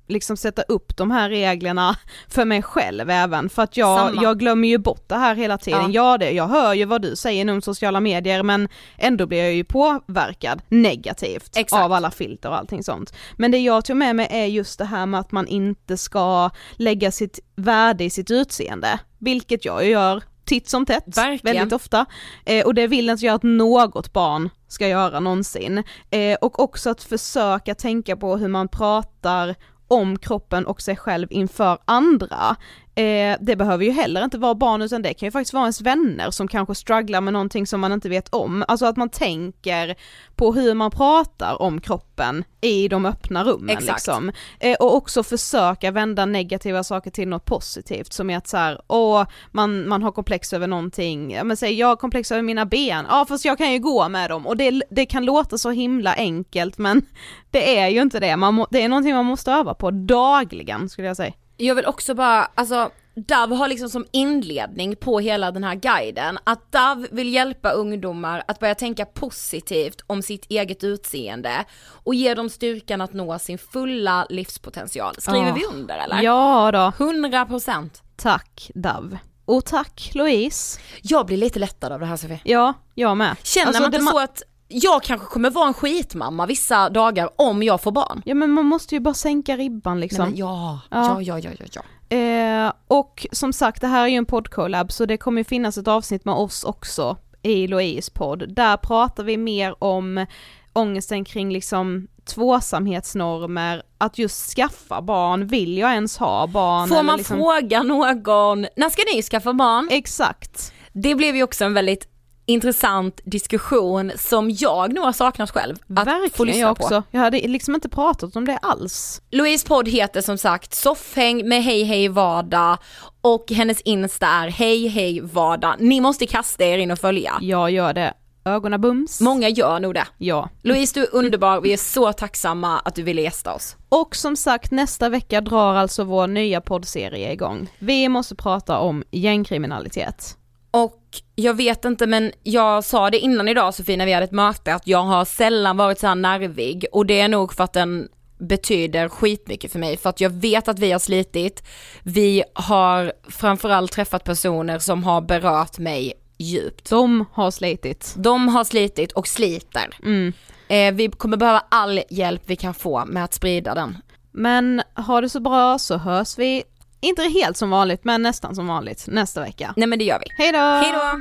liksom 0.08 0.38
sätta 0.38 0.62
upp 0.62 0.98
de 0.98 1.12
här 1.12 1.30
reglerna 1.30 1.98
för 2.28 2.46
mig 2.46 2.62
själv 2.62 3.10
även 3.10 3.50
för 3.50 3.62
att 3.62 3.78
jag, 3.78 4.00
Samma. 4.00 4.24
jag 4.24 4.40
glömmer 4.40 4.68
ju 4.68 4.78
bort 4.78 5.10
det 5.10 5.16
här 5.16 5.36
hela 5.36 5.58
tiden. 5.58 5.92
Ja. 5.92 6.12
Ja. 6.12 6.18
det, 6.18 6.32
jag 6.32 6.48
hör 6.48 6.74
ju 6.74 6.86
vad 6.86 7.02
du 7.02 7.16
säger 7.16 7.46
nu 7.46 7.52
om 7.52 7.62
sociala 7.62 8.00
medier 8.00 8.44
men 8.44 8.70
ändå 8.98 9.26
blir 9.26 9.44
jag 9.44 9.54
ju 9.54 9.64
påverkad 9.64 10.62
negativt 10.70 11.58
Exakt. 11.58 11.84
av 11.84 11.94
alla 11.94 12.12
filter 12.12 12.50
och 12.50 12.58
allting 12.58 12.84
sånt. 12.84 13.14
Men 13.38 13.52
det 13.52 13.58
jag 13.58 13.86
tog 13.86 13.98
med 13.98 14.16
mig 14.16 14.28
är 14.32 14.46
just 14.46 14.80
det 14.80 14.86
här 14.86 15.06
med 15.06 15.20
att 15.20 15.32
man 15.32 15.48
inte 15.48 15.97
ska 15.97 16.50
lägga 16.76 17.12
sitt 17.12 17.39
värde 17.55 18.04
i 18.04 18.10
sitt 18.10 18.32
utseende, 18.32 19.00
vilket 19.24 19.66
jag 19.66 19.86
gör 19.89 20.24
titt 20.45 20.70
som 20.70 20.86
tätt, 20.86 21.17
Verkligen. 21.17 21.55
väldigt 21.58 21.74
ofta. 21.74 22.05
Eh, 22.45 22.66
och 22.66 22.74
det 22.74 22.87
vill 22.87 23.09
inte 23.09 23.25
jag 23.25 23.36
att 23.36 23.43
något 23.43 24.13
barn 24.13 24.50
ska 24.67 24.87
göra 24.87 25.20
någonsin. 25.20 25.83
Eh, 26.09 26.37
och 26.41 26.59
också 26.59 26.89
att 26.89 27.04
försöka 27.04 27.75
tänka 27.75 28.17
på 28.17 28.37
hur 28.37 28.47
man 28.47 28.67
pratar 28.67 29.55
om 29.87 30.17
kroppen 30.20 30.66
och 30.66 30.82
sig 30.82 30.95
själv 30.95 31.28
inför 31.32 31.78
andra. 31.86 32.55
Eh, 32.95 33.37
det 33.39 33.55
behöver 33.55 33.86
ju 33.86 33.91
heller 33.91 34.24
inte 34.24 34.37
vara 34.37 34.55
barn 34.55 34.82
utan 34.82 35.01
det 35.01 35.13
kan 35.13 35.28
ju 35.28 35.32
faktiskt 35.32 35.53
vara 35.53 35.63
ens 35.63 35.82
vänner 35.82 36.32
som 36.32 36.47
kanske 36.47 36.75
strugglar 36.75 37.21
med 37.21 37.33
någonting 37.33 37.67
som 37.67 37.82
man 37.82 37.91
inte 37.91 38.09
vet 38.09 38.29
om. 38.29 38.65
Alltså 38.67 38.86
att 38.86 38.97
man 38.97 39.09
tänker 39.09 39.95
på 40.36 40.53
hur 40.53 40.74
man 40.74 40.91
pratar 40.91 41.61
om 41.61 41.82
kroppen 41.82 42.43
i 42.61 42.87
de 42.87 43.05
öppna 43.05 43.43
rummen 43.43 43.70
Exakt. 43.70 43.87
liksom. 43.87 44.32
Eh, 44.59 44.75
och 44.79 44.95
också 44.95 45.24
försöka 45.24 45.91
vända 45.91 46.25
negativa 46.25 46.83
saker 46.83 47.11
till 47.11 47.28
något 47.28 47.45
positivt 47.45 48.13
som 48.13 48.29
är 48.29 48.37
att 48.37 48.47
så 48.47 48.57
här, 48.57 48.82
åh, 48.87 49.25
man, 49.51 49.87
man 49.87 50.03
har 50.03 50.11
komplex 50.11 50.53
över 50.53 50.67
någonting, 50.67 51.32
ja 51.32 51.43
men 51.43 51.57
säg 51.57 51.74
jag 51.74 51.87
har 51.87 51.95
komplex 51.95 52.32
över 52.32 52.41
mina 52.41 52.65
ben, 52.65 53.05
ja 53.09 53.25
fast 53.29 53.45
jag 53.45 53.57
kan 53.57 53.71
ju 53.71 53.79
gå 53.79 54.09
med 54.09 54.29
dem 54.29 54.47
och 54.47 54.57
det, 54.57 54.83
det 54.89 55.05
kan 55.05 55.25
låta 55.25 55.57
så 55.57 55.71
himla 55.71 56.13
enkelt 56.13 56.78
men 56.78 57.05
det 57.51 57.79
är 57.79 57.87
ju 57.87 58.01
inte 58.01 58.20
det, 58.20 58.37
man 58.37 58.53
må, 58.53 58.67
det 58.71 58.82
är 58.82 58.89
någonting 58.89 59.15
man 59.15 59.25
måste 59.25 59.51
öva 59.51 59.74
på 59.74 59.91
dagligen 59.91 60.89
skulle 60.89 61.07
jag 61.07 61.17
säga. 61.17 61.33
Jag 61.66 61.76
vill 61.76 61.86
också 61.86 62.14
bara, 62.14 62.48
alltså 62.56 62.90
Dove 63.16 63.56
har 63.56 63.68
liksom 63.68 63.90
som 63.90 64.06
inledning 64.12 64.96
på 64.96 65.20
hela 65.20 65.52
den 65.52 65.64
här 65.64 65.76
guiden 65.76 66.40
att 66.44 66.72
Dove 66.72 67.08
vill 67.12 67.34
hjälpa 67.34 67.72
ungdomar 67.72 68.44
att 68.48 68.60
börja 68.60 68.76
tänka 68.76 69.06
positivt 69.06 70.02
om 70.08 70.22
sitt 70.22 70.46
eget 70.50 70.84
utseende 70.84 71.66
och 71.88 72.16
ge 72.16 72.34
dem 72.34 72.50
styrkan 72.50 73.02
att 73.02 73.14
nå 73.14 73.40
sin 73.40 73.58
fulla 73.58 74.26
livspotential. 74.30 75.16
Skriver 75.18 75.48
Ja. 75.48 75.54
vi 75.54 75.66
under 75.66 75.98
eller? 75.98 76.22
Ja 76.22 76.70
då. 76.74 77.06
100%. 77.06 77.90
Tack 78.16 78.72
Dove. 78.76 79.18
Och 79.46 79.66
tack 79.66 80.12
Louise. 80.14 80.80
Jag 81.02 81.26
blir 81.26 81.38
lite 81.38 81.60
lättad 81.60 81.92
av 81.92 82.00
det 82.00 82.06
här 82.06 82.18
Sofie. 82.18 82.40
Ja, 82.44 82.74
jag 82.96 83.18
med. 83.18 83.36
Känner 83.44 83.68
Alltså, 83.68 83.82
man 83.82 83.94
inte 83.94 84.06
så 84.06 84.20
att 84.20 84.44
jag 84.74 85.04
kanske 85.04 85.28
kommer 85.28 85.50
vara 85.50 85.67
en 85.67 85.74
skitmamma 85.74 86.45
vissa 86.45 86.89
dagar 86.89 87.29
om 87.36 87.63
jag 87.63 87.82
får 87.82 87.91
barn? 87.91 88.21
Ja 88.25 88.36
men 88.36 88.51
man 88.51 88.66
måste 88.66 88.95
ju 88.95 89.00
bara 89.00 89.13
sänka 89.13 89.58
ribban 89.58 90.00
liksom. 90.00 90.24
Nej, 90.24 90.29
men 90.29 90.39
ja, 90.39 90.79
Ja. 90.89 91.21
ja, 91.21 91.39
ja, 91.39 91.50
ja, 91.59 91.66
ja. 91.71 91.82
Eh, 92.17 92.74
och 92.87 93.28
som 93.32 93.54
sagt, 93.54 93.82
det 93.82 93.87
här 93.87 94.04
är 94.04 94.08
ju 94.08 94.16
en 94.16 94.25
poddcollab 94.25 94.91
så 94.91 95.05
det 95.05 95.17
kommer 95.17 95.39
ju 95.41 95.43
finnas 95.43 95.78
ett 95.78 95.87
avsnitt 95.87 96.25
med 96.25 96.36
oss 96.36 96.63
också 96.63 97.17
i 97.41 97.67
Louise 97.67 98.12
podd. 98.12 98.55
Där 98.55 98.78
pratar 98.78 99.24
vi 99.24 99.37
mer 99.37 99.83
om 99.83 100.25
ångesten 100.74 101.25
kring 101.25 101.51
liksom 101.54 102.08
tvåsamhetsnormer, 102.25 103.83
att 103.97 104.17
just 104.17 104.55
skaffa 104.55 105.01
barn, 105.01 105.47
vill 105.47 105.78
jag 105.78 105.93
ens 105.93 106.17
ha 106.17 106.47
barn? 106.47 106.87
Får 106.89 107.04
man 107.04 107.17
liksom... 107.17 107.37
fråga 107.37 107.83
någon, 107.83 108.66
när 108.75 108.89
ska 108.89 109.01
ni 109.16 109.21
skaffa 109.21 109.54
barn? 109.54 109.87
Exakt. 109.91 110.74
Det 110.93 111.16
blev 111.16 111.36
ju 111.36 111.43
också 111.43 111.66
en 111.66 111.74
väldigt 111.74 112.08
intressant 112.45 113.21
diskussion 113.24 114.11
som 114.15 114.49
jag 114.51 114.93
nog 114.93 115.03
har 115.03 115.11
saknat 115.11 115.51
själv. 115.51 115.75
Att 115.75 115.87
få 115.87 115.93
Verkligen 116.05 116.47
lyssna 116.47 116.61
jag 116.61 116.78
på. 116.78 116.83
också. 116.83 117.03
Jag 117.11 117.20
hade 117.20 117.47
liksom 117.47 117.75
inte 117.75 117.89
pratat 117.89 118.36
om 118.36 118.45
det 118.45 118.57
alls. 118.57 119.21
Louise 119.32 119.67
podd 119.67 119.87
heter 119.87 120.21
som 120.21 120.37
sagt 120.37 120.74
Soffhäng 120.74 121.47
med 121.49 121.63
Hej 121.63 121.83
Hej 121.83 122.07
Vardag 122.07 122.78
och 123.21 123.51
hennes 123.51 123.82
insta 123.82 124.28
är 124.28 124.47
Hej 124.47 124.87
Hej 124.87 125.21
Vardag. 125.21 125.75
Ni 125.79 126.01
måste 126.01 126.28
kasta 126.28 126.63
er 126.63 126.78
in 126.78 126.91
och 126.91 126.99
följa. 126.99 127.33
Jag 127.41 127.71
gör 127.71 127.93
det. 127.93 128.13
Ögonen 128.45 128.82
bums. 128.82 129.21
Många 129.21 129.49
gör 129.49 129.79
nog 129.79 129.93
det. 129.93 130.07
Ja. 130.17 130.49
Louise 130.61 130.99
du 130.99 131.03
är 131.05 131.15
underbar, 131.15 131.61
vi 131.61 131.74
är 131.74 131.78
så 131.78 132.13
tacksamma 132.13 132.79
att 132.79 132.95
du 132.95 133.03
ville 133.03 133.21
gästa 133.21 133.53
oss. 133.53 133.75
Och 133.89 134.15
som 134.15 134.36
sagt, 134.36 134.71
nästa 134.71 135.09
vecka 135.09 135.41
drar 135.41 135.75
alltså 135.75 136.03
vår 136.03 136.28
nya 136.28 136.61
poddserie 136.61 137.32
igång. 137.33 137.70
Vi 137.79 138.09
måste 138.09 138.36
prata 138.36 138.79
om 138.79 139.03
gängkriminalitet. 139.11 140.37
Och 140.71 140.99
jag 141.36 141.54
vet 141.54 141.86
inte 141.86 142.08
men 142.08 142.32
jag 142.44 142.84
sa 142.84 143.10
det 143.10 143.20
innan 143.20 143.48
idag 143.48 143.74
Sofie 143.74 143.98
när 143.98 144.06
vi 144.06 144.14
hade 144.14 144.24
ett 144.24 144.32
möte 144.32 144.76
att 144.76 144.88
jag 144.88 145.04
har 145.04 145.26
sällan 145.26 145.78
varit 145.78 146.00
så 146.00 146.08
här 146.08 146.16
nervig 146.16 146.86
och 146.92 147.06
det 147.06 147.20
är 147.20 147.28
nog 147.28 147.54
för 147.54 147.64
att 147.64 147.74
den 147.74 148.08
betyder 148.38 149.10
skitmycket 149.10 149.72
för 149.72 149.80
mig 149.80 149.98
för 149.98 150.10
att 150.10 150.22
jag 150.22 150.30
vet 150.30 150.68
att 150.68 150.80
vi 150.80 150.92
har 150.92 151.00
slitit. 151.00 151.64
Vi 152.04 152.44
har 152.54 153.14
framförallt 153.30 153.92
träffat 153.92 154.24
personer 154.24 154.80
som 154.80 155.04
har 155.04 155.22
berört 155.22 155.80
mig 155.80 156.14
djupt. 156.38 156.90
De 156.90 157.26
har 157.34 157.52
slitit. 157.52 158.14
De 158.18 158.48
har 158.48 158.64
slitit 158.64 159.12
och 159.12 159.28
sliter. 159.28 159.90
Mm. 160.04 160.34
Eh, 160.68 160.94
vi 160.94 161.10
kommer 161.10 161.38
behöva 161.38 161.64
all 161.70 162.02
hjälp 162.10 162.42
vi 162.46 162.56
kan 162.56 162.74
få 162.74 163.06
med 163.06 163.24
att 163.24 163.34
sprida 163.34 163.76
den. 163.76 163.98
Men 164.32 164.82
ha 164.96 165.22
det 165.22 165.30
så 165.30 165.40
bra 165.40 165.80
så 165.80 165.98
hörs 165.98 166.38
vi, 166.38 166.64
inte 167.04 167.24
helt 167.24 167.58
som 167.58 167.70
vanligt 167.70 168.04
men 168.04 168.21
nästan 168.21 168.55
som 168.55 168.67
vanligt 168.67 169.05
nästa 169.08 169.42
vecka. 169.42 169.74
Nej 169.75 169.88
men 169.88 170.00
det 170.00 170.05
gör 170.05 170.20
vi. 170.20 170.43
Hej 170.43 170.51
då! 170.51 170.58
Hej 170.59 170.92
då! 170.93 171.17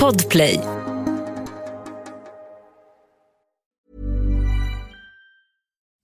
Podplay. 0.00 0.75